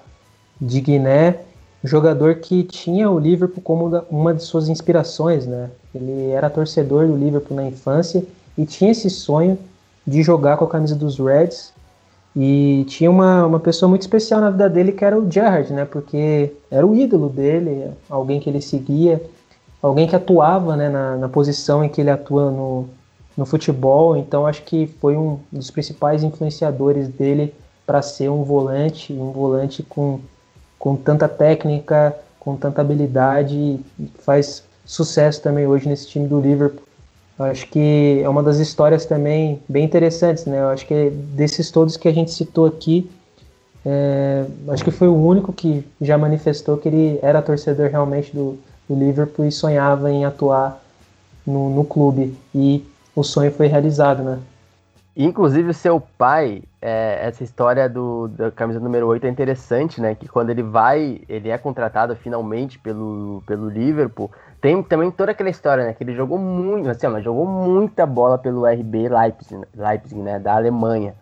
de 0.60 0.80
Guiné, 0.80 1.40
jogador 1.86 2.36
que 2.36 2.64
tinha 2.64 3.10
o 3.10 3.20
Liverpool 3.20 3.62
como 3.62 4.04
uma 4.10 4.34
de 4.34 4.44
suas 4.44 4.70
inspirações, 4.70 5.46
né? 5.46 5.70
Ele 5.94 6.32
era 6.32 6.50
torcedor 6.50 7.08
do 7.08 7.16
Liverpool 7.16 7.56
na 7.56 7.66
infância 7.66 8.24
e 8.58 8.66
tinha 8.66 8.92
esse 8.92 9.10
sonho 9.10 9.58
de 10.06 10.24
jogar 10.24 10.58
com 10.58 10.66
a 10.66 10.70
camisa 10.70 10.96
dos 10.96 11.18
Reds. 11.18 11.74
E 12.38 12.86
tinha 12.90 13.10
uma, 13.10 13.46
uma 13.46 13.60
pessoa 13.62 13.88
muito 13.88 14.02
especial 14.02 14.42
na 14.42 14.50
vida 14.50 14.70
dele 14.70 14.92
que 14.92 15.06
era 15.06 15.18
o 15.18 15.30
Gerrard, 15.30 15.72
né? 15.72 15.86
Porque 15.86 16.52
era 16.70 16.86
o 16.86 16.94
ídolo 16.96 17.30
dele, 17.30 17.92
alguém 18.10 18.40
que 18.40 18.50
ele 18.50 18.62
seguia 18.62 19.22
alguém 19.86 20.08
que 20.08 20.16
atuava 20.16 20.76
né, 20.76 20.90
na, 20.90 21.16
na 21.16 21.30
posição 21.30 21.84
em 21.84 21.90
que 21.90 22.02
ele 22.02 22.10
atua 22.10 22.50
no, 22.50 22.90
no 23.38 23.46
futebol, 23.46 24.18
então 24.18 24.48
acho 24.48 24.64
que 24.64 24.88
foi 25.00 25.16
um 25.16 25.40
dos 25.52 25.70
principais 25.70 26.24
influenciadores 26.24 27.08
dele 27.08 27.54
para 27.86 28.02
ser 28.02 28.30
um 28.30 28.44
volante, 28.44 29.14
um 29.14 29.32
volante 29.32 29.84
com, 29.84 30.20
com 30.86 30.96
tanta 30.96 31.28
técnica, 31.28 32.16
com 32.40 32.56
tanta 32.56 32.80
habilidade, 32.80 33.80
faz 34.20 34.64
sucesso 34.86 35.42
também 35.42 35.66
hoje 35.66 35.90
nesse 35.90 36.08
time 36.08 36.28
do 36.28 36.40
Liverpool. 36.40 36.84
Acho 37.40 37.68
que 37.70 38.22
é 38.24 38.30
uma 38.30 38.44
das 38.44 38.60
histórias 38.60 39.04
também 39.04 39.60
bem 39.68 39.84
interessantes, 39.84 40.46
né? 40.46 40.60
Eu 40.60 40.68
acho 40.68 40.86
que 40.86 41.10
desses 41.10 41.72
todos 41.72 41.98
que 41.98 42.08
a 42.08 42.14
gente 42.14 42.30
citou 42.30 42.68
aqui, 42.68 43.10
é, 43.84 44.46
acho 44.68 44.84
que 44.84 44.92
foi 44.92 45.08
o 45.08 45.16
único 45.16 45.52
que 45.52 45.84
já 46.00 46.20
manifestou 46.20 46.78
que 46.78 46.88
ele 46.88 47.20
era 47.24 47.42
torcedor 47.42 47.90
realmente 47.90 48.32
do, 48.32 48.56
do 48.88 48.94
Liverpool 48.96 49.48
e 49.48 49.52
sonhava 49.52 50.12
em 50.12 50.24
atuar 50.24 50.80
no, 51.48 51.72
no 51.72 51.84
clube. 51.84 52.38
E 52.54 52.86
o 53.16 53.24
sonho 53.24 53.52
foi 53.52 53.66
realizado, 53.66 54.22
né? 54.22 54.38
Inclusive, 55.18 55.74
seu 55.74 56.02
pai, 56.02 56.62
é, 56.82 57.26
essa 57.26 57.42
história 57.42 57.88
do, 57.88 58.28
da 58.28 58.52
camisa 58.52 58.82
número 58.82 59.08
8 59.08 59.26
é 59.26 59.30
interessante, 59.30 60.02
né? 60.02 60.14
Que 60.14 60.28
quando 60.28 60.50
ele 60.50 60.62
vai, 60.62 61.22
ele 61.30 61.50
é 61.50 61.58
contratado 61.58 62.14
finalmente 62.18 62.78
pelo, 62.78 63.42
pelo 63.48 63.70
Liverpool. 63.70 64.30
Tem 64.60 64.84
também 64.84 65.10
toda 65.10 65.32
aquela 65.32 65.50
história, 65.50 65.86
né? 65.86 65.94
Que 65.94 66.04
ele 66.04 66.14
jogou 66.14 66.38
muito, 66.38 66.90
assim, 66.90 67.08
mas 67.08 67.24
jogou 67.24 67.46
muita 67.46 68.06
bola 68.06 68.38
pelo 68.38 68.66
RB 68.66 69.08
Leipzig, 69.08 69.66
Leipzig 69.74 70.22
né? 70.22 70.38
Da 70.38 70.54
Alemanha. 70.56 71.16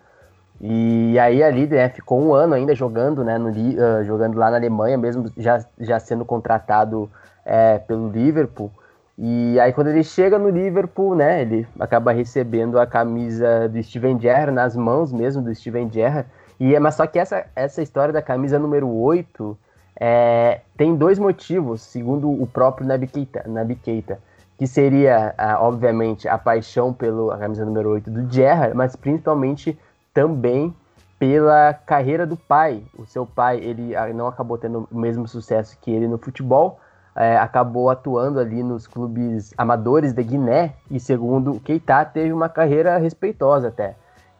E 0.59 1.19
aí 1.19 1.43
ali, 1.43 1.67
né, 1.67 1.89
ficou 1.89 2.19
um 2.19 2.33
ano 2.33 2.55
ainda 2.55 2.73
jogando, 2.73 3.23
né? 3.23 3.37
No, 3.37 3.49
uh, 3.49 4.03
jogando 4.05 4.37
lá 4.37 4.49
na 4.49 4.57
Alemanha, 4.57 4.97
mesmo 4.97 5.31
já, 5.37 5.63
já 5.79 5.99
sendo 5.99 6.25
contratado 6.25 7.11
é, 7.45 7.77
pelo 7.77 8.09
Liverpool. 8.09 8.71
E 9.17 9.59
aí 9.59 9.71
quando 9.71 9.87
ele 9.87 10.03
chega 10.03 10.39
no 10.39 10.49
Liverpool, 10.49 11.15
né, 11.15 11.41
ele 11.41 11.67
acaba 11.79 12.11
recebendo 12.11 12.79
a 12.79 12.87
camisa 12.87 13.69
do 13.69 13.81
Steven 13.83 14.19
Gerrard 14.19 14.51
nas 14.51 14.75
mãos 14.75 15.11
mesmo 15.11 15.41
do 15.41 15.53
Steven 15.53 15.89
Gerrard. 15.91 16.27
E 16.59 16.75
é, 16.75 16.79
mas 16.79 16.95
só 16.95 17.05
que 17.05 17.19
essa, 17.19 17.45
essa 17.55 17.81
história 17.81 18.13
da 18.13 18.21
camisa 18.21 18.57
número 18.57 18.87
8 18.89 19.57
é, 19.99 20.61
tem 20.75 20.95
dois 20.95 21.19
motivos, 21.19 21.81
segundo 21.81 22.29
o 22.29 22.47
próprio 22.47 22.87
Nabi 22.87 23.07
Keita, 23.07 23.43
Nabi 23.47 23.75
Keita 23.75 24.19
que 24.57 24.67
seria, 24.67 25.35
obviamente, 25.59 26.27
a 26.27 26.37
paixão 26.37 26.93
pela 26.93 27.37
camisa 27.37 27.65
número 27.65 27.89
8 27.89 28.09
do 28.09 28.31
Gerrard, 28.31 28.75
mas 28.75 28.95
principalmente 28.95 29.77
também 30.13 30.73
pela 31.17 31.73
carreira 31.73 32.25
do 32.25 32.37
pai. 32.37 32.83
O 32.97 33.05
seu 33.05 33.25
pai, 33.25 33.57
ele 33.57 33.95
ah, 33.95 34.07
não 34.13 34.27
acabou 34.27 34.57
tendo 34.57 34.87
o 34.91 34.97
mesmo 34.97 35.27
sucesso 35.27 35.77
que 35.81 35.91
ele 35.91 36.07
no 36.07 36.17
futebol, 36.17 36.79
é, 37.15 37.37
acabou 37.37 37.89
atuando 37.89 38.39
ali 38.39 38.63
nos 38.63 38.87
clubes 38.87 39.53
amadores 39.57 40.13
da 40.13 40.21
Guiné 40.21 40.73
e, 40.89 40.99
segundo 40.99 41.59
Keita, 41.59 42.03
teve 42.05 42.33
uma 42.33 42.49
carreira 42.49 42.97
respeitosa 42.97 43.67
até. 43.67 43.95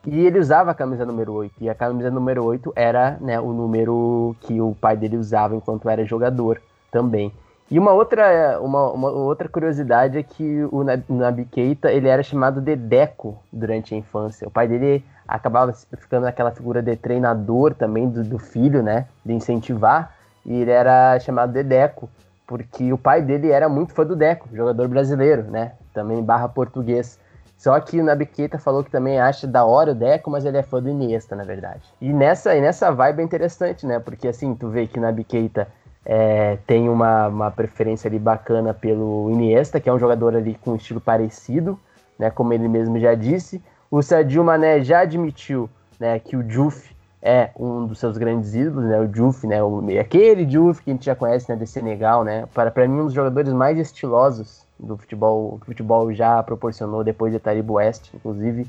E 0.05 0.25
ele 0.25 0.39
usava 0.39 0.71
a 0.71 0.73
camisa 0.73 1.05
número 1.05 1.31
8, 1.33 1.55
e 1.61 1.69
a 1.69 1.75
camisa 1.75 2.11
número 2.11 2.43
8 2.43 2.73
era 2.75 3.17
né, 3.21 3.39
o 3.39 3.53
número 3.53 4.35
que 4.41 4.59
o 4.59 4.75
pai 4.75 4.97
dele 4.97 5.15
usava 5.15 5.55
enquanto 5.55 5.87
era 5.87 6.03
jogador 6.03 6.61
também. 6.91 7.31
E 7.71 7.79
uma 7.79 7.93
outra, 7.93 8.59
uma, 8.59 8.91
uma 8.91 9.09
outra 9.09 9.47
curiosidade 9.47 10.17
é 10.17 10.23
que 10.23 10.63
o 10.71 10.83
Nabi 10.83 11.45
Keita 11.45 11.91
ele 11.91 12.09
era 12.09 12.21
chamado 12.21 12.59
de 12.59 12.75
Deco 12.75 13.41
durante 13.51 13.95
a 13.95 13.97
infância. 13.97 14.47
O 14.47 14.51
pai 14.51 14.67
dele 14.67 15.03
acabava 15.25 15.73
ficando 15.97 16.23
naquela 16.23 16.51
figura 16.51 16.81
de 16.81 16.95
treinador 16.97 17.73
também 17.73 18.09
do, 18.09 18.23
do 18.23 18.37
filho, 18.37 18.83
né? 18.83 19.07
De 19.25 19.33
incentivar, 19.33 20.13
e 20.45 20.53
ele 20.53 20.71
era 20.71 21.17
chamado 21.21 21.53
de 21.53 21.63
Deco 21.63 22.09
porque 22.53 22.93
o 22.93 22.99
pai 22.99 23.19
dele 23.19 23.49
era 23.49 23.67
muito 23.67 23.93
fã 23.93 24.05
do 24.05 24.15
Deco, 24.15 24.47
jogador 24.53 24.87
brasileiro, 24.87 25.41
né? 25.49 25.71
Também 25.91 26.21
barra 26.21 26.47
português. 26.47 27.19
Só 27.57 27.79
que 27.79 27.99
o 27.99 28.03
Nabiqueta 28.03 28.59
falou 28.59 28.83
que 28.83 28.91
também 28.91 29.19
acha 29.19 29.47
da 29.47 29.65
hora 29.65 29.89
o 29.89 29.95
Deco, 29.95 30.29
mas 30.29 30.45
ele 30.45 30.57
é 30.57 30.61
fã 30.61 30.79
do 30.79 30.87
Iniesta, 30.87 31.35
na 31.35 31.43
verdade. 31.43 31.81
E 31.99 32.13
nessa, 32.13 32.55
e 32.55 32.61
nessa 32.61 32.91
vibe 32.91 33.21
é 33.21 33.23
interessante, 33.23 33.87
né? 33.87 33.97
Porque 33.97 34.27
assim, 34.27 34.53
tu 34.53 34.69
vê 34.69 34.85
que 34.85 34.99
o 34.99 35.01
Nabiqueta 35.01 35.67
é, 36.05 36.59
tem 36.67 36.87
uma, 36.87 37.27
uma 37.27 37.49
preferência 37.49 38.07
ali 38.07 38.19
bacana 38.19 38.71
pelo 38.71 39.31
Iniesta, 39.31 39.79
que 39.79 39.89
é 39.89 39.93
um 39.93 39.97
jogador 39.97 40.35
ali 40.35 40.53
com 40.53 40.73
um 40.73 40.75
estilo 40.75 41.01
parecido, 41.01 41.79
né? 42.19 42.29
Como 42.29 42.53
ele 42.53 42.67
mesmo 42.67 42.99
já 42.99 43.15
disse. 43.15 43.63
O 43.89 44.03
Sadio 44.03 44.43
Mané 44.43 44.83
já 44.83 44.99
admitiu 44.99 45.67
né, 45.99 46.19
que 46.19 46.37
o 46.37 46.47
Juf 46.47 46.92
é 47.25 47.51
um 47.57 47.85
dos 47.87 47.99
seus 47.99 48.17
grandes 48.17 48.53
ídolos, 48.53 48.83
né? 48.83 48.99
O 48.99 49.07
Diouf, 49.07 49.47
né? 49.47 49.63
O, 49.63 49.81
aquele 49.97 50.45
Diouf 50.45 50.83
que 50.83 50.91
a 50.91 50.93
gente 50.93 51.05
já 51.05 51.15
conhece, 51.15 51.49
né? 51.49 51.55
De 51.55 51.65
Senegal, 51.65 52.25
né? 52.25 52.45
Para, 52.53 52.69
para 52.69 52.85
mim, 52.85 52.99
um 52.99 53.05
dos 53.05 53.13
jogadores 53.13 53.53
mais 53.53 53.79
estilosos 53.79 54.67
do 54.77 54.97
futebol, 54.97 55.57
que 55.59 55.63
o 55.63 55.65
futebol 55.67 56.13
já 56.13 56.43
proporcionou 56.43 57.01
depois 57.01 57.31
de 57.31 57.39
Taribo 57.39 57.75
West, 57.75 58.13
inclusive. 58.13 58.67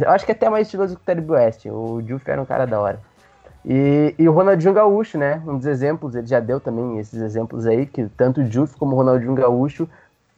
Eu 0.00 0.10
acho 0.10 0.24
que 0.24 0.30
até 0.30 0.48
mais 0.48 0.68
estiloso 0.68 0.94
que 0.94 1.02
o 1.02 1.04
Taribo 1.04 1.32
West. 1.32 1.66
O 1.66 2.00
Diouf 2.00 2.30
era 2.30 2.40
um 2.40 2.44
cara 2.44 2.68
da 2.68 2.80
hora. 2.80 3.00
E, 3.64 4.14
e 4.16 4.28
o 4.28 4.32
Ronaldinho 4.32 4.72
Gaúcho, 4.72 5.18
né? 5.18 5.42
Um 5.44 5.56
dos 5.56 5.66
exemplos, 5.66 6.14
ele 6.14 6.28
já 6.28 6.38
deu 6.38 6.60
também 6.60 7.00
esses 7.00 7.20
exemplos 7.20 7.66
aí, 7.66 7.84
que 7.84 8.06
tanto 8.16 8.42
o 8.42 8.44
Diouf 8.44 8.76
como 8.76 8.94
o 8.94 8.96
Ronaldinho 8.96 9.34
Gaúcho 9.34 9.88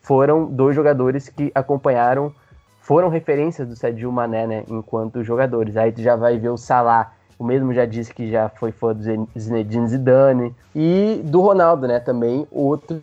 foram 0.00 0.46
dois 0.46 0.74
jogadores 0.74 1.28
que 1.28 1.52
acompanharam, 1.54 2.32
foram 2.80 3.10
referências 3.10 3.68
do 3.68 3.76
Sadio 3.76 4.10
Mané, 4.10 4.46
né? 4.46 4.64
Enquanto 4.66 5.22
jogadores. 5.22 5.76
Aí 5.76 5.92
tu 5.92 6.00
já 6.00 6.16
vai 6.16 6.38
ver 6.38 6.48
o 6.48 6.56
Salah 6.56 7.12
o 7.38 7.44
mesmo 7.44 7.72
já 7.72 7.84
disse 7.84 8.12
que 8.12 8.30
já 8.30 8.48
foi 8.48 8.72
fã 8.72 8.94
do 8.94 9.02
Zinedine 9.38 9.88
Zidane. 9.88 10.54
E 10.74 11.20
do 11.24 11.40
Ronaldo, 11.40 11.86
né? 11.86 12.00
Também 12.00 12.46
outro 12.50 13.02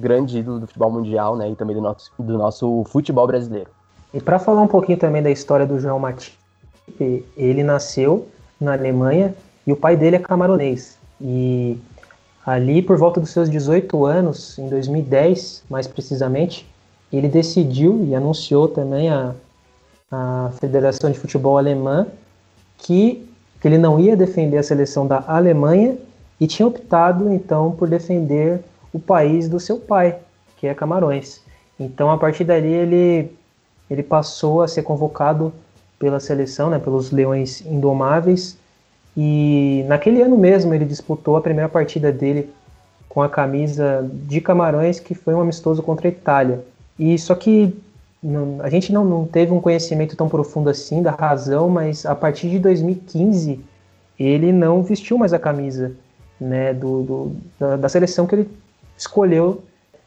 grande 0.00 0.38
ídolo 0.38 0.60
do 0.60 0.66
futebol 0.66 0.90
mundial, 0.90 1.36
né? 1.36 1.50
E 1.50 1.56
também 1.56 1.76
do 1.76 1.82
nosso, 1.82 2.10
do 2.18 2.38
nosso 2.38 2.84
futebol 2.84 3.26
brasileiro. 3.26 3.70
E 4.12 4.20
para 4.20 4.38
falar 4.38 4.62
um 4.62 4.66
pouquinho 4.66 4.98
também 4.98 5.22
da 5.22 5.30
história 5.30 5.66
do 5.66 5.78
João 5.78 5.98
Matip, 5.98 6.34
ele 7.36 7.62
nasceu 7.62 8.26
na 8.60 8.72
Alemanha 8.72 9.34
e 9.66 9.72
o 9.72 9.76
pai 9.76 9.96
dele 9.96 10.16
é 10.16 10.18
camaronês. 10.18 10.98
E 11.20 11.78
ali, 12.44 12.82
por 12.82 12.96
volta 12.96 13.20
dos 13.20 13.30
seus 13.30 13.48
18 13.48 14.04
anos, 14.04 14.58
em 14.58 14.68
2010, 14.68 15.64
mais 15.68 15.86
precisamente, 15.86 16.66
ele 17.12 17.28
decidiu 17.28 18.04
e 18.04 18.14
anunciou 18.14 18.66
também 18.66 19.10
a, 19.10 19.34
a 20.10 20.50
Federação 20.58 21.10
de 21.10 21.18
Futebol 21.18 21.58
Alemã 21.58 22.06
que 22.78 23.29
que 23.60 23.68
ele 23.68 23.78
não 23.78 24.00
ia 24.00 24.16
defender 24.16 24.58
a 24.58 24.62
seleção 24.62 25.06
da 25.06 25.22
Alemanha 25.26 25.96
e 26.40 26.46
tinha 26.46 26.66
optado 26.66 27.30
então 27.32 27.72
por 27.72 27.88
defender 27.88 28.60
o 28.92 28.98
país 28.98 29.48
do 29.48 29.60
seu 29.60 29.78
pai, 29.78 30.18
que 30.56 30.66
é 30.66 30.74
Camarões. 30.74 31.40
Então 31.78 32.10
a 32.10 32.16
partir 32.16 32.44
dali 32.44 32.72
ele 32.72 33.30
ele 33.90 34.02
passou 34.02 34.62
a 34.62 34.68
ser 34.68 34.82
convocado 34.82 35.52
pela 35.98 36.20
seleção, 36.20 36.70
né, 36.70 36.78
pelos 36.78 37.10
Leões 37.10 37.60
Indomáveis 37.66 38.56
e 39.16 39.84
naquele 39.88 40.22
ano 40.22 40.38
mesmo 40.38 40.72
ele 40.72 40.84
disputou 40.84 41.36
a 41.36 41.40
primeira 41.40 41.68
partida 41.68 42.12
dele 42.12 42.48
com 43.08 43.20
a 43.20 43.28
camisa 43.28 44.08
de 44.12 44.40
Camarões, 44.40 45.00
que 45.00 45.14
foi 45.16 45.34
um 45.34 45.40
amistoso 45.40 45.82
contra 45.82 46.06
a 46.06 46.10
Itália. 46.10 46.64
E 46.96 47.18
só 47.18 47.34
que 47.34 47.76
não, 48.22 48.58
a 48.60 48.68
gente 48.68 48.92
não, 48.92 49.04
não 49.04 49.26
teve 49.26 49.52
um 49.52 49.60
conhecimento 49.60 50.14
tão 50.14 50.28
profundo 50.28 50.68
assim 50.68 51.02
da 51.02 51.10
razão, 51.10 51.68
mas 51.68 52.04
a 52.04 52.14
partir 52.14 52.50
de 52.50 52.58
2015 52.58 53.60
ele 54.18 54.52
não 54.52 54.82
vestiu 54.82 55.16
mais 55.16 55.32
a 55.32 55.38
camisa 55.38 55.92
né, 56.38 56.74
do, 56.74 57.02
do 57.02 57.36
da, 57.58 57.76
da, 57.76 57.88
seleção 57.88 58.26
que 58.26 58.34
ele 58.34 58.50
escolheu 58.96 59.62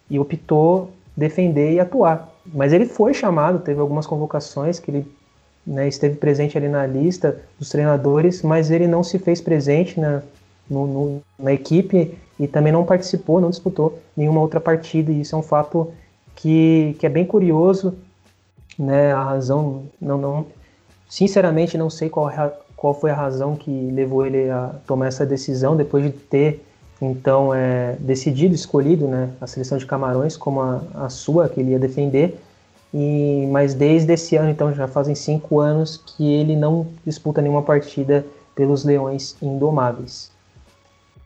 e 0.09 0.19
optou 0.19 0.91
defender 1.17 1.73
e 1.73 1.79
atuar. 1.79 2.29
Mas 2.45 2.71
ele 2.73 2.85
foi 2.85 3.13
chamado, 3.13 3.59
teve 3.59 3.79
algumas 3.79 4.05
convocações 4.05 4.79
que 4.79 4.91
ele 4.91 5.07
né, 5.65 5.87
esteve 5.87 6.15
presente 6.15 6.57
ali 6.57 6.67
na 6.67 6.85
lista 6.85 7.39
dos 7.57 7.69
treinadores, 7.69 8.43
mas 8.43 8.69
ele 8.69 8.87
não 8.87 9.03
se 9.03 9.17
fez 9.17 9.41
presente 9.41 9.99
na, 9.99 10.21
no, 10.69 10.85
no, 10.85 11.21
na 11.39 11.53
equipe 11.53 12.15
e 12.39 12.47
também 12.47 12.73
não 12.73 12.85
participou, 12.85 13.41
não 13.41 13.49
disputou 13.49 13.99
nenhuma 14.15 14.41
outra 14.41 14.59
partida. 14.59 15.11
E 15.11 15.21
isso 15.21 15.35
é 15.35 15.39
um 15.39 15.43
fato 15.43 15.91
que, 16.35 16.95
que 16.99 17.05
é 17.05 17.09
bem 17.09 17.25
curioso 17.25 17.95
né? 18.77 19.11
A 19.13 19.23
razão, 19.23 19.83
não, 19.99 20.17
não, 20.17 20.45
sinceramente 21.07 21.77
não 21.77 21.89
sei 21.89 22.09
qual, 22.09 22.31
qual 22.75 22.93
foi 22.93 23.11
a 23.11 23.15
razão 23.15 23.55
que 23.55 23.71
levou 23.91 24.25
ele 24.25 24.49
a 24.49 24.75
tomar 24.87 25.07
essa 25.07 25.25
decisão 25.25 25.75
depois 25.75 26.03
de 26.03 26.11
ter 26.11 26.65
então 27.01 27.53
é 27.53 27.97
decidido, 27.99 28.55
escolhido, 28.55 29.07
né, 29.07 29.29
a 29.41 29.45
seleção 29.45 29.77
de 29.77 29.85
Camarões 29.85 30.37
como 30.37 30.61
a, 30.61 30.81
a 30.95 31.09
sua 31.09 31.49
que 31.49 31.59
ele 31.59 31.71
ia 31.71 31.79
defender. 31.79 32.39
E 32.93 33.47
mas 33.51 33.73
desde 33.73 34.13
esse 34.13 34.35
ano, 34.35 34.49
então 34.49 34.73
já 34.73 34.87
fazem 34.87 35.15
cinco 35.15 35.59
anos 35.59 35.97
que 35.97 36.31
ele 36.31 36.55
não 36.55 36.87
disputa 37.05 37.41
nenhuma 37.41 37.61
partida 37.61 38.25
pelos 38.55 38.85
Leões 38.85 39.35
Indomáveis. 39.41 40.31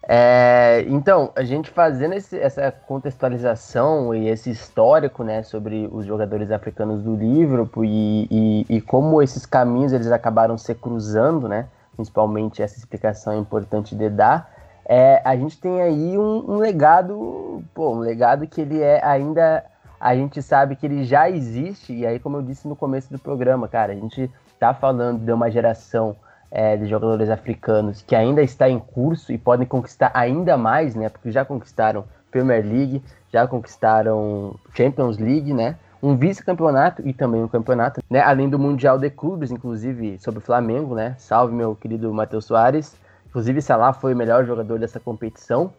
É, 0.09 0.85
então, 0.87 1.33
a 1.35 1.43
gente 1.43 1.69
fazendo 1.69 2.13
esse, 2.13 2.39
essa 2.39 2.71
contextualização 2.71 4.15
e 4.15 4.29
esse 4.29 4.49
histórico 4.49 5.21
né, 5.21 5.43
sobre 5.43 5.89
os 5.91 6.05
jogadores 6.05 6.49
africanos 6.49 7.03
do 7.03 7.13
Liverpool 7.13 7.83
e, 7.83 8.25
e, 8.31 8.65
e, 8.69 8.79
como 8.79 9.21
esses 9.21 9.45
caminhos 9.45 9.91
eles 9.91 10.09
acabaram 10.09 10.57
se 10.57 10.73
cruzando, 10.73 11.49
né, 11.49 11.67
principalmente 11.93 12.63
essa 12.63 12.77
explicação 12.77 13.33
é 13.33 13.37
importante 13.37 13.97
de 13.97 14.09
dar, 14.09 14.49
é, 14.85 15.21
a 15.25 15.35
gente 15.35 15.59
tem 15.59 15.81
aí 15.81 16.17
um, 16.17 16.51
um, 16.51 16.55
legado, 16.55 17.61
pô, 17.73 17.93
um 17.93 17.99
legado 17.99 18.47
que 18.47 18.61
ele 18.61 18.81
é 18.81 19.03
ainda, 19.03 19.65
a 19.99 20.15
gente 20.15 20.41
sabe 20.41 20.77
que 20.77 20.85
ele 20.85 21.03
já 21.03 21.29
existe, 21.29 21.91
e 21.93 22.07
aí 22.07 22.17
como 22.17 22.37
eu 22.37 22.41
disse 22.41 22.65
no 22.65 22.77
começo 22.77 23.11
do 23.11 23.19
programa, 23.19 23.67
cara, 23.67 23.91
a 23.91 23.95
gente 23.95 24.31
tá 24.57 24.73
falando 24.73 25.19
de 25.19 25.31
uma 25.33 25.51
geração 25.51 26.15
é, 26.51 26.77
de 26.77 26.87
jogadores 26.87 27.29
africanos 27.29 28.01
que 28.01 28.15
ainda 28.15 28.41
está 28.41 28.69
em 28.69 28.79
curso 28.79 29.31
e 29.31 29.37
podem 29.37 29.67
conquistar 29.67 30.11
ainda 30.13 30.57
mais, 30.57 30.95
né? 30.95 31.09
Porque 31.09 31.31
já 31.31 31.43
conquistaram 31.43 32.05
Premier 32.31 32.65
League, 32.65 33.01
já 33.31 33.47
conquistaram 33.47 34.55
Champions 34.73 35.17
League, 35.17 35.53
né? 35.53 35.75
Um 36.01 36.15
vice-campeonato 36.15 37.01
e 37.07 37.13
também 37.13 37.41
um 37.41 37.47
campeonato, 37.47 38.01
né? 38.09 38.21
Além 38.21 38.49
do 38.49 38.59
Mundial 38.59 38.97
de 38.97 39.09
Clubes, 39.09 39.51
inclusive 39.51 40.17
sobre 40.19 40.39
o 40.39 40.41
Flamengo, 40.41 40.95
né? 40.95 41.15
Salve 41.17 41.53
meu 41.53 41.75
querido 41.75 42.13
Matheus 42.13 42.45
Soares. 42.45 42.95
Inclusive, 43.27 43.61
Salah 43.61 43.93
foi 43.93 44.13
o 44.13 44.17
melhor 44.17 44.45
jogador 44.45 44.79
dessa 44.79 44.99
competição. 44.99 45.71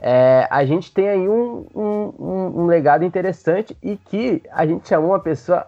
É, 0.00 0.46
a 0.50 0.64
gente 0.64 0.92
tem 0.92 1.08
aí 1.08 1.28
um, 1.28 1.66
um, 1.74 2.62
um, 2.62 2.66
legado 2.66 3.04
interessante 3.04 3.76
e 3.82 3.96
que 3.96 4.42
a 4.52 4.64
gente 4.64 4.88
chamou 4.88 5.10
uma 5.10 5.18
pessoa 5.18 5.66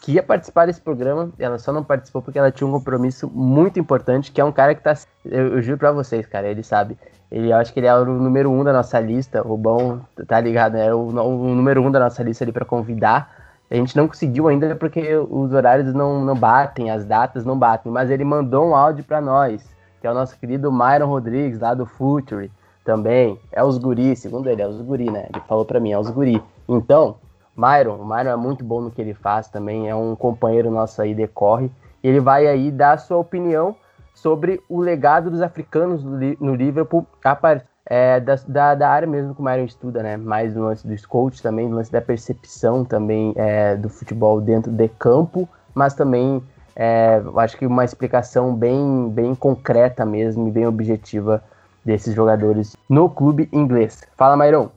que 0.00 0.12
ia 0.12 0.22
participar 0.22 0.66
desse 0.66 0.80
programa, 0.80 1.30
ela 1.38 1.58
só 1.58 1.72
não 1.72 1.84
participou 1.84 2.22
porque 2.22 2.38
ela 2.38 2.50
tinha 2.50 2.66
um 2.66 2.72
compromisso 2.72 3.28
muito 3.28 3.78
importante, 3.78 4.32
que 4.32 4.40
é 4.40 4.44
um 4.44 4.52
cara 4.52 4.74
que 4.74 4.82
tá. 4.82 4.94
Eu, 5.24 5.56
eu 5.56 5.62
juro 5.62 5.78
pra 5.78 5.92
vocês, 5.92 6.26
cara, 6.26 6.48
ele 6.48 6.62
sabe. 6.62 6.96
Ele, 7.30 7.52
eu 7.52 7.56
acho 7.56 7.72
que 7.72 7.78
ele 7.78 7.86
é 7.86 7.94
o 7.94 8.04
número 8.04 8.50
um 8.50 8.64
da 8.64 8.72
nossa 8.72 8.98
lista, 8.98 9.46
o 9.46 9.56
bom, 9.56 10.00
tá 10.26 10.40
ligado? 10.40 10.76
É 10.76 10.92
o, 10.92 11.08
o 11.08 11.54
número 11.54 11.82
um 11.82 11.90
da 11.90 12.00
nossa 12.00 12.22
lista 12.22 12.42
ali 12.42 12.50
para 12.50 12.64
convidar. 12.64 13.30
A 13.70 13.74
gente 13.76 13.96
não 13.96 14.08
conseguiu 14.08 14.48
ainda 14.48 14.74
porque 14.74 15.14
os 15.16 15.52
horários 15.52 15.94
não, 15.94 16.24
não 16.24 16.34
batem, 16.34 16.90
as 16.90 17.04
datas 17.04 17.44
não 17.44 17.56
batem, 17.56 17.92
mas 17.92 18.10
ele 18.10 18.24
mandou 18.24 18.68
um 18.68 18.74
áudio 18.74 19.04
para 19.04 19.20
nós, 19.20 19.62
que 20.00 20.06
é 20.06 20.10
o 20.10 20.14
nosso 20.14 20.36
querido 20.38 20.72
Myron 20.72 21.06
Rodrigues, 21.06 21.60
lá 21.60 21.72
do 21.72 21.86
Future, 21.86 22.50
também. 22.84 23.38
É 23.52 23.62
os 23.62 23.78
guri, 23.78 24.16
segundo 24.16 24.48
ele, 24.48 24.62
é 24.62 24.66
os 24.66 24.80
guri, 24.80 25.08
né? 25.08 25.26
Ele 25.32 25.42
falou 25.46 25.64
para 25.64 25.78
mim, 25.78 25.92
é 25.92 25.98
os 25.98 26.10
guri. 26.10 26.42
Então, 26.68 27.16
Myron, 27.60 27.96
o 27.96 28.06
Myron 28.06 28.30
é 28.30 28.36
muito 28.36 28.64
bom 28.64 28.80
no 28.80 28.90
que 28.90 29.00
ele 29.00 29.14
faz 29.14 29.48
também, 29.48 29.88
é 29.88 29.94
um 29.94 30.16
companheiro 30.16 30.70
nosso 30.70 31.02
aí, 31.02 31.14
decorre. 31.14 31.70
Ele 32.02 32.20
vai 32.20 32.46
aí 32.46 32.70
dar 32.70 32.92
a 32.92 32.98
sua 32.98 33.18
opinião 33.18 33.76
sobre 34.14 34.62
o 34.68 34.80
legado 34.80 35.30
dos 35.30 35.42
africanos 35.42 36.02
no 36.02 36.54
Liverpool 36.54 37.06
a 37.22 37.36
partir 37.36 37.70
é, 37.86 38.20
da, 38.20 38.36
da, 38.46 38.74
da, 38.76 38.88
área 38.88 39.08
mesmo 39.08 39.34
que 39.34 39.40
o 39.40 39.44
Myron 39.44 39.64
estuda, 39.64 40.00
né? 40.02 40.16
Mais 40.16 40.54
no 40.54 40.62
lance 40.62 40.86
do 40.86 41.08
coach 41.08 41.42
também, 41.42 41.68
no 41.68 41.76
lance 41.76 41.90
da 41.90 42.00
percepção 42.00 42.84
também 42.84 43.32
é, 43.36 43.74
do 43.74 43.88
futebol 43.88 44.40
dentro 44.40 44.70
de 44.70 44.88
campo, 44.88 45.48
mas 45.74 45.92
também 45.92 46.40
é, 46.76 47.20
acho 47.36 47.56
que 47.56 47.66
uma 47.66 47.84
explicação 47.84 48.54
bem, 48.54 49.10
bem 49.10 49.34
concreta 49.34 50.06
mesmo 50.06 50.46
e 50.46 50.52
bem 50.52 50.66
objetiva 50.66 51.42
desses 51.84 52.14
jogadores 52.14 52.76
no 52.88 53.10
clube 53.10 53.48
inglês. 53.52 54.02
Fala, 54.16 54.36
Myron. 54.36 54.70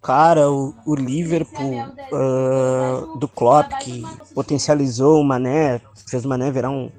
Cara, 0.00 0.50
o, 0.50 0.74
o 0.86 0.94
Liverpool 0.94 1.74
uh, 2.12 3.18
do 3.18 3.26
Klopp, 3.26 3.72
que 3.80 4.02
potencializou 4.34 5.20
o 5.20 5.24
Mané, 5.24 5.80
fez 6.06 6.24
o 6.24 6.28
Mané 6.28 6.50
virar 6.50 6.70
um 6.70 6.90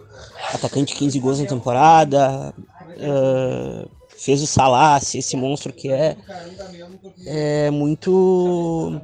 atacante 0.53 0.93
de 0.93 0.99
15 0.99 1.19
gols 1.19 1.39
na 1.39 1.45
temporada, 1.45 2.53
uh, 2.97 3.89
fez 4.17 4.41
o 4.41 4.47
Salah 4.47 4.97
esse 4.97 5.37
monstro 5.37 5.71
que 5.71 5.89
é, 5.89 6.17
é 7.25 7.71
muito... 7.71 8.99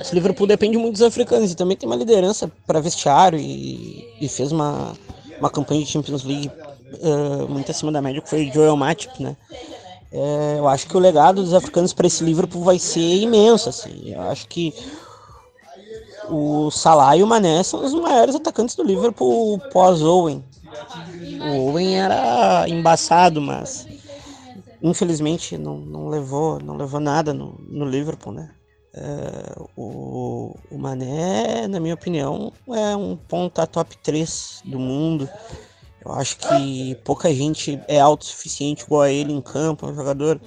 Esse 0.00 0.14
Liverpool 0.14 0.46
depende 0.46 0.76
muito 0.76 0.92
dos 0.92 1.02
africanos 1.02 1.50
e 1.50 1.56
também 1.56 1.76
tem 1.76 1.88
uma 1.88 1.96
liderança 1.96 2.50
para 2.66 2.80
vestiário 2.80 3.38
e, 3.38 4.06
e, 4.20 4.28
fez 4.28 4.52
uma, 4.52 4.92
uma 5.40 5.50
campanha 5.50 5.82
de 5.82 5.90
Champions 5.90 6.22
League 6.22 6.50
uh, 7.00 7.48
muito 7.48 7.70
acima 7.70 7.90
da 7.90 8.02
média, 8.02 8.20
que 8.20 8.28
foi 8.28 8.48
o 8.48 8.52
Joel 8.52 8.76
Matip, 8.76 9.22
né? 9.22 9.36
É, 10.12 10.56
eu 10.58 10.68
acho 10.68 10.86
que 10.86 10.96
o 10.96 11.00
legado 11.00 11.42
dos 11.42 11.52
africanos 11.52 11.92
para 11.92 12.06
esse 12.06 12.24
Liverpool 12.24 12.62
vai 12.62 12.78
ser 12.78 13.16
imenso. 13.16 13.68
Assim. 13.68 14.12
Eu 14.12 14.22
acho 14.22 14.48
que 14.48 14.74
o 16.28 16.70
Salah 16.70 17.16
e 17.16 17.22
o 17.22 17.26
Mané 17.26 17.62
são 17.62 17.84
os 17.84 17.94
maiores 17.94 18.34
atacantes 18.34 18.74
do 18.74 18.82
Liverpool 18.82 19.58
pós-Owen. 19.72 20.44
O 21.40 21.70
Owen 21.70 21.98
era 21.98 22.68
embaçado, 22.68 23.40
mas 23.40 23.86
infelizmente 24.82 25.56
não, 25.56 25.78
não 25.78 26.08
levou 26.08 26.58
não 26.60 26.76
levou 26.76 27.00
nada 27.00 27.32
no, 27.32 27.58
no 27.68 27.84
Liverpool, 27.84 28.32
né? 28.32 28.50
É, 28.98 29.62
o, 29.76 30.54
o 30.70 30.78
Mané, 30.78 31.68
na 31.68 31.78
minha 31.78 31.94
opinião, 31.94 32.50
é 32.68 32.96
um 32.96 33.14
ponta 33.14 33.66
top 33.66 33.96
3 33.98 34.62
do 34.64 34.78
mundo. 34.78 35.28
Eu 36.06 36.14
acho 36.14 36.36
que 36.36 36.94
pouca 37.04 37.34
gente 37.34 37.80
é 37.88 37.98
autossuficiente 37.98 38.84
igual 38.84 39.02
a 39.02 39.10
ele 39.10 39.32
em 39.32 39.40
campo, 39.40 39.86
é 39.86 39.90
um 39.90 39.94
jogador 39.94 40.40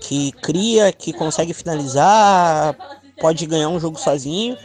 que 0.00 0.32
cria, 0.32 0.92
que 0.92 1.12
consegue 1.12 1.54
finalizar, 1.54 2.74
pode 3.20 3.46
ganhar 3.46 3.68
um 3.68 3.78
jogo 3.78 4.00
sozinho. 4.00 4.56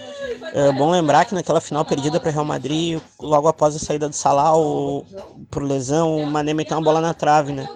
É 0.52 0.72
bom 0.72 0.90
lembrar 0.90 1.26
que 1.26 1.36
naquela 1.36 1.62
final 1.62 1.86
perdida 1.86 2.20
para 2.20 2.32
Real 2.32 2.46
Madrid, 2.46 3.00
logo 3.20 3.48
após 3.48 3.76
a 3.76 3.80
saída 3.80 4.10
do 4.10 4.16
Salah, 4.16 4.58
o, 4.58 5.06
por 5.52 5.62
lesão, 5.62 6.18
o 6.18 6.26
Mané 6.26 6.56
meteu 6.56 6.76
uma 6.76 6.84
bola 6.84 7.00
na 7.00 7.14
trave, 7.14 7.54
né? 7.54 7.68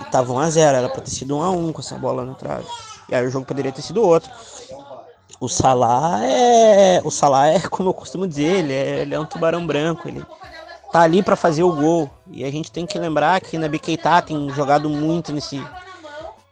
E 0.00 0.04
tava 0.10 0.32
1x0, 0.34 0.60
era 0.60 0.88
pra 0.88 1.00
ter 1.00 1.10
sido 1.10 1.34
1x1 1.34 1.72
com 1.72 1.80
essa 1.80 1.96
bola 1.96 2.24
na 2.24 2.34
trave. 2.34 2.66
E 3.08 3.14
aí 3.14 3.26
o 3.26 3.30
jogo 3.30 3.44
poderia 3.44 3.72
ter 3.72 3.82
sido 3.82 4.02
outro. 4.02 4.30
O 5.40 5.48
Salah 5.48 6.24
é. 6.24 7.00
O 7.04 7.10
Salah 7.10 7.48
é, 7.48 7.60
como 7.68 7.88
eu 7.88 7.94
costumo 7.94 8.26
dizer, 8.26 8.58
ele 8.58 8.72
é, 8.72 9.00
ele 9.00 9.14
é 9.14 9.20
um 9.20 9.26
tubarão 9.26 9.66
branco. 9.66 10.08
Ele, 10.08 10.24
tá 10.92 11.00
ali 11.00 11.22
para 11.22 11.36
fazer 11.36 11.62
o 11.62 11.74
gol. 11.74 12.10
E 12.30 12.44
a 12.44 12.50
gente 12.50 12.70
tem 12.70 12.86
que 12.86 12.98
lembrar 12.98 13.40
que 13.40 13.58
na 13.58 13.68
Keita 13.68 14.22
tem 14.22 14.50
jogado 14.50 14.88
muito 14.88 15.32
nesse, 15.32 15.62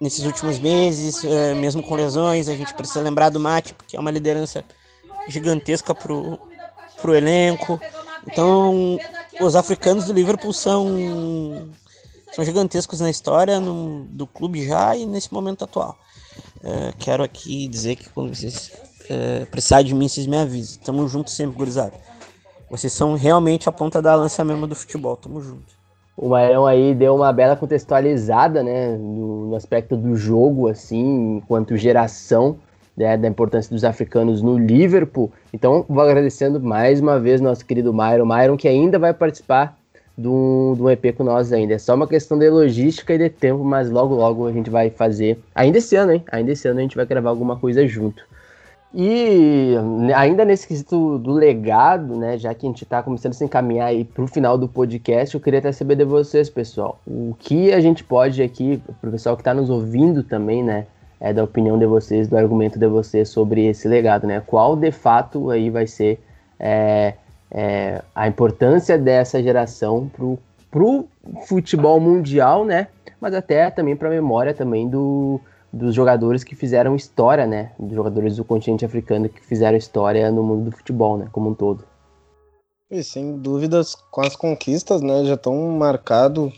nesses 0.00 0.24
últimos 0.24 0.58
meses, 0.58 1.24
é, 1.24 1.54
mesmo 1.54 1.82
com 1.82 1.94
lesões. 1.94 2.48
A 2.48 2.54
gente 2.54 2.74
precisa 2.74 3.00
lembrar 3.00 3.30
do 3.30 3.40
Mate, 3.40 3.74
porque 3.74 3.96
é 3.96 4.00
uma 4.00 4.10
liderança 4.10 4.64
gigantesca 5.28 5.94
pro, 5.94 6.38
pro 7.00 7.14
elenco. 7.14 7.80
Então, 8.26 8.98
os 9.40 9.56
africanos 9.56 10.06
do 10.06 10.12
Liverpool 10.12 10.52
são, 10.52 11.68
são 12.32 12.44
gigantescos 12.44 13.00
na 13.00 13.10
história 13.10 13.60
no, 13.60 14.04
do 14.04 14.26
clube 14.26 14.66
já 14.66 14.96
e 14.96 15.04
nesse 15.04 15.32
momento 15.32 15.64
atual. 15.64 15.98
É, 16.62 16.92
quero 16.98 17.22
aqui 17.22 17.68
dizer 17.68 17.96
que 17.96 18.08
quando 18.08 18.34
vocês 18.34 18.72
é, 19.08 19.44
precisarem 19.44 19.86
de 19.86 19.94
mim, 19.94 20.08
vocês 20.08 20.26
me 20.26 20.36
avisem. 20.36 20.80
Tamo 20.80 21.06
junto 21.08 21.30
sempre, 21.30 21.56
gurizada. 21.56 21.92
Vocês 22.70 22.92
são 22.92 23.14
realmente 23.14 23.68
a 23.68 23.72
ponta 23.72 24.00
da 24.00 24.14
lança 24.14 24.44
mesmo 24.44 24.66
do 24.66 24.74
futebol. 24.74 25.16
Tamo 25.16 25.40
junto. 25.40 25.74
O 26.16 26.28
Mairão 26.28 26.64
aí 26.64 26.94
deu 26.94 27.14
uma 27.16 27.32
bela 27.32 27.56
contextualizada, 27.56 28.62
né, 28.62 28.96
no, 28.96 29.48
no 29.48 29.56
aspecto 29.56 29.96
do 29.96 30.14
jogo, 30.14 30.68
assim, 30.68 31.38
enquanto 31.38 31.76
geração, 31.76 32.56
né, 32.96 33.16
da 33.16 33.26
importância 33.26 33.68
dos 33.70 33.84
africanos 33.84 34.40
no 34.40 34.56
Liverpool. 34.56 35.32
Então, 35.52 35.84
vou 35.88 36.02
agradecendo 36.02 36.60
mais 36.60 37.00
uma 37.00 37.18
vez 37.18 37.40
nosso 37.40 37.66
querido 37.66 37.92
Myron. 37.92 38.26
Myron, 38.26 38.56
que 38.56 38.68
ainda 38.68 38.96
vai 38.96 39.12
participar 39.12 39.76
do, 40.16 40.74
do 40.76 40.88
EP 40.88 41.16
com 41.16 41.24
nós 41.24 41.52
ainda. 41.52 41.74
É 41.74 41.78
só 41.78 41.94
uma 41.94 42.06
questão 42.06 42.38
de 42.38 42.48
logística 42.48 43.12
e 43.12 43.18
de 43.18 43.28
tempo, 43.28 43.64
mas 43.64 43.90
logo, 43.90 44.14
logo 44.14 44.46
a 44.46 44.52
gente 44.52 44.70
vai 44.70 44.90
fazer. 44.90 45.38
Ainda 45.54 45.78
esse 45.78 45.96
ano, 45.96 46.12
hein? 46.12 46.24
Ainda 46.30 46.52
esse 46.52 46.68
ano 46.68 46.78
a 46.78 46.82
gente 46.82 46.96
vai 46.96 47.06
gravar 47.06 47.30
alguma 47.30 47.58
coisa 47.58 47.86
junto. 47.86 48.24
E 48.96 49.74
ainda 50.14 50.44
nesse 50.44 50.68
quesito 50.68 51.18
do 51.18 51.32
legado, 51.32 52.16
né, 52.16 52.38
já 52.38 52.54
que 52.54 52.64
a 52.64 52.68
gente 52.68 52.84
está 52.84 53.02
começando 53.02 53.32
a 53.32 53.34
se 53.34 53.44
encaminhar 53.44 53.88
aí 53.88 54.04
para 54.04 54.22
o 54.22 54.28
final 54.28 54.56
do 54.56 54.68
podcast, 54.68 55.34
eu 55.34 55.40
queria 55.40 55.58
até 55.58 55.72
saber 55.72 55.96
de 55.96 56.04
vocês, 56.04 56.48
pessoal, 56.48 57.00
o 57.04 57.34
que 57.36 57.72
a 57.72 57.80
gente 57.80 58.04
pode 58.04 58.40
aqui, 58.40 58.80
para 59.00 59.08
o 59.08 59.10
pessoal 59.10 59.34
que 59.34 59.40
está 59.40 59.52
nos 59.52 59.68
ouvindo 59.68 60.22
também, 60.22 60.62
né, 60.62 60.86
é 61.18 61.32
da 61.32 61.42
opinião 61.42 61.76
de 61.76 61.86
vocês, 61.86 62.28
do 62.28 62.36
argumento 62.36 62.78
de 62.78 62.86
vocês 62.86 63.28
sobre 63.28 63.66
esse 63.66 63.88
legado, 63.88 64.28
né, 64.28 64.40
qual 64.46 64.76
de 64.76 64.92
fato 64.92 65.50
aí 65.50 65.70
vai 65.70 65.88
ser 65.88 66.20
é, 66.60 67.14
é, 67.50 68.00
a 68.14 68.28
importância 68.28 68.96
dessa 68.96 69.42
geração 69.42 70.08
para 70.70 70.84
o 70.84 71.08
futebol 71.48 71.98
mundial, 71.98 72.64
né, 72.64 72.86
mas 73.20 73.34
até 73.34 73.68
também 73.72 73.96
para 73.96 74.06
a 74.06 74.12
memória 74.12 74.54
também 74.54 74.88
do 74.88 75.40
dos 75.74 75.94
jogadores 75.94 76.44
que 76.44 76.54
fizeram 76.54 76.94
história, 76.94 77.46
né? 77.46 77.72
Dos 77.78 77.94
jogadores 77.94 78.36
do 78.36 78.44
continente 78.44 78.84
africano 78.84 79.28
que 79.28 79.44
fizeram 79.44 79.76
história 79.76 80.30
no 80.30 80.42
mundo 80.42 80.70
do 80.70 80.76
futebol, 80.76 81.18
né? 81.18 81.26
Como 81.32 81.50
um 81.50 81.54
todo. 81.54 81.84
E 82.90 83.02
sem 83.02 83.38
dúvidas, 83.38 83.96
com 84.10 84.20
as 84.20 84.36
conquistas, 84.36 85.00
né, 85.02 85.24
já 85.24 85.34
estão 85.34 85.56
marcado 85.70 86.52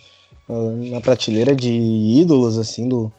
uh, 0.49 0.91
na 0.91 1.01
prateleira 1.01 1.55
de 1.55 1.73
ídolos 1.73 2.59
assim 2.59 2.89
do, 2.89 3.11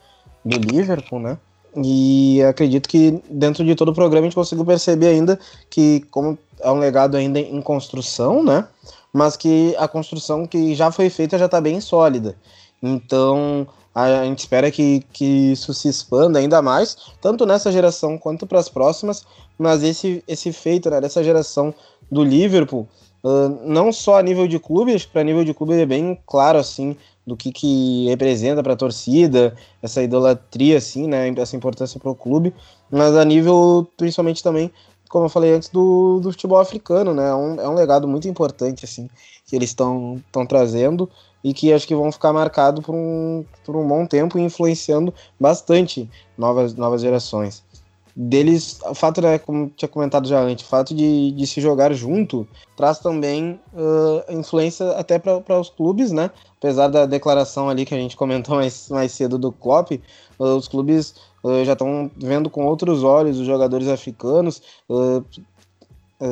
do 0.46 0.58
Liverpool, 0.58 1.20
né? 1.20 1.38
E 1.76 2.44
acredito 2.44 2.88
que 2.88 3.22
dentro 3.30 3.66
de 3.66 3.76
todo 3.76 3.90
o 3.90 3.94
programa 3.94 4.26
a 4.26 4.30
gente 4.30 4.36
conseguiu 4.36 4.66
perceber 4.66 5.08
ainda 5.08 5.40
que 5.70 6.02
como 6.12 6.38
é 6.60 6.72
um 6.72 6.80
legado 6.80 7.18
ainda 7.18 7.40
em 7.40 7.62
construção, 7.62 8.44
né? 8.44 8.68
Mas 9.12 9.36
que 9.36 9.76
a 9.80 9.88
construção 9.88 10.46
que 10.46 10.76
já 10.76 10.92
foi 10.92 11.10
feita 11.10 11.38
já 11.38 11.46
está 11.46 11.60
bem 11.60 11.82
sólida. 11.82 12.36
Então 12.82 13.68
a 14.04 14.24
gente 14.26 14.40
espera 14.40 14.70
que, 14.70 15.04
que 15.12 15.52
isso 15.52 15.74
se 15.74 15.88
expanda 15.88 16.38
ainda 16.38 16.62
mais, 16.62 16.96
tanto 17.20 17.46
nessa 17.46 17.72
geração 17.72 18.18
quanto 18.18 18.46
para 18.46 18.60
as 18.60 18.70
próximas. 18.70 19.26
Mas 19.58 19.82
esse, 19.82 20.24
esse 20.28 20.54
feito 20.54 20.90
né, 20.90 21.02
dessa 21.02 21.24
geração 21.24 21.74
do 22.12 22.24
Liverpool, 22.24 22.88
uh, 23.24 23.50
não 23.66 23.92
só 23.92 24.20
a 24.20 24.22
nível 24.24 24.48
de 24.48 24.60
clube, 24.60 24.94
acho 24.94 25.08
que 25.08 25.14
para 25.14 25.24
nível 25.24 25.44
de 25.44 25.54
clube 25.54 25.74
é 25.74 25.86
bem 25.86 26.18
claro 26.28 26.60
assim 26.60 26.96
do 27.26 27.36
que, 27.36 27.52
que 27.52 28.08
representa 28.08 28.64
para 28.64 28.74
a 28.74 28.78
torcida, 28.78 29.54
essa 29.82 30.02
idolatria, 30.02 30.78
assim, 30.78 31.08
né, 31.08 31.28
essa 31.36 31.58
importância 31.58 32.00
para 32.00 32.10
o 32.10 32.16
clube, 32.16 32.54
mas 32.90 33.16
a 33.18 33.26
nível, 33.26 33.86
principalmente 33.98 34.42
também, 34.42 34.72
como 35.10 35.26
eu 35.26 35.30
falei 35.30 35.54
antes, 35.54 35.68
do, 35.68 36.22
do 36.22 36.32
futebol 36.32 36.58
africano, 36.58 37.14
né, 37.14 37.28
é 37.28 37.36
um, 37.36 37.60
é 37.60 37.68
um 37.68 37.74
legado 37.74 38.08
muito 38.08 38.30
importante, 38.30 38.86
assim, 38.86 39.10
que 39.46 39.58
eles 39.58 39.72
estão 39.72 40.22
trazendo, 40.48 41.10
e 41.44 41.54
que 41.54 41.72
acho 41.72 41.88
que 41.88 41.96
vão 41.96 42.12
ficar 42.12 42.34
marcados 42.34 42.84
por 42.84 42.94
um, 42.94 43.46
por 43.64 43.76
um 43.76 43.88
bom 43.88 44.06
tempo 44.06 44.38
e 44.38 44.42
influenciando 44.42 45.14
bastante 45.40 46.10
novas, 46.38 46.74
novas 46.74 47.02
gerações. 47.02 47.64
Deles, 48.20 48.80
o 48.84 48.96
fato, 48.96 49.22
né, 49.22 49.38
como 49.38 49.70
tinha 49.76 49.88
comentado 49.88 50.28
já 50.28 50.42
antes, 50.42 50.66
o 50.66 50.68
fato 50.68 50.96
de, 50.96 51.32
de 51.34 51.46
se 51.46 51.62
jogar 51.62 51.94
junto 51.94 52.48
traz 52.76 52.98
também 52.98 53.60
uh, 53.74 54.34
influência 54.34 54.90
até 54.94 55.20
para 55.20 55.60
os 55.60 55.70
clubes, 55.70 56.12
né? 56.12 56.32
Apesar 56.58 56.88
da 56.88 57.06
declaração 57.06 57.70
ali 57.70 57.86
que 57.86 57.94
a 57.94 57.98
gente 57.98 58.18
comentou 58.18 58.56
mais, 58.56 58.90
mais 58.90 59.12
cedo 59.12 59.38
do 59.38 59.52
Klopp, 59.52 59.92
uh, 60.40 60.44
os 60.44 60.68
clubes 60.68 61.14
uh, 61.44 61.64
já 61.64 61.74
estão 61.74 62.10
vendo 62.18 62.50
com 62.50 62.66
outros 62.66 63.04
olhos 63.04 63.38
os 63.38 63.46
jogadores 63.46 63.88
africanos, 63.88 64.64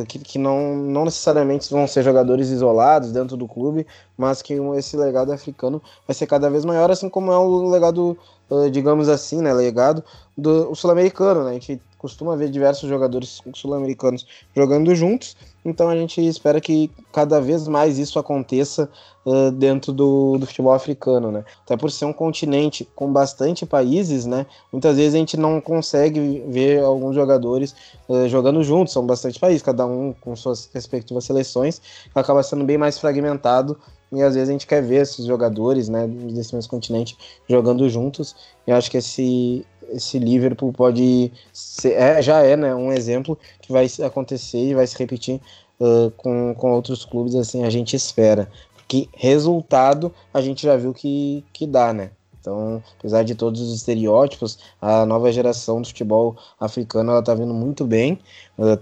que, 0.08 0.18
que 0.20 0.40
não, 0.40 0.76
não 0.76 1.06
necessariamente 1.06 1.70
vão 1.70 1.88
ser 1.88 2.04
jogadores 2.04 2.50
isolados 2.50 3.12
dentro 3.12 3.38
do 3.38 3.48
clube, 3.48 3.86
mas 4.18 4.42
que 4.42 4.54
esse 4.78 4.98
legado 4.98 5.32
africano 5.32 5.82
vai 6.08 6.16
ser 6.16 6.26
cada 6.26 6.50
vez 6.50 6.66
maior, 6.66 6.90
assim 6.90 7.08
como 7.10 7.32
é 7.32 7.38
o 7.38 7.70
legado, 7.70 8.18
uh, 8.50 8.70
digamos 8.72 9.08
assim, 9.10 9.42
né, 9.42 9.54
legado 9.54 10.04
do 10.38 10.74
sul-americano, 10.76 11.44
né, 11.44 11.52
a 11.52 11.54
gente 11.54 11.82
costuma 11.98 12.36
ver 12.36 12.50
diversos 12.50 12.88
jogadores 12.88 13.42
sul-americanos 13.56 14.28
jogando 14.56 14.94
juntos, 14.94 15.36
então 15.66 15.90
a 15.90 15.96
gente 15.96 16.22
espera 16.26 16.62
que 16.62 16.92
cada 17.12 17.42
vez 17.42 17.68
mais 17.68 17.98
isso 17.98 18.20
aconteça 18.20 18.88
uh, 19.26 19.50
dentro 19.50 19.92
do, 19.92 20.38
do, 20.38 20.46
futebol 20.46 20.74
africano, 20.74 21.32
né? 21.32 21.44
Até 21.64 21.76
por 21.76 21.90
ser 21.90 22.06
um 22.06 22.14
continente 22.14 22.88
com 22.96 23.12
bastante 23.12 23.66
países, 23.66 24.28
né? 24.28 24.46
Muitas 24.72 24.98
vezes 24.98 25.16
a 25.16 25.18
gente 25.18 25.36
não 25.36 25.60
consegue 25.60 26.44
ver 26.48 26.84
alguns 26.84 27.16
jogadores 27.16 27.76
uh, 28.08 28.28
jogando 28.28 28.64
juntos, 28.64 28.94
são 28.94 29.04
bastante 29.04 29.40
países, 29.40 29.64
cada 29.64 29.88
um 29.88 30.14
com 30.14 30.36
suas 30.36 30.70
respectivas 30.72 31.26
seleções, 31.26 31.82
acaba 32.14 32.44
sendo 32.44 32.64
bem 32.64 32.78
mais 32.78 33.00
fragmentado 33.00 33.76
e 34.12 34.22
às 34.22 34.36
vezes 34.36 34.50
a 34.50 34.52
gente 34.52 34.68
quer 34.68 34.82
ver 34.82 35.02
esses 35.02 35.26
jogadores, 35.26 35.90
né, 35.90 36.08
desse 36.08 36.54
mesmo 36.54 36.70
continente 36.70 37.18
jogando 37.50 37.90
juntos. 37.90 38.36
E 38.66 38.72
eu 38.72 38.78
acho 38.78 38.90
que 38.90 38.98
esse 38.98 39.66
esse 39.96 40.20
Liverpool 40.20 40.74
pode 40.74 41.32
ser, 41.54 41.94
é, 41.94 42.22
já 42.22 42.42
é 42.42 42.56
né, 42.56 42.76
um 42.76 42.92
exemplo 42.92 43.38
que 43.62 43.72
vai 43.72 43.88
acontecer 44.06 44.60
e 44.60 44.76
vai 44.76 44.86
se 44.86 44.98
repetir 44.98 45.40
uh, 45.80 46.12
com, 46.18 46.54
com 46.56 46.74
outros 46.74 47.06
clubes, 47.06 47.36
assim, 47.36 47.64
a 47.64 47.70
gente 47.70 47.96
espera. 47.96 48.50
Porque 48.76 49.08
resultado 49.14 50.14
a 50.34 50.42
gente 50.42 50.64
já 50.64 50.76
viu 50.76 50.94
que, 50.94 51.44
que 51.54 51.66
dá, 51.66 51.94
né? 51.94 52.12
Então, 52.40 52.84
apesar 53.00 53.24
de 53.24 53.34
todos 53.34 53.60
os 53.60 53.74
estereótipos, 53.74 54.60
a 54.80 55.04
nova 55.04 55.32
geração 55.32 55.82
do 55.82 55.88
futebol 55.88 56.36
africano 56.60 57.12
ela 57.12 57.24
tá 57.24 57.34
vindo 57.34 57.56
muito 57.56 57.84
bem. 57.86 58.20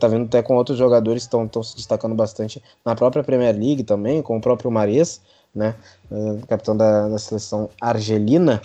Tá 0.02 0.10
vindo 0.10 0.26
até 0.26 0.44
com 0.44 0.58
outros 0.58 0.78
jogadores 0.78 1.26
que 1.26 1.34
estão 1.34 1.64
se 1.64 1.74
destacando 1.78 2.14
bastante 2.14 2.62
na 2.84 2.94
própria 2.94 3.24
Premier 3.24 3.56
League 3.56 3.84
também, 3.84 4.22
com 4.22 4.36
o 4.36 4.42
próprio 4.42 4.70
Mares, 4.70 5.22
né? 5.56 5.76
Capitão 6.50 6.76
da, 6.76 7.08
da 7.08 7.18
seleção 7.18 7.70
argelina 7.80 8.62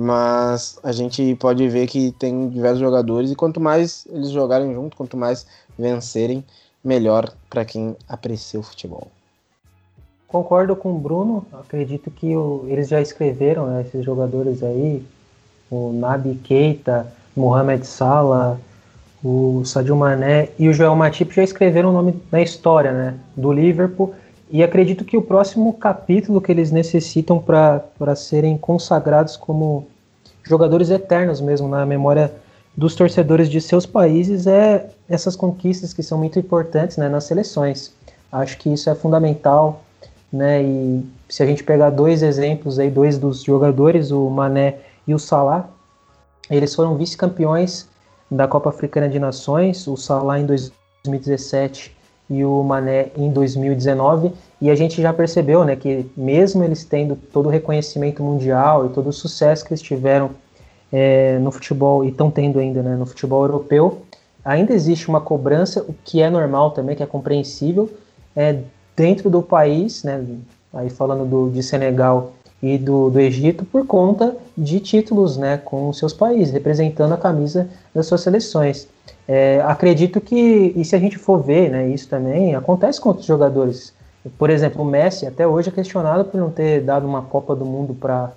mas 0.00 0.78
a 0.84 0.92
gente 0.92 1.34
pode 1.34 1.68
ver 1.68 1.88
que 1.88 2.12
tem 2.12 2.48
diversos 2.50 2.78
jogadores 2.78 3.32
e 3.32 3.34
quanto 3.34 3.60
mais 3.60 4.06
eles 4.08 4.30
jogarem 4.30 4.72
junto, 4.72 4.96
quanto 4.96 5.16
mais 5.16 5.44
vencerem, 5.76 6.44
melhor 6.84 7.32
para 7.50 7.64
quem 7.64 7.96
aprecia 8.08 8.60
o 8.60 8.62
futebol. 8.62 9.08
Concordo 10.28 10.76
com 10.76 10.92
o 10.92 10.98
Bruno, 11.00 11.44
acredito 11.52 12.12
que 12.12 12.36
o, 12.36 12.64
eles 12.68 12.88
já 12.88 13.00
escreveram, 13.00 13.66
né, 13.66 13.80
esses 13.80 14.04
jogadores 14.04 14.62
aí, 14.62 15.04
o 15.68 15.92
Nabi 15.92 16.36
Keita, 16.44 17.12
Mohamed 17.36 17.84
Salah, 17.84 18.56
o 19.24 19.64
Sadio 19.64 19.96
Mané 19.96 20.50
e 20.60 20.68
o 20.68 20.72
Joel 20.72 20.94
Matip 20.94 21.34
já 21.34 21.42
escreveram 21.42 21.90
o 21.90 21.92
nome 21.92 22.14
na 22.30 22.40
história 22.40 22.92
né, 22.92 23.18
do 23.36 23.52
Liverpool 23.52 24.14
e 24.50 24.62
acredito 24.62 25.04
que 25.04 25.16
o 25.16 25.22
próximo 25.22 25.72
capítulo 25.74 26.40
que 26.40 26.50
eles 26.50 26.70
necessitam 26.70 27.38
para 27.38 28.16
serem 28.16 28.56
consagrados 28.56 29.36
como 29.36 29.86
jogadores 30.42 30.88
eternos 30.90 31.40
mesmo 31.40 31.68
na 31.68 31.84
memória 31.84 32.32
dos 32.74 32.94
torcedores 32.94 33.50
de 33.50 33.60
seus 33.60 33.84
países 33.84 34.46
é 34.46 34.88
essas 35.08 35.36
conquistas 35.36 35.92
que 35.92 36.02
são 36.02 36.16
muito 36.16 36.38
importantes 36.38 36.96
né, 36.96 37.08
nas 37.08 37.24
seleções. 37.24 37.92
Acho 38.32 38.56
que 38.56 38.72
isso 38.72 38.88
é 38.88 38.94
fundamental, 38.94 39.82
né? 40.32 40.62
E 40.62 41.04
se 41.28 41.42
a 41.42 41.46
gente 41.46 41.64
pegar 41.64 41.90
dois 41.90 42.22
exemplos 42.22 42.78
aí, 42.78 42.90
dois 42.90 43.18
dos 43.18 43.42
jogadores, 43.42 44.10
o 44.10 44.30
Mané 44.30 44.76
e 45.06 45.14
o 45.14 45.18
Salah, 45.18 45.68
eles 46.50 46.74
foram 46.74 46.96
vice-campeões 46.96 47.88
da 48.30 48.46
Copa 48.46 48.70
Africana 48.70 49.08
de 49.08 49.18
Nações, 49.18 49.86
o 49.86 49.96
Salah 49.96 50.38
em 50.38 50.46
2017 50.46 51.97
e 52.28 52.44
o 52.44 52.62
Mané 52.62 53.08
em 53.16 53.30
2019. 53.30 54.32
E 54.60 54.70
a 54.70 54.74
gente 54.74 55.00
já 55.00 55.12
percebeu 55.12 55.64
né, 55.64 55.76
que, 55.76 56.06
mesmo 56.16 56.62
eles 56.62 56.84
tendo 56.84 57.16
todo 57.16 57.46
o 57.46 57.50
reconhecimento 57.50 58.22
mundial 58.22 58.86
e 58.86 58.88
todo 58.90 59.08
o 59.08 59.12
sucesso 59.12 59.64
que 59.64 59.72
eles 59.72 59.82
tiveram 59.82 60.30
é, 60.92 61.38
no 61.38 61.50
futebol, 61.50 62.04
e 62.04 62.08
estão 62.08 62.30
tendo 62.30 62.58
ainda 62.58 62.82
né, 62.82 62.96
no 62.96 63.06
futebol 63.06 63.44
europeu, 63.44 64.02
ainda 64.44 64.72
existe 64.72 65.08
uma 65.08 65.20
cobrança, 65.20 65.84
o 65.88 65.94
que 66.04 66.22
é 66.22 66.30
normal 66.30 66.70
também, 66.70 66.96
que 66.96 67.02
é 67.02 67.06
compreensível, 67.06 67.90
é, 68.34 68.58
dentro 68.96 69.30
do 69.30 69.42
país, 69.42 70.02
né, 70.02 70.24
aí 70.72 70.90
falando 70.90 71.24
do, 71.24 71.50
de 71.50 71.62
Senegal 71.62 72.32
e 72.62 72.76
do, 72.76 73.10
do 73.10 73.20
Egito, 73.20 73.64
por 73.64 73.86
conta 73.86 74.36
de 74.56 74.80
títulos 74.80 75.36
né, 75.36 75.58
com 75.58 75.92
seus 75.92 76.12
países, 76.12 76.52
representando 76.52 77.12
a 77.12 77.16
camisa 77.16 77.68
das 77.94 78.06
suas 78.06 78.22
seleções. 78.22 78.88
É, 79.26 79.60
acredito 79.66 80.20
que, 80.20 80.72
e 80.74 80.84
se 80.84 80.96
a 80.96 80.98
gente 80.98 81.18
for 81.18 81.42
ver, 81.42 81.70
né, 81.70 81.88
isso 81.88 82.08
também 82.08 82.54
acontece 82.54 83.00
com 83.00 83.10
outros 83.10 83.26
jogadores. 83.26 83.92
Por 84.36 84.50
exemplo, 84.50 84.82
o 84.82 84.84
Messi 84.84 85.26
até 85.26 85.46
hoje 85.46 85.68
é 85.68 85.72
questionado 85.72 86.24
por 86.24 86.38
não 86.38 86.50
ter 86.50 86.80
dado 86.82 87.06
uma 87.06 87.22
Copa 87.22 87.54
do 87.54 87.64
Mundo 87.64 87.94
para 87.94 88.32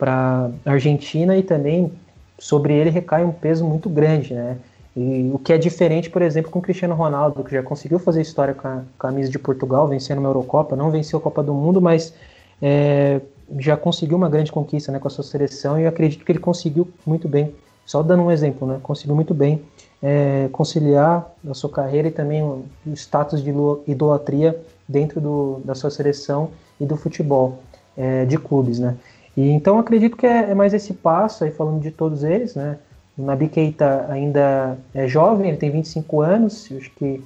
a 0.00 0.50
Argentina 0.64 1.36
e 1.36 1.42
também 1.42 1.92
sobre 2.38 2.74
ele 2.74 2.90
recai 2.90 3.24
um 3.24 3.32
peso 3.32 3.64
muito 3.64 3.88
grande, 3.88 4.34
né? 4.34 4.58
E 4.96 5.30
o 5.32 5.38
que 5.38 5.52
é 5.52 5.58
diferente, 5.58 6.10
por 6.10 6.22
exemplo, 6.22 6.50
com 6.50 6.58
o 6.58 6.62
Cristiano 6.62 6.94
Ronaldo, 6.94 7.44
que 7.44 7.52
já 7.52 7.62
conseguiu 7.62 7.98
fazer 7.98 8.20
história 8.20 8.52
com 8.52 8.66
a 8.66 8.82
camisa 8.98 9.30
de 9.30 9.38
Portugal, 9.38 9.86
vencendo 9.86 10.18
uma 10.18 10.28
Eurocopa, 10.28 10.74
não 10.74 10.90
venceu 10.90 11.20
a 11.20 11.22
Copa 11.22 11.42
do 11.42 11.54
Mundo, 11.54 11.80
mas 11.80 12.12
é, 12.60 13.20
já 13.58 13.76
conseguiu 13.76 14.16
uma 14.16 14.28
grande 14.28 14.50
conquista 14.50 14.90
né, 14.90 14.98
com 14.98 15.06
a 15.06 15.10
sua 15.10 15.24
seleção 15.24 15.78
e 15.78 15.84
eu 15.84 15.88
acredito 15.88 16.24
que 16.24 16.32
ele 16.32 16.38
conseguiu 16.38 16.88
muito 17.06 17.28
bem, 17.28 17.54
só 17.86 18.02
dando 18.02 18.24
um 18.24 18.30
exemplo, 18.30 18.66
né, 18.66 18.80
conseguiu 18.82 19.14
muito 19.14 19.32
bem 19.32 19.62
é, 20.02 20.48
conciliar 20.52 21.30
a 21.48 21.54
sua 21.54 21.70
carreira 21.70 22.08
e 22.08 22.10
também 22.10 22.42
o, 22.42 22.64
status 22.94 23.42
de 23.42 23.52
idolatria 23.86 24.58
dentro 24.88 25.20
do, 25.20 25.60
da 25.64 25.74
sua 25.74 25.90
seleção 25.90 26.50
e 26.80 26.86
do 26.86 26.96
futebol 26.96 27.58
é, 27.96 28.24
de 28.24 28.38
clubes, 28.38 28.78
né? 28.78 28.96
E 29.36 29.50
então 29.50 29.78
acredito 29.78 30.16
que 30.16 30.26
é, 30.26 30.50
é, 30.50 30.54
mais 30.54 30.72
esse 30.72 30.94
passo 30.94 31.44
aí 31.44 31.50
falando 31.50 31.80
de 31.80 31.90
todos 31.90 32.22
eles, 32.24 32.54
né? 32.54 32.78
O 33.16 33.22
Nabi 33.22 33.48
Keita 33.48 34.06
ainda 34.08 34.78
é 34.94 35.08
jovem, 35.08 35.48
ele 35.48 35.56
tem 35.56 35.70
25 35.70 36.20
anos, 36.20 36.68
acho 36.76 36.90
que 36.92 37.22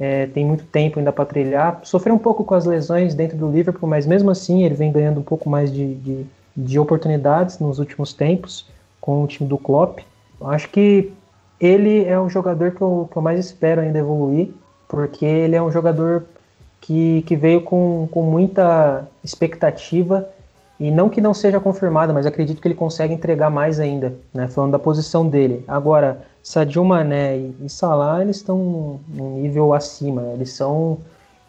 é, 0.00 0.26
tem 0.26 0.44
muito 0.44 0.64
tempo 0.64 0.98
ainda 0.98 1.12
para 1.12 1.26
trilhar. 1.26 1.80
Sofreu 1.84 2.14
um 2.14 2.18
pouco 2.18 2.44
com 2.44 2.54
as 2.54 2.64
lesões 2.64 3.14
dentro 3.14 3.36
do 3.36 3.50
Liverpool, 3.50 3.88
mas 3.88 4.06
mesmo 4.06 4.30
assim 4.30 4.64
ele 4.64 4.74
vem 4.74 4.90
ganhando 4.90 5.20
um 5.20 5.22
pouco 5.22 5.48
mais 5.48 5.70
de, 5.70 5.94
de, 5.96 6.26
de 6.56 6.78
oportunidades 6.78 7.58
nos 7.58 7.78
últimos 7.78 8.14
tempos 8.14 8.66
com 9.00 9.22
o 9.22 9.26
time 9.26 9.48
do 9.48 9.58
Klopp. 9.58 10.00
Acho 10.40 10.68
que 10.70 11.12
ele 11.60 12.04
é 12.04 12.18
um 12.20 12.28
jogador 12.28 12.72
que 12.72 12.80
eu, 12.80 13.08
que 13.10 13.16
eu 13.16 13.22
mais 13.22 13.38
espero 13.38 13.80
ainda 13.80 13.98
evoluir, 13.98 14.50
porque 14.88 15.24
ele 15.24 15.56
é 15.56 15.62
um 15.62 15.70
jogador 15.70 16.24
que, 16.80 17.22
que 17.22 17.36
veio 17.36 17.62
com, 17.62 18.08
com 18.10 18.22
muita 18.22 19.06
expectativa 19.22 20.28
e 20.78 20.90
não 20.90 21.08
que 21.08 21.20
não 21.20 21.32
seja 21.32 21.60
confirmada, 21.60 22.12
mas 22.12 22.26
acredito 22.26 22.60
que 22.60 22.68
ele 22.68 22.74
consegue 22.74 23.14
entregar 23.14 23.48
mais 23.48 23.78
ainda, 23.78 24.14
né? 24.32 24.48
Falando 24.48 24.72
da 24.72 24.78
posição 24.78 25.26
dele. 25.26 25.64
Agora, 25.68 26.22
Sadio 26.42 26.84
Mané 26.84 27.38
e 27.38 27.68
Salah, 27.68 28.20
eles 28.20 28.36
estão 28.36 29.00
num 29.08 29.40
nível 29.40 29.72
acima, 29.72 30.20
né? 30.20 30.34
eles 30.34 30.50
são 30.50 30.98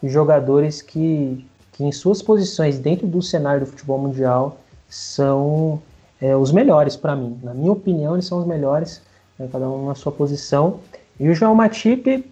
jogadores 0.01 0.82
que, 0.82 1.45
que 1.74 1.84
em 1.84 1.91
suas 1.91 2.22
posições 2.22 2.78
dentro 2.80 3.06
do 3.08 3.22
cenário 3.22 3.62
do 3.62 3.66
futebol 3.66 3.97
mundial 3.97 4.58
são 4.88 5.82
é, 6.22 6.36
os 6.36 6.51
melhores 6.51 6.95
para 6.95 7.16
mim. 7.16 7.38
Na 7.43 7.53
minha 7.53 7.72
opinião, 7.72 8.14
eles 8.14 8.26
são 8.26 8.39
os 8.39 8.45
melhores, 8.45 9.01
né, 9.38 9.48
cada 9.52 9.70
um 9.70 9.88
na 9.88 9.96
sua 9.96 10.12
posição. 10.12 10.80
E 11.20 11.30
o 11.30 11.34
João 11.34 11.56
Matip, 11.56 12.26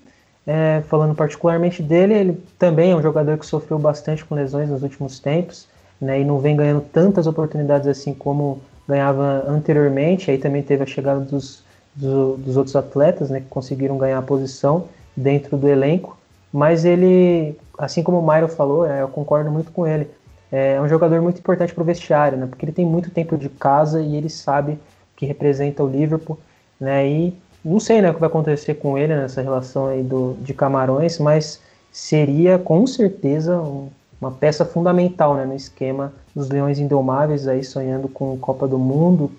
é, 0.46 0.82
falando 0.88 1.16
particularmente 1.16 1.82
dele, 1.82 2.14
ele 2.14 2.44
também 2.60 2.92
é 2.92 2.96
um 2.96 3.02
jogador 3.02 3.38
que 3.38 3.46
sofreu 3.46 3.80
bastante 3.80 4.26
com 4.26 4.36
lesões 4.36 4.70
nos 4.70 4.84
últimos 4.84 5.20
tempos, 5.20 5.68
né, 6.00 6.20
e 6.20 6.26
não 6.26 6.40
vem 6.40 6.56
ganhando 6.56 6.82
tantas 6.82 7.28
oportunidades 7.28 7.88
assim 7.88 8.14
como 8.14 8.62
ganhava 8.88 9.46
anteriormente. 9.48 10.30
Aí 10.30 10.38
também 10.38 10.62
teve 10.62 10.84
a 10.84 10.88
chegada 10.88 11.20
dos, 11.22 11.64
dos, 11.96 12.58
outros 12.58 12.76
atletas, 12.76 13.30
né, 13.30 13.40
que 13.40 13.48
conseguiram 13.48 13.98
ganhar 13.98 14.18
a 14.18 14.22
posição 14.22 14.88
dentro 15.16 15.58
do 15.58 15.68
elenco. 15.68 16.18
Mas 16.52 16.86
ele, 16.86 17.58
assim 17.78 18.04
como 18.04 18.20
o 18.20 18.22
Mairo 18.22 18.48
falou, 18.48 18.86
é, 18.86 19.02
eu 19.02 19.08
concordo 19.08 19.50
muito 19.50 19.72
com 19.72 19.88
ele. 19.88 20.08
É 20.52 20.80
um 20.80 20.88
jogador 20.88 21.20
muito 21.20 21.40
importante 21.40 21.74
para 21.74 21.82
o 21.82 21.86
vestiário, 21.86 22.38
né? 22.38 22.46
Porque 22.46 22.64
ele 22.64 22.72
tem 22.72 22.86
muito 22.86 23.10
tempo 23.10 23.36
de 23.36 23.50
casa 23.50 24.00
e 24.04 24.16
ele 24.16 24.30
sabe 24.30 24.78
que 25.16 25.26
representa 25.26 25.84
o 25.84 25.88
Liverpool, 25.88 26.38
né? 26.84 27.08
E 27.08 27.34
não 27.64 27.80
sei 27.80 28.02
né, 28.02 28.12
o 28.12 28.14
que 28.14 28.20
vai 28.20 28.28
acontecer 28.28 28.76
com 28.76 28.98
ele 28.98 29.16
nessa 29.16 29.42
relação 29.42 29.88
aí 29.88 30.04
do, 30.04 30.36
de 30.42 30.54
Camarões, 30.54 31.18
mas 31.18 31.62
seria 31.92 32.60
com 32.60 32.86
certeza 32.86 33.60
um, 33.60 33.90
uma 34.20 34.32
peça 34.32 34.66
fundamental 34.66 35.36
né, 35.36 35.46
no 35.46 35.56
esquema 35.56 36.14
dos 36.36 36.50
Leões 36.50 36.80
Indomáveis, 36.80 37.48
aí 37.48 37.64
sonhando 37.64 38.08
com 38.08 38.38
Copa 38.38 38.68
do 38.68 38.78
Mundo, 38.78 39.32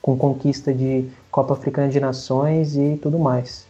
com 0.00 0.16
conquista 0.16 0.72
de 0.72 1.08
Copa 1.30 1.52
Africana 1.52 1.88
de 1.88 2.00
Nações 2.00 2.76
e 2.76 2.98
tudo 3.02 3.18
mais. 3.18 3.66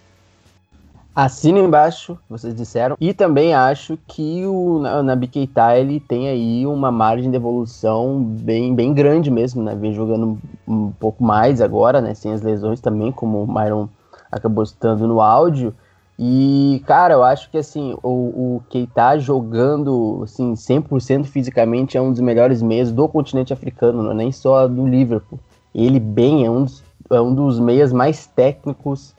Assino 1.15 1.59
embaixo, 1.59 2.17
vocês 2.29 2.55
disseram. 2.55 2.97
E 3.01 3.13
também 3.13 3.53
acho 3.53 3.99
que 4.07 4.47
o 4.47 4.79
Nabi 5.03 5.27
Keita, 5.27 5.77
ele 5.77 5.99
tem 5.99 6.29
aí 6.29 6.67
uma 6.67 6.93
margem 6.93 7.31
de 7.31 7.37
evolução 7.37 8.23
bem, 8.23 8.75
bem 8.75 8.95
grande 8.95 9.31
mesmo, 9.31 9.63
né? 9.63 9.75
Vem 9.75 9.93
jogando 9.93 10.39
um 10.67 10.93
pouco 10.93 11.23
mais 11.23 11.61
agora, 11.61 12.01
né? 12.01 12.15
Sem 12.15 12.33
as 12.33 12.43
lesões 12.43 12.81
também, 12.81 13.11
como 13.11 13.43
o 13.43 13.53
Myron 13.53 13.89
acabou 14.31 14.65
citando 14.65 15.07
no 15.09 15.21
áudio. 15.21 15.75
E, 16.17 16.83
cara, 16.87 17.15
eu 17.15 17.25
acho 17.25 17.51
que, 17.51 17.59
assim, 17.59 17.97
o, 18.03 18.09
o 18.57 18.63
Keita 18.69 19.19
jogando, 19.19 20.21
assim, 20.23 20.53
100% 20.53 21.25
fisicamente 21.25 21.97
é 21.97 22.01
um 22.01 22.13
dos 22.13 22.21
melhores 22.21 22.63
meias 22.63 22.93
do 22.93 23.09
continente 23.09 23.53
africano, 23.53 24.03
não 24.03 24.13
é 24.13 24.15
nem 24.15 24.31
só 24.31 24.69
do 24.69 24.87
Liverpool. 24.87 25.41
Ele 25.75 25.99
bem 25.99 26.45
é 26.45 26.51
um 26.51 26.65
dos, 26.65 26.85
é 27.11 27.21
um 27.21 27.35
dos 27.35 27.59
meias 27.59 27.93
mais 27.93 28.27
técnicos 28.27 29.15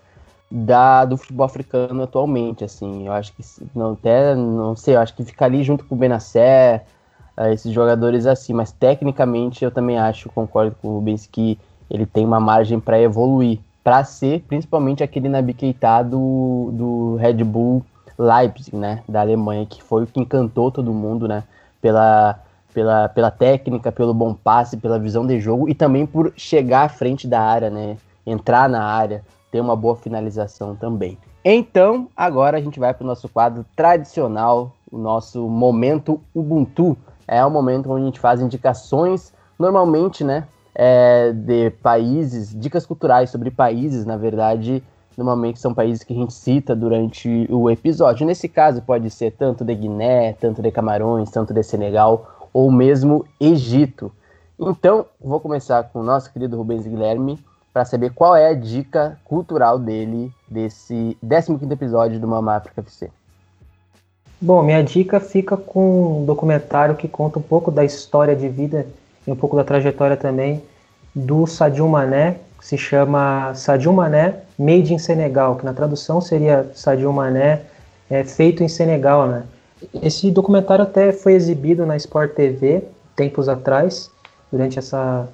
da, 0.52 1.06
do 1.06 1.16
futebol 1.16 1.46
africano 1.46 2.04
atualmente, 2.04 2.64
assim. 2.64 3.08
Eu 3.08 3.14
acho 3.14 3.32
que, 3.34 3.44
não, 3.74 3.94
até, 3.94 4.36
não 4.36 4.76
sei, 4.76 4.96
eu 4.96 5.00
acho 5.00 5.16
que 5.16 5.24
fica 5.24 5.46
ali 5.46 5.64
junto 5.64 5.86
com 5.86 5.96
o 5.96 5.98
Benacer, 5.98 6.84
uh, 7.38 7.48
esses 7.48 7.72
jogadores 7.72 8.26
assim, 8.26 8.54
mas 8.54 8.72
tecnicamente 8.72 9.64
eu 9.64 9.72
também 9.72 9.98
acho, 9.98 10.30
concordo 10.30 10.76
com 10.82 10.90
o 10.90 10.96
Rubens, 10.96 11.26
que 11.26 11.58
ele 11.90 12.06
tem 12.06 12.26
uma 12.26 12.40
margem 12.40 12.80
para 12.80 13.00
evoluir, 13.00 13.60
para 13.84 14.04
ser 14.04 14.42
principalmente 14.42 15.04
aquele 15.04 15.30
Nabi 15.30 15.56
do, 16.10 16.70
do 16.74 17.16
Red 17.16 17.44
Bull 17.44 17.84
Leipzig, 18.18 18.76
né, 18.76 19.02
da 19.08 19.22
Alemanha, 19.22 19.66
que 19.66 19.82
foi 19.82 20.04
o 20.04 20.08
que 20.08 20.20
encantou 20.20 20.70
todo 20.70 20.94
mundo, 20.94 21.28
né, 21.28 21.44
pela, 21.82 22.40
pela, 22.74 23.10
pela 23.10 23.32
técnica, 23.32 23.92
pelo 23.92 24.14
bom 24.14 24.34
passe, 24.34 24.78
pela 24.78 25.00
visão 25.00 25.26
de 25.26 25.40
jogo 25.40 25.68
e 25.70 25.74
também 25.74 26.06
por 26.06 26.32
chegar 26.36 26.84
à 26.84 26.90
frente 26.90 27.28
da 27.28 27.42
área, 27.42 27.70
né, 27.70 27.98
entrar 28.26 28.70
na 28.70 28.84
área, 28.84 29.24
ter 29.52 29.60
uma 29.60 29.76
boa 29.76 29.96
finalização 29.96 30.76
também. 30.76 31.18
Então, 31.44 32.08
agora 32.16 32.58
a 32.58 32.62
gente 32.62 32.80
vai 32.80 32.94
para 32.94 33.04
o 33.04 33.08
nosso 33.08 33.28
quadro 33.28 33.66
tradicional, 33.76 34.74
o 34.92 34.98
nosso 34.98 35.48
momento 35.48 36.22
Ubuntu. 36.34 36.98
É 37.28 37.44
o 37.46 37.52
momento 37.52 37.92
onde 37.92 38.04
a 38.04 38.06
gente 38.06 38.20
faz 38.20 38.42
indicações, 38.42 39.34
normalmente, 39.58 40.24
né, 40.24 40.48
é, 40.74 41.32
de 41.32 41.70
países, 41.82 42.54
dicas 42.58 42.86
culturais 42.86 43.30
sobre 43.30 43.52
países, 43.52 44.06
na 44.06 44.18
verdade, 44.18 44.84
normalmente 45.18 45.60
são 45.60 45.74
países 45.74 46.04
que 46.04 46.14
a 46.14 46.16
gente 46.16 46.34
cita 46.34 46.76
durante 46.76 47.48
o 47.50 47.70
episódio. 47.70 48.26
Nesse 48.26 48.48
caso, 48.48 48.82
pode 48.82 49.10
ser 49.10 49.32
tanto 49.32 49.64
de 49.64 49.76
Guiné, 49.76 50.34
tanto 50.34 50.62
de 50.62 50.72
Camarões, 50.72 51.30
tanto 51.30 51.54
de 51.54 51.64
Senegal, 51.64 52.50
ou 52.54 52.72
mesmo 52.72 53.26
Egito. 53.40 54.12
Então, 54.60 55.06
vou 55.20 55.40
começar 55.40 55.84
com 55.84 56.00
o 56.00 56.04
nosso 56.04 56.32
querido 56.32 56.58
Rubens 56.58 56.86
Guilherme, 56.86 57.40
para 57.74 57.86
saber 57.86 58.12
qual 58.14 58.36
é 58.36 58.50
a 58.50 58.54
dica 58.54 59.18
cultural 59.24 59.80
dele 59.80 60.32
desse 60.48 61.18
15 61.22 61.72
episódio 61.72 62.20
do 62.20 62.28
Mama 62.28 62.56
África 62.56 62.82
FC. 62.82 63.10
Bom, 64.40 64.64
minha 64.64 64.84
dica 64.84 65.20
fica 65.20 65.56
com 65.56 66.22
um 66.22 66.26
documentário 66.26 66.96
que 66.96 67.08
conta 67.08 67.40
um 67.40 67.44
pouco 67.44 67.72
da 67.72 67.86
história 67.86 68.36
de 68.36 68.50
vida 68.50 68.88
e 69.26 69.32
um 69.32 69.36
pouco 69.36 69.56
da 69.56 69.64
trajetória 69.64 70.18
também 70.18 70.62
do 71.14 71.46
Sadio 71.46 71.88
Mané, 71.88 72.38
que 72.60 72.66
se 72.66 72.78
chama 72.78 73.54
Sadio 73.54 73.94
Mané 73.94 74.40
Made 74.58 74.94
in 74.94 74.98
Senegal, 74.98 75.56
que 75.56 75.66
na 75.66 75.74
tradução 75.74 76.20
seria 76.20 76.70
Sadio 76.74 77.12
Mané 77.14 77.62
é, 78.10 78.24
feito 78.24 78.64
em 78.64 78.68
Senegal, 78.68 79.28
né? 79.28 79.44
Esse 80.02 80.30
documentário 80.30 80.84
até 80.84 81.12
foi 81.12 81.34
exibido 81.34 81.86
na 81.86 81.96
Sport 81.98 82.34
TV 82.34 82.84
tempos 83.16 83.48
atrás, 83.48 84.10
durante 84.52 84.80
essa, 84.80 85.28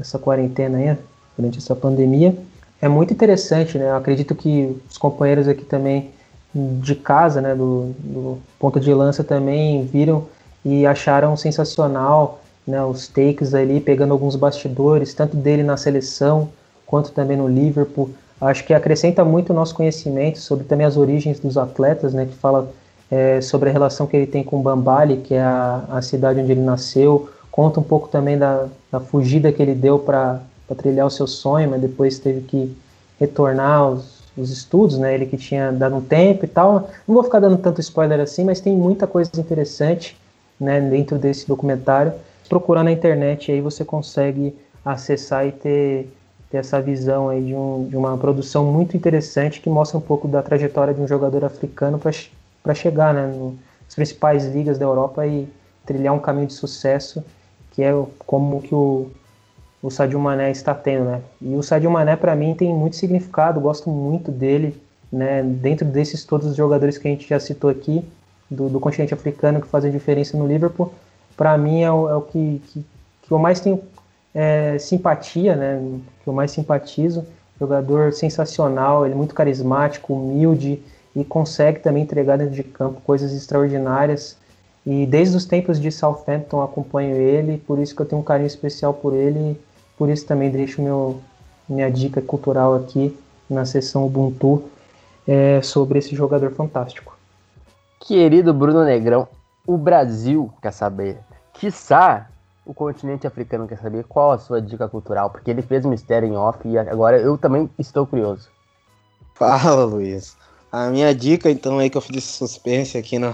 essa 0.00 0.18
quarentena 0.18 0.78
aí, 0.78 0.96
durante 1.36 1.58
essa 1.58 1.74
pandemia. 1.74 2.36
É 2.80 2.88
muito 2.88 3.12
interessante, 3.12 3.78
né? 3.78 3.90
Eu 3.90 3.96
acredito 3.96 4.34
que 4.34 4.76
os 4.90 4.98
companheiros 4.98 5.46
aqui 5.46 5.64
também 5.64 6.10
de 6.54 6.94
casa, 6.94 7.40
né, 7.40 7.54
do, 7.54 7.94
do 7.98 8.38
ponto 8.58 8.78
de 8.78 8.92
lança 8.92 9.24
também 9.24 9.86
viram 9.86 10.26
e 10.64 10.86
acharam 10.86 11.36
sensacional, 11.36 12.40
né, 12.66 12.82
os 12.84 13.08
takes 13.08 13.54
ali, 13.54 13.80
pegando 13.80 14.12
alguns 14.12 14.36
bastidores, 14.36 15.14
tanto 15.14 15.36
dele 15.36 15.62
na 15.62 15.76
seleção 15.76 16.50
quanto 16.86 17.10
também 17.10 17.36
no 17.36 17.48
Liverpool. 17.48 18.10
Acho 18.40 18.64
que 18.64 18.74
acrescenta 18.74 19.24
muito 19.24 19.50
o 19.50 19.54
nosso 19.54 19.74
conhecimento 19.74 20.38
sobre 20.38 20.64
também 20.64 20.86
as 20.86 20.96
origens 20.96 21.40
dos 21.40 21.56
atletas, 21.56 22.12
né, 22.12 22.26
que 22.26 22.34
fala 22.34 22.70
é, 23.10 23.40
sobre 23.40 23.70
a 23.70 23.72
relação 23.72 24.06
que 24.06 24.16
ele 24.16 24.26
tem 24.26 24.44
com 24.44 24.60
Bambali, 24.60 25.18
que 25.18 25.34
é 25.34 25.42
a, 25.42 25.84
a 25.90 26.02
cidade 26.02 26.40
onde 26.40 26.52
ele 26.52 26.60
nasceu, 26.60 27.30
conta 27.50 27.80
um 27.80 27.82
pouco 27.82 28.08
também 28.08 28.36
da, 28.36 28.66
da 28.90 29.00
fugida 29.00 29.52
que 29.52 29.62
ele 29.62 29.74
deu 29.74 29.98
para 29.98 30.40
para 30.66 30.76
trilhar 30.76 31.06
o 31.06 31.10
seu 31.10 31.26
sonho, 31.26 31.70
mas 31.70 31.80
depois 31.80 32.18
teve 32.18 32.42
que 32.42 32.76
retornar 33.18 33.90
os, 33.90 34.22
os 34.36 34.50
estudos, 34.50 34.98
né? 34.98 35.14
Ele 35.14 35.26
que 35.26 35.36
tinha 35.36 35.72
dado 35.72 35.96
um 35.96 36.00
tempo 36.00 36.44
e 36.44 36.48
tal. 36.48 36.90
Não 37.06 37.14
vou 37.14 37.22
ficar 37.22 37.40
dando 37.40 37.58
tanto 37.58 37.80
spoiler 37.80 38.20
assim, 38.20 38.44
mas 38.44 38.60
tem 38.60 38.76
muita 38.76 39.06
coisa 39.06 39.30
interessante, 39.36 40.16
né? 40.58 40.80
Dentro 40.80 41.18
desse 41.18 41.46
documentário. 41.46 42.12
Procurar 42.48 42.82
na 42.82 42.92
internet 42.92 43.50
aí 43.50 43.60
você 43.60 43.84
consegue 43.84 44.54
acessar 44.84 45.46
e 45.46 45.52
ter, 45.52 46.12
ter 46.50 46.58
essa 46.58 46.80
visão 46.80 47.28
aí 47.28 47.42
de, 47.42 47.54
um, 47.54 47.86
de 47.88 47.96
uma 47.96 48.16
produção 48.18 48.64
muito 48.64 48.96
interessante 48.96 49.60
que 49.60 49.70
mostra 49.70 49.96
um 49.96 50.02
pouco 50.02 50.26
da 50.26 50.42
trajetória 50.42 50.92
de 50.92 51.00
um 51.00 51.08
jogador 51.08 51.44
africano 51.44 51.98
para 51.98 52.74
chegar, 52.74 53.14
né? 53.14 53.32
Nas 53.84 53.94
principais 53.94 54.46
ligas 54.46 54.78
da 54.78 54.84
Europa 54.84 55.26
e 55.26 55.48
trilhar 55.86 56.14
um 56.14 56.18
caminho 56.18 56.46
de 56.46 56.54
sucesso 56.54 57.22
que 57.72 57.82
é 57.82 57.92
como 58.26 58.60
que 58.62 58.74
o 58.74 59.10
o 59.82 59.90
Sadio 59.90 60.18
Mané 60.20 60.52
está 60.52 60.72
tendo, 60.72 61.06
né? 61.06 61.20
E 61.40 61.54
o 61.56 61.62
Sadio 61.62 61.90
Mané 61.90 62.14
para 62.14 62.36
mim 62.36 62.54
tem 62.54 62.72
muito 62.72 62.94
significado, 62.94 63.60
gosto 63.60 63.90
muito 63.90 64.30
dele, 64.30 64.80
né? 65.12 65.42
Dentro 65.42 65.84
desses 65.84 66.24
todos 66.24 66.46
os 66.46 66.56
jogadores 66.56 66.96
que 66.96 67.08
a 67.08 67.10
gente 67.10 67.28
já 67.28 67.40
citou 67.40 67.68
aqui 67.68 68.04
do, 68.48 68.68
do 68.68 68.78
continente 68.78 69.12
africano 69.12 69.60
que 69.60 69.66
fazem 69.66 69.90
diferença 69.90 70.36
no 70.38 70.46
Liverpool, 70.46 70.92
para 71.36 71.58
mim 71.58 71.82
é 71.82 71.90
o, 71.90 72.08
é 72.08 72.14
o 72.14 72.22
que, 72.22 72.62
que, 72.66 72.84
que, 73.22 73.32
eu 73.32 73.38
mais 73.38 73.58
tenho 73.58 73.82
é, 74.32 74.78
simpatia, 74.78 75.56
né? 75.56 75.82
Que 76.22 76.28
eu 76.28 76.32
mais 76.32 76.52
simpatizo. 76.52 77.26
Jogador 77.58 78.12
sensacional, 78.12 79.04
ele 79.04 79.14
é 79.14 79.16
muito 79.16 79.34
carismático, 79.34 80.14
humilde 80.14 80.80
e 81.14 81.24
consegue 81.24 81.80
também 81.80 82.04
entregar 82.04 82.38
dentro 82.38 82.54
de 82.54 82.62
campo 82.62 83.00
coisas 83.00 83.32
extraordinárias. 83.32 84.36
E 84.86 85.06
desde 85.06 85.36
os 85.36 85.44
tempos 85.44 85.80
de 85.80 85.90
Southampton 85.90 86.60
acompanho 86.62 87.14
ele, 87.16 87.58
por 87.58 87.78
isso 87.78 87.94
que 87.94 88.02
eu 88.02 88.06
tenho 88.06 88.20
um 88.20 88.24
carinho 88.24 88.46
especial 88.46 88.94
por 88.94 89.12
ele 89.12 89.56
por 90.02 90.10
isso 90.10 90.26
também 90.26 90.50
deixo 90.50 90.82
meu, 90.82 91.22
minha 91.68 91.88
dica 91.88 92.20
cultural 92.20 92.74
aqui 92.74 93.16
na 93.48 93.64
sessão 93.64 94.04
Ubuntu 94.04 94.64
é, 95.28 95.62
sobre 95.62 96.00
esse 96.00 96.12
jogador 96.16 96.50
fantástico. 96.50 97.16
Querido 98.00 98.52
Bruno 98.52 98.82
Negrão, 98.82 99.28
o 99.64 99.76
Brasil 99.76 100.52
quer 100.60 100.72
saber, 100.72 101.20
quiçá 101.52 102.28
o 102.66 102.74
continente 102.74 103.28
africano 103.28 103.68
quer 103.68 103.78
saber 103.78 104.02
qual 104.02 104.32
a 104.32 104.38
sua 104.38 104.60
dica 104.60 104.88
cultural, 104.88 105.30
porque 105.30 105.52
ele 105.52 105.62
fez 105.62 105.84
mistério 105.84 106.28
em 106.28 106.36
off 106.36 106.58
e 106.68 106.76
agora 106.76 107.20
eu 107.20 107.38
também 107.38 107.70
estou 107.78 108.04
curioso. 108.04 108.48
Fala, 109.36 109.84
Luiz. 109.84 110.36
A 110.72 110.90
minha 110.90 111.14
dica, 111.14 111.48
então, 111.48 111.78
aí 111.78 111.88
que 111.88 111.96
eu 111.96 112.02
fiz 112.02 112.24
suspense 112.24 112.98
aqui 112.98 113.20
no, 113.22 113.32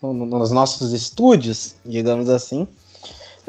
no, 0.00 0.14
nos 0.14 0.50
nossos 0.50 0.94
estúdios, 0.94 1.74
digamos 1.84 2.30
assim, 2.30 2.66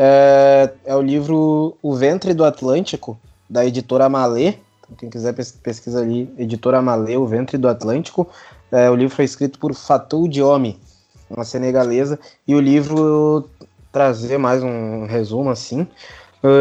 é, 0.04 0.72
é 0.84 0.95
o 0.95 1.02
livro 1.02 1.78
O 1.80 1.93
Ventre 1.93 2.34
do 2.34 2.43
Atlântico, 2.43 3.20
da 3.47 3.64
editora 3.64 4.10
Malê. 4.10 4.56
Então, 4.84 4.97
quem 4.97 5.12
quiser 5.12 5.32
pesquisa 5.32 6.02
ali, 6.02 6.28
editora 6.39 6.82
Malê, 6.82 7.18
O 7.18 7.28
Ventre 7.28 7.56
do 7.56 7.68
Atlântico. 7.68 8.28
É, 8.72 8.89
o 8.89 8.95
livro 8.95 9.16
foi 9.16 9.26
escrito 9.26 9.60
por 9.60 9.76
Fatou 9.76 10.28
Diome, 10.28 10.80
uma 11.30 11.45
senegalesa, 11.45 12.20
e 12.47 12.56
o 12.56 12.60
livro 12.60 13.47
trazer 13.91 14.39
mais 14.39 14.64
um 14.64 15.06
resumo 15.06 15.52
assim. 15.52 15.88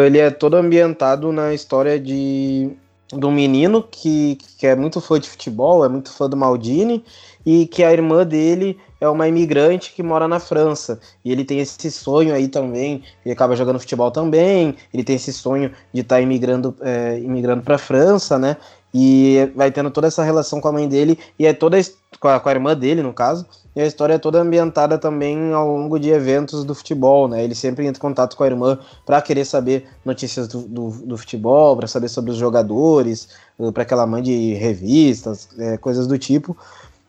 Ele 0.05 0.19
é 0.19 0.31
todo 0.31 0.57
ambientado 0.57 1.33
na 1.33 1.55
história 1.55 1.99
de, 1.99 2.71
de 3.09 3.25
um 3.25 3.33
menino 3.33 3.83
que, 3.83 4.37
que 4.59 4.67
é 4.67 4.77
muito 4.77 5.01
fã 5.01 5.19
de 5.19 5.31
futebol, 5.31 5.83
é 5.83 5.89
muito 5.89 6.13
fã 6.13 6.29
do 6.29 6.37
Maldini, 6.37 7.03
e 7.47 7.67
que 7.67 7.83
a 7.83 7.91
irmã 7.91 8.27
dele 8.27 8.79
é 9.01 9.09
uma 9.09 9.27
imigrante 9.27 9.93
que 9.93 10.03
mora 10.03 10.29
na 10.29 10.39
França. 10.39 11.01
E 11.25 11.33
ele 11.33 11.45
tem 11.45 11.59
esse 11.59 11.91
sonho 11.91 12.35
aí 12.35 12.49
também, 12.49 13.03
ele 13.25 13.33
acaba 13.33 13.57
jogando 13.57 13.81
futebol 13.81 14.11
também, 14.11 14.77
ele 14.93 15.03
tem 15.03 15.17
esse 15.17 15.33
sonho 15.33 15.73
de 15.93 16.03
estar 16.03 16.17
tá 16.17 16.21
imigrando, 16.21 16.77
é, 16.81 17.19
imigrando 17.19 17.63
para 17.63 17.77
a 17.77 17.79
França, 17.79 18.39
né? 18.39 18.57
E 18.93 19.51
vai 19.55 19.71
tendo 19.71 19.91
toda 19.91 20.09
essa 20.09 20.25
relação 20.25 20.61
com 20.61 20.69
a 20.69 20.73
mãe 20.73 20.89
dele, 20.89 21.19
e 21.39 21.47
é 21.47 21.53
toda 21.53 21.79
com 22.19 22.29
a, 22.29 22.41
com 22.41 22.49
a 22.49 22.53
irmã 22.53 22.77
dele, 22.77 23.03
no 23.03 23.15
caso, 23.15 23.47
e 23.75 23.81
a 23.81 23.87
história 23.87 24.15
é 24.15 24.19
toda 24.19 24.41
ambientada 24.41 24.99
também 24.99 25.53
ao 25.53 25.77
longo 25.77 25.99
de 25.99 26.11
eventos 26.11 26.65
do 26.65 26.75
futebol, 26.75 27.29
né? 27.29 27.45
Ele 27.45 27.55
sempre 27.55 27.87
entra 27.87 27.99
em 27.99 28.01
contato 28.01 28.37
com 28.37 28.43
a 28.43 28.47
irmã 28.47 28.79
para 29.07 29.23
querer 29.23 29.45
saber 29.45 29.87
notícias 30.05 30.49
do, 30.49 30.63
do, 30.63 30.91
do 31.07 31.17
futebol, 31.17 31.77
para 31.77 31.87
saber 31.87 32.09
sobre 32.09 32.33
os 32.33 32.37
jogadores, 32.37 33.29
para 33.73 33.85
que 33.85 33.95
ela 33.95 34.07
mande 34.07 34.55
revistas, 34.55 35.49
é, 35.57 35.77
coisas 35.77 36.09
do 36.09 36.19
tipo. 36.19 36.57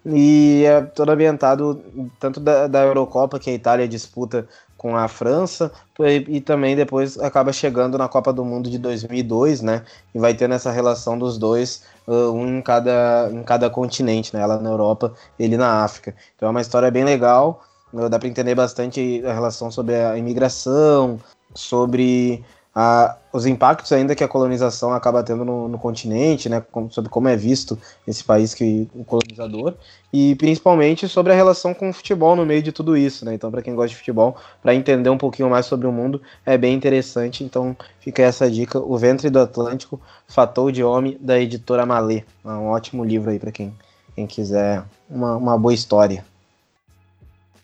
E 0.06 0.64
é 0.66 0.82
todo 0.82 1.12
ambientado 1.12 1.82
tanto 2.20 2.40
da, 2.40 2.68
da 2.68 2.82
Eurocopa 2.84 3.40
que 3.40 3.50
a 3.50 3.54
Itália 3.54 3.88
disputa 3.88 4.48
com 4.82 4.98
a 4.98 5.08
França 5.08 5.72
e, 6.00 6.38
e, 6.38 6.42
também 6.42 6.76
depois 6.76 7.16
acaba 7.20 7.54
chegando 7.54 8.00
na 8.00 8.08
Copa 8.08 8.34
do 8.34 8.44
Mundo 8.44 8.68
de 8.68 8.80
2002, 8.80 9.62
né? 9.62 9.84
E 10.12 10.18
vai 10.18 10.34
tendo 10.34 10.56
essa 10.56 10.72
relação 10.72 11.20
dos 11.20 11.38
dois, 11.38 11.84
uh, 12.08 12.32
um 12.32 12.58
em 12.58 12.62
cada, 12.64 13.30
em 13.32 13.44
cada 13.44 13.70
continente, 13.70 14.36
né? 14.36 14.42
Ela 14.42 14.58
na 14.60 14.72
Europa, 14.72 15.14
ele 15.38 15.56
na 15.56 15.84
África. 15.84 16.16
Então 16.36 16.48
é 16.48 16.50
uma 16.50 16.62
história 16.62 16.90
bem 16.90 17.04
legal. 17.04 17.64
Dá 18.10 18.18
para 18.18 18.28
entender 18.28 18.56
bastante 18.56 19.22
a 19.24 19.34
relação 19.34 19.70
sobre 19.70 19.94
a 19.94 20.18
imigração, 20.18 21.20
sobre 21.54 22.44
a, 22.74 23.18
os 23.34 23.46
impactos 23.46 23.92
ainda 23.92 24.16
que 24.16 24.24
a 24.24 24.28
colonização 24.28 24.94
acaba 24.94 25.24
tendo 25.24 25.44
no, 25.44 25.68
no 25.68 25.78
continente, 25.78 26.48
né, 26.48 26.64
sobre 26.90 27.10
como 27.10 27.28
é 27.28 27.36
visto 27.36 27.78
esse 28.08 28.24
país 28.24 28.54
que 28.54 28.90
o 28.96 29.04
colonizador 29.04 29.74
e 30.12 30.36
principalmente 30.36 31.08
sobre 31.08 31.34
a 31.34 31.36
relação 31.36 31.74
com 31.74 31.90
o 31.90 31.94
futebol 31.94 32.36
no 32.36 32.46
meio 32.46 32.62
de 32.62 32.72
tudo 32.72 32.96
isso, 32.96 33.26
né? 33.26 33.34
Então, 33.34 33.52
para 33.52 33.62
quem 33.62 33.76
gosta 33.76 33.90
de 33.90 33.98
futebol, 33.98 34.36
para 34.62 34.76
entender 34.76 35.10
um 35.10 35.18
pouquinho 35.18 35.50
mais 35.50 35.66
sobre 35.66 35.88
o 35.88 35.92
mundo, 35.92 36.22
é 36.46 36.58
bem 36.58 36.74
interessante. 36.74 37.44
Então, 37.44 37.76
fica 38.00 38.22
essa 38.22 38.50
dica: 38.52 38.78
O 38.80 38.98
Ventre 38.98 39.30
do 39.30 39.40
Atlântico, 39.40 40.02
Fatou 40.28 40.70
de 40.70 40.84
Homem, 40.84 41.18
da 41.20 41.40
editora 41.40 41.86
Malê. 41.86 42.24
É 42.44 42.50
um 42.50 42.68
ótimo 42.68 43.06
livro 43.06 43.32
aí 43.32 43.40
para 43.40 43.52
quem, 43.52 43.74
quem 44.14 44.28
quiser 44.28 44.84
uma, 45.10 45.38
uma 45.38 45.58
boa 45.58 45.74
história. 45.74 46.26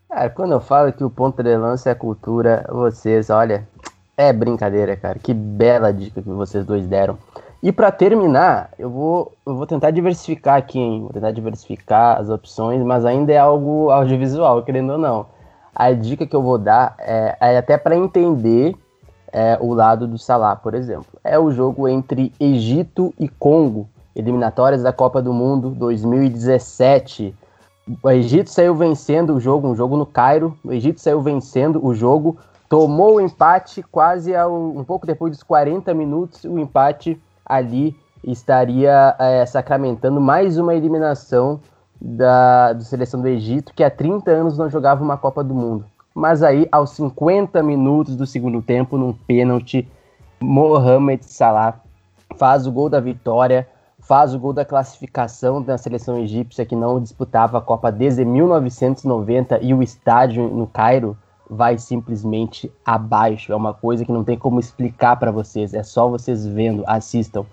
Cara, 0.07 0.29
quando 0.29 0.53
eu 0.53 0.61
falo 0.61 0.93
que 0.93 1.03
o 1.03 1.09
ponto 1.09 1.43
de 1.43 1.57
lança 1.57 1.89
é 1.89 1.95
cultura, 1.95 2.65
vocês, 2.69 3.29
olha, 3.29 3.67
é 4.17 4.33
brincadeira, 4.33 4.97
cara. 4.97 5.19
Que 5.19 5.33
bela 5.33 5.93
dica 5.93 6.21
que 6.21 6.29
vocês 6.29 6.65
dois 6.65 6.87
deram. 6.87 7.17
E 7.61 7.71
para 7.71 7.91
terminar, 7.91 8.71
eu 8.77 8.89
vou, 8.89 9.33
eu 9.45 9.55
vou 9.55 9.65
tentar 9.65 9.91
diversificar 9.91 10.57
aqui, 10.57 10.79
hein? 10.79 11.01
Vou 11.01 11.13
tentar 11.13 11.31
diversificar 11.31 12.19
as 12.19 12.29
opções, 12.29 12.83
mas 12.83 13.05
ainda 13.05 13.31
é 13.31 13.37
algo 13.37 13.89
audiovisual, 13.91 14.63
querendo 14.63 14.93
ou 14.93 14.97
não. 14.97 15.27
A 15.75 15.91
dica 15.91 16.25
que 16.25 16.35
eu 16.35 16.41
vou 16.41 16.57
dar 16.57 16.95
é, 16.99 17.37
é 17.39 17.57
até 17.57 17.77
para 17.77 17.95
entender 17.95 18.75
é, 19.31 19.57
o 19.59 19.73
lado 19.73 20.07
do 20.07 20.17
Salah, 20.17 20.55
por 20.55 20.73
exemplo. 20.73 21.19
É 21.23 21.37
o 21.37 21.51
jogo 21.51 21.87
entre 21.87 22.31
Egito 22.39 23.13
e 23.19 23.27
Congo, 23.27 23.87
eliminatórias 24.15 24.83
da 24.83 24.93
Copa 24.93 25.21
do 25.21 25.33
Mundo 25.33 25.69
2017. 25.71 27.35
O 28.03 28.09
Egito 28.09 28.49
saiu 28.49 28.75
vencendo 28.75 29.35
o 29.35 29.39
jogo, 29.39 29.67
um 29.67 29.75
jogo 29.75 29.97
no 29.97 30.05
Cairo. 30.05 30.57
O 30.63 30.73
Egito 30.73 30.99
saiu 30.99 31.21
vencendo 31.21 31.83
o 31.85 31.93
jogo 31.93 32.37
tomou 32.69 33.15
o 33.15 33.21
empate 33.21 33.83
quase 33.83 34.35
ao, 34.35 34.53
um 34.53 34.83
pouco 34.83 35.05
depois 35.05 35.31
dos 35.31 35.43
40 35.43 35.93
minutos, 35.93 36.43
o 36.43 36.59
empate 36.59 37.21
ali 37.45 37.95
estaria 38.23 39.15
é, 39.19 39.45
sacramentando 39.45 40.19
mais 40.19 40.57
uma 40.57 40.75
eliminação 40.75 41.59
da, 41.99 42.73
da 42.73 42.81
seleção 42.81 43.21
do 43.21 43.27
Egito, 43.27 43.73
que 43.73 43.83
há 43.83 43.89
30 43.89 44.31
anos 44.31 44.57
não 44.57 44.69
jogava 44.69 45.03
uma 45.03 45.17
Copa 45.17 45.43
do 45.43 45.53
Mundo. 45.53 45.85
Mas 46.13 46.43
aí, 46.43 46.67
aos 46.71 46.91
50 46.91 47.61
minutos 47.63 48.15
do 48.15 48.25
segundo 48.25 48.61
tempo, 48.61 48.97
num 48.97 49.13
pênalti, 49.13 49.87
Mohamed 50.39 51.23
Salah 51.25 51.79
faz 52.37 52.67
o 52.67 52.71
gol 52.71 52.89
da 52.89 52.99
vitória, 52.99 53.67
faz 53.99 54.33
o 54.33 54.39
gol 54.39 54.53
da 54.53 54.65
classificação 54.65 55.61
da 55.61 55.77
seleção 55.77 56.17
egípcia 56.17 56.65
que 56.65 56.75
não 56.75 56.99
disputava 56.99 57.57
a 57.57 57.61
Copa 57.61 57.91
desde 57.91 58.25
1990 58.25 59.59
e 59.61 59.73
o 59.73 59.81
estádio 59.81 60.47
no 60.47 60.67
Cairo 60.67 61.17
vai 61.49 61.77
simplesmente 61.77 62.71
abaixo. 62.85 63.51
É 63.51 63.55
uma 63.55 63.73
coisa 63.73 64.05
que 64.05 64.11
não 64.11 64.23
tem 64.23 64.37
como 64.37 64.59
explicar 64.59 65.15
para 65.17 65.31
vocês, 65.31 65.73
é 65.73 65.83
só 65.83 66.07
vocês 66.07 66.45
vendo, 66.45 66.83
assistam. 66.85 67.45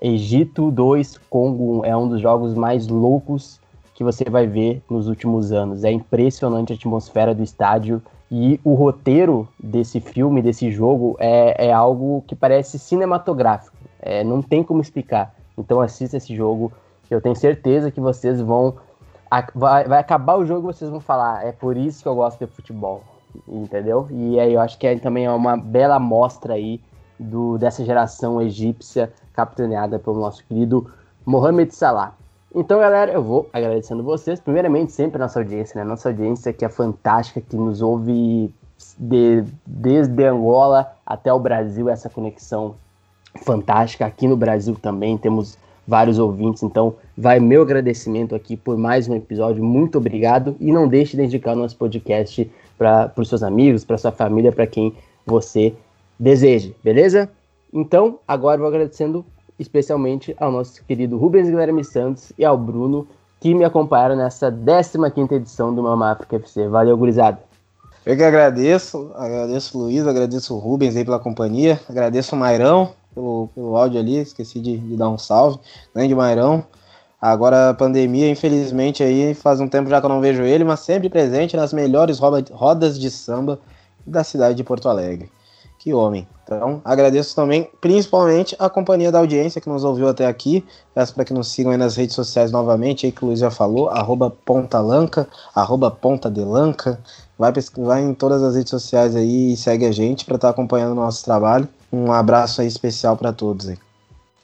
Egito 0.00 0.70
2, 0.70 1.18
Congo 1.30 1.80
1 1.80 1.84
é 1.86 1.96
um 1.96 2.08
dos 2.08 2.20
jogos 2.20 2.54
mais 2.54 2.86
loucos 2.86 3.60
que 3.94 4.04
você 4.04 4.24
vai 4.28 4.46
ver 4.46 4.82
nos 4.90 5.08
últimos 5.08 5.52
anos. 5.52 5.84
É 5.84 5.90
impressionante 5.90 6.72
a 6.72 6.76
atmosfera 6.76 7.34
do 7.34 7.42
estádio 7.42 8.02
e 8.30 8.60
o 8.62 8.74
roteiro 8.74 9.48
desse 9.58 10.00
filme, 10.00 10.42
desse 10.42 10.70
jogo, 10.70 11.16
é, 11.18 11.68
é 11.68 11.72
algo 11.72 12.22
que 12.26 12.34
parece 12.34 12.78
cinematográfico. 12.78 13.76
É, 14.00 14.22
não 14.22 14.42
tem 14.42 14.62
como 14.62 14.82
explicar. 14.82 15.34
Então 15.56 15.80
assista 15.80 16.18
esse 16.18 16.36
jogo. 16.36 16.70
Eu 17.10 17.20
tenho 17.22 17.34
certeza 17.34 17.90
que 17.90 18.00
vocês 18.00 18.40
vão. 18.40 18.74
Vai, 19.54 19.84
vai 19.88 19.98
acabar 19.98 20.36
o 20.36 20.44
jogo 20.44 20.68
e 20.68 20.74
vocês 20.74 20.90
vão 20.90 21.00
falar. 21.00 21.46
É 21.46 21.52
por 21.52 21.76
isso 21.76 22.02
que 22.02 22.08
eu 22.08 22.14
gosto 22.14 22.38
de 22.38 22.46
futebol 22.52 23.02
entendeu? 23.48 24.08
E 24.10 24.38
aí 24.38 24.54
eu 24.54 24.60
acho 24.60 24.78
que 24.78 24.86
é, 24.86 24.98
também 24.98 25.24
é 25.24 25.30
uma 25.30 25.56
bela 25.56 25.96
amostra 25.96 26.54
aí 26.54 26.80
do, 27.18 27.58
dessa 27.58 27.84
geração 27.84 28.40
egípcia 28.40 29.12
capitaneada 29.32 29.98
pelo 29.98 30.20
nosso 30.20 30.44
querido 30.44 30.90
Mohamed 31.24 31.74
Salah. 31.74 32.14
Então, 32.54 32.80
galera, 32.80 33.12
eu 33.12 33.22
vou 33.22 33.48
agradecendo 33.52 34.02
vocês, 34.02 34.40
primeiramente 34.40 34.92
sempre 34.92 35.20
a 35.20 35.26
nossa 35.26 35.40
audiência, 35.40 35.78
né? 35.78 35.86
Nossa 35.86 36.08
audiência 36.08 36.52
que 36.52 36.64
é 36.64 36.68
fantástica, 36.68 37.40
que 37.40 37.56
nos 37.56 37.82
ouve 37.82 38.54
de, 38.98 39.44
desde 39.66 40.24
Angola 40.24 40.92
até 41.04 41.32
o 41.32 41.38
Brasil, 41.38 41.90
essa 41.90 42.08
conexão 42.08 42.76
fantástica. 43.44 44.06
Aqui 44.06 44.26
no 44.26 44.36
Brasil 44.36 44.74
também 44.80 45.18
temos 45.18 45.58
vários 45.86 46.18
ouvintes, 46.18 46.62
então 46.62 46.94
vai 47.16 47.38
meu 47.38 47.62
agradecimento 47.62 48.34
aqui 48.34 48.56
por 48.56 48.76
mais 48.76 49.08
um 49.08 49.14
episódio. 49.14 49.62
Muito 49.62 49.98
obrigado 49.98 50.56
e 50.58 50.72
não 50.72 50.88
deixe 50.88 51.16
de 51.16 51.24
indicar 51.24 51.54
o 51.54 51.58
nosso 51.58 51.76
podcast 51.76 52.50
para 52.76 53.12
os 53.16 53.28
seus 53.28 53.42
amigos, 53.42 53.84
para 53.84 53.98
sua 53.98 54.12
família, 54.12 54.52
para 54.52 54.66
quem 54.66 54.94
você 55.24 55.74
deseje, 56.18 56.74
beleza? 56.82 57.28
Então, 57.72 58.18
agora 58.26 58.58
vou 58.58 58.68
agradecendo 58.68 59.24
especialmente 59.58 60.34
ao 60.38 60.52
nosso 60.52 60.84
querido 60.84 61.16
Rubens 61.16 61.48
Guilherme 61.48 61.84
Santos 61.84 62.32
e 62.38 62.44
ao 62.44 62.56
Bruno, 62.56 63.06
que 63.40 63.54
me 63.54 63.64
acompanharam 63.64 64.16
nessa 64.16 64.50
15 64.50 65.34
edição 65.34 65.74
do 65.74 65.82
Mama 65.82 66.12
África 66.12 66.36
FC. 66.36 66.68
Valeu, 66.68 66.96
gurizada! 66.96 67.38
Eu 68.04 68.16
que 68.16 68.22
agradeço, 68.22 69.10
agradeço 69.16 69.76
o 69.76 69.82
Luiz, 69.82 70.06
agradeço 70.06 70.54
o 70.54 70.58
Rubens 70.58 70.94
aí 70.94 71.04
pela 71.04 71.18
companhia, 71.18 71.80
agradeço 71.88 72.36
o 72.36 72.38
Mairão 72.38 72.92
pelo, 73.12 73.48
pelo 73.54 73.76
áudio 73.76 73.98
ali, 73.98 74.18
esqueci 74.18 74.60
de, 74.60 74.78
de 74.78 74.96
dar 74.96 75.08
um 75.08 75.18
salve, 75.18 75.58
grande 75.94 76.14
Mairão. 76.14 76.64
Agora 77.20 77.70
a 77.70 77.74
pandemia, 77.74 78.30
infelizmente, 78.30 79.02
aí 79.02 79.34
faz 79.34 79.60
um 79.60 79.68
tempo 79.68 79.88
já 79.88 80.00
que 80.00 80.06
eu 80.06 80.10
não 80.10 80.20
vejo 80.20 80.42
ele, 80.42 80.64
mas 80.64 80.80
sempre 80.80 81.08
presente 81.08 81.56
nas 81.56 81.72
melhores 81.72 82.18
rodas 82.18 82.98
de 82.98 83.10
samba 83.10 83.58
da 84.06 84.22
cidade 84.22 84.54
de 84.54 84.64
Porto 84.64 84.88
Alegre. 84.88 85.30
Que 85.78 85.94
homem. 85.94 86.26
Então, 86.42 86.80
agradeço 86.84 87.34
também, 87.34 87.68
principalmente, 87.80 88.54
a 88.58 88.68
companhia 88.68 89.10
da 89.10 89.18
audiência 89.18 89.60
que 89.60 89.68
nos 89.68 89.84
ouviu 89.84 90.08
até 90.08 90.26
aqui. 90.26 90.64
Peço 90.94 91.14
para 91.14 91.24
que 91.24 91.32
nos 91.32 91.48
sigam 91.48 91.72
aí 91.72 91.78
nas 91.78 91.96
redes 91.96 92.14
sociais 92.14 92.50
novamente, 92.50 93.06
aí 93.06 93.12
que 93.12 93.24
o 93.24 93.28
Luiz 93.28 93.40
já 93.40 93.50
falou, 93.50 93.88
arroba 93.88 94.30
pontalanca, 94.30 95.28
arroba 95.54 95.90
pontadelanca. 95.90 97.00
Vai, 97.38 97.52
vai 97.78 98.02
em 98.02 98.14
todas 98.14 98.42
as 98.42 98.56
redes 98.56 98.70
sociais 98.70 99.14
aí 99.14 99.52
e 99.52 99.56
segue 99.56 99.86
a 99.86 99.92
gente 99.92 100.24
para 100.24 100.36
estar 100.36 100.48
tá 100.48 100.52
acompanhando 100.52 100.92
o 100.92 100.96
nosso 100.96 101.24
trabalho. 101.24 101.68
Um 101.92 102.12
abraço 102.12 102.60
aí 102.60 102.66
especial 102.66 103.16
para 103.16 103.32
todos 103.32 103.68
aí. 103.68 103.78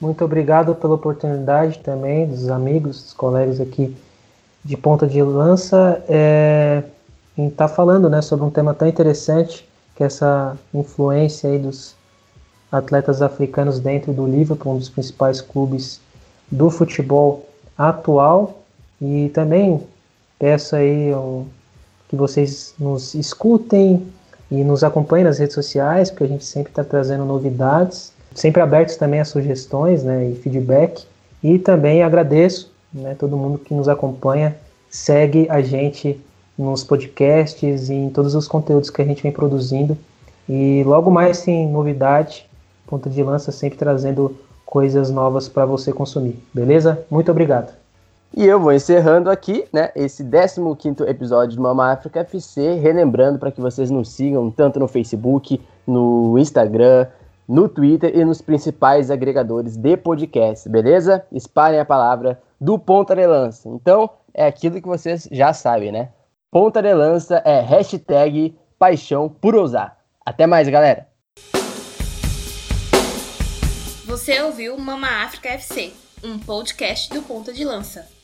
Muito 0.03 0.25
obrigado 0.25 0.75
pela 0.75 0.95
oportunidade 0.95 1.79
também 1.79 2.27
dos 2.27 2.49
amigos, 2.49 3.01
dos 3.01 3.13
colegas 3.13 3.61
aqui 3.61 3.97
de 4.65 4.77
ponta 4.77 5.07
de 5.07 5.23
lança 5.23 6.03
é, 6.09 6.83
em 7.39 7.47
estar 7.47 7.69
tá 7.69 7.73
falando 7.73 8.11
né, 8.11 8.21
sobre 8.21 8.45
um 8.45 8.51
tema 8.51 8.75
tão 8.75 8.89
interessante 8.89 9.65
que 9.95 10.03
é 10.03 10.07
essa 10.07 10.57
influência 10.75 11.49
aí 11.49 11.57
dos 11.57 11.95
atletas 12.73 13.23
africanos 13.23 13.79
dentro 13.79 14.13
do 14.13 14.27
Liverpool, 14.27 14.75
um 14.75 14.79
dos 14.79 14.89
principais 14.89 15.41
clubes 15.41 16.01
do 16.51 16.69
futebol 16.69 17.49
atual. 17.79 18.61
E 19.01 19.29
também 19.29 19.87
peço 20.37 20.75
aí 20.75 21.15
um, 21.15 21.47
que 22.09 22.17
vocês 22.17 22.75
nos 22.77 23.15
escutem 23.15 24.05
e 24.51 24.65
nos 24.65 24.83
acompanhem 24.83 25.27
nas 25.27 25.39
redes 25.39 25.55
sociais, 25.55 26.11
porque 26.11 26.25
a 26.25 26.29
gente 26.29 26.45
sempre 26.45 26.73
está 26.73 26.83
trazendo 26.83 27.25
novidades 27.25 28.12
Sempre 28.35 28.63
abertos 28.63 28.97
também 28.97 29.21
a 29.21 29.25
sugestões 29.25 30.03
né, 30.03 30.31
e 30.31 30.35
feedback. 30.37 31.05
E 31.43 31.59
também 31.59 32.03
agradeço 32.03 32.73
né, 32.93 33.17
todo 33.19 33.37
mundo 33.37 33.59
que 33.59 33.75
nos 33.75 33.89
acompanha, 33.89 34.57
segue 34.91 35.47
a 35.49 35.61
gente 35.61 36.21
nos 36.57 36.85
podcasts 36.85 37.89
e 37.89 37.95
em 37.95 38.11
todos 38.11 38.35
os 38.35 38.47
conteúdos 38.47 38.91
que 38.91 39.03
a 39.03 39.05
gente 39.05 39.23
vem 39.23 39.33
produzindo. 39.33 39.97
E 40.49 40.83
logo 40.85 41.11
mais 41.11 41.43
tem 41.43 41.69
novidade, 41.69 42.49
ponta 42.87 43.09
de 43.09 43.23
lança 43.23 43.51
sempre 43.51 43.79
trazendo 43.79 44.37
coisas 44.67 45.11
novas 45.11 45.49
para 45.49 45.67
você 45.67 45.93
consumir, 45.93 46.39
beleza? 46.53 47.05
Muito 47.11 47.31
obrigado. 47.31 47.73
E 48.35 48.47
eu 48.47 48.59
vou 48.59 48.73
encerrando 48.73 49.31
aqui, 49.31 49.67
né, 49.71 49.91
esse 49.95 50.25
15º 50.25 51.07
episódio 51.07 51.57
do 51.57 51.63
Mama 51.63 51.93
África 51.93 52.21
FC, 52.21 52.77
relembrando 52.77 53.39
para 53.39 53.51
que 53.51 53.61
vocês 53.61 53.91
nos 53.91 54.11
sigam 54.11 54.51
tanto 54.51 54.81
no 54.81 54.89
Facebook, 54.89 55.61
no 55.87 56.39
Instagram, 56.39 57.07
no 57.49 57.69
Twitter 57.69 58.17
e 58.17 58.25
nos 58.25 58.41
principais 58.41 59.11
agregadores 59.11 59.77
de 59.77 59.97
podcast, 59.97 60.69
beleza? 60.69 61.25
Espalhem 61.33 61.81
a 61.81 61.85
palavra 61.85 62.41
do 62.61 62.79
Ponta 62.79 63.15
de 63.15 63.27
Lança. 63.27 63.69
Então, 63.69 64.09
é 64.33 64.47
aquilo 64.47 64.81
que 64.81 64.89
vocês 64.89 65.29
já 65.31 65.53
sabem, 65.53 65.93
né? 65.93 66.11
Ponta 66.51 66.83
de 66.83 66.93
Lança 66.95 67.43
é 67.45 67.61
hashtag 67.61 68.57
paixão 68.79 69.29
por 69.29 69.55
ousar. 69.55 69.99
Até 70.25 70.47
mais, 70.47 70.69
galera! 70.69 71.07
Você 74.05 74.41
ouviu 74.43 74.77
Mama 74.79 75.09
África 75.25 75.49
FC, 75.49 75.93
um 76.23 76.39
podcast 76.39 77.09
do 77.13 77.23
Ponta 77.23 77.53
de 77.53 77.65
Lança. 77.65 78.22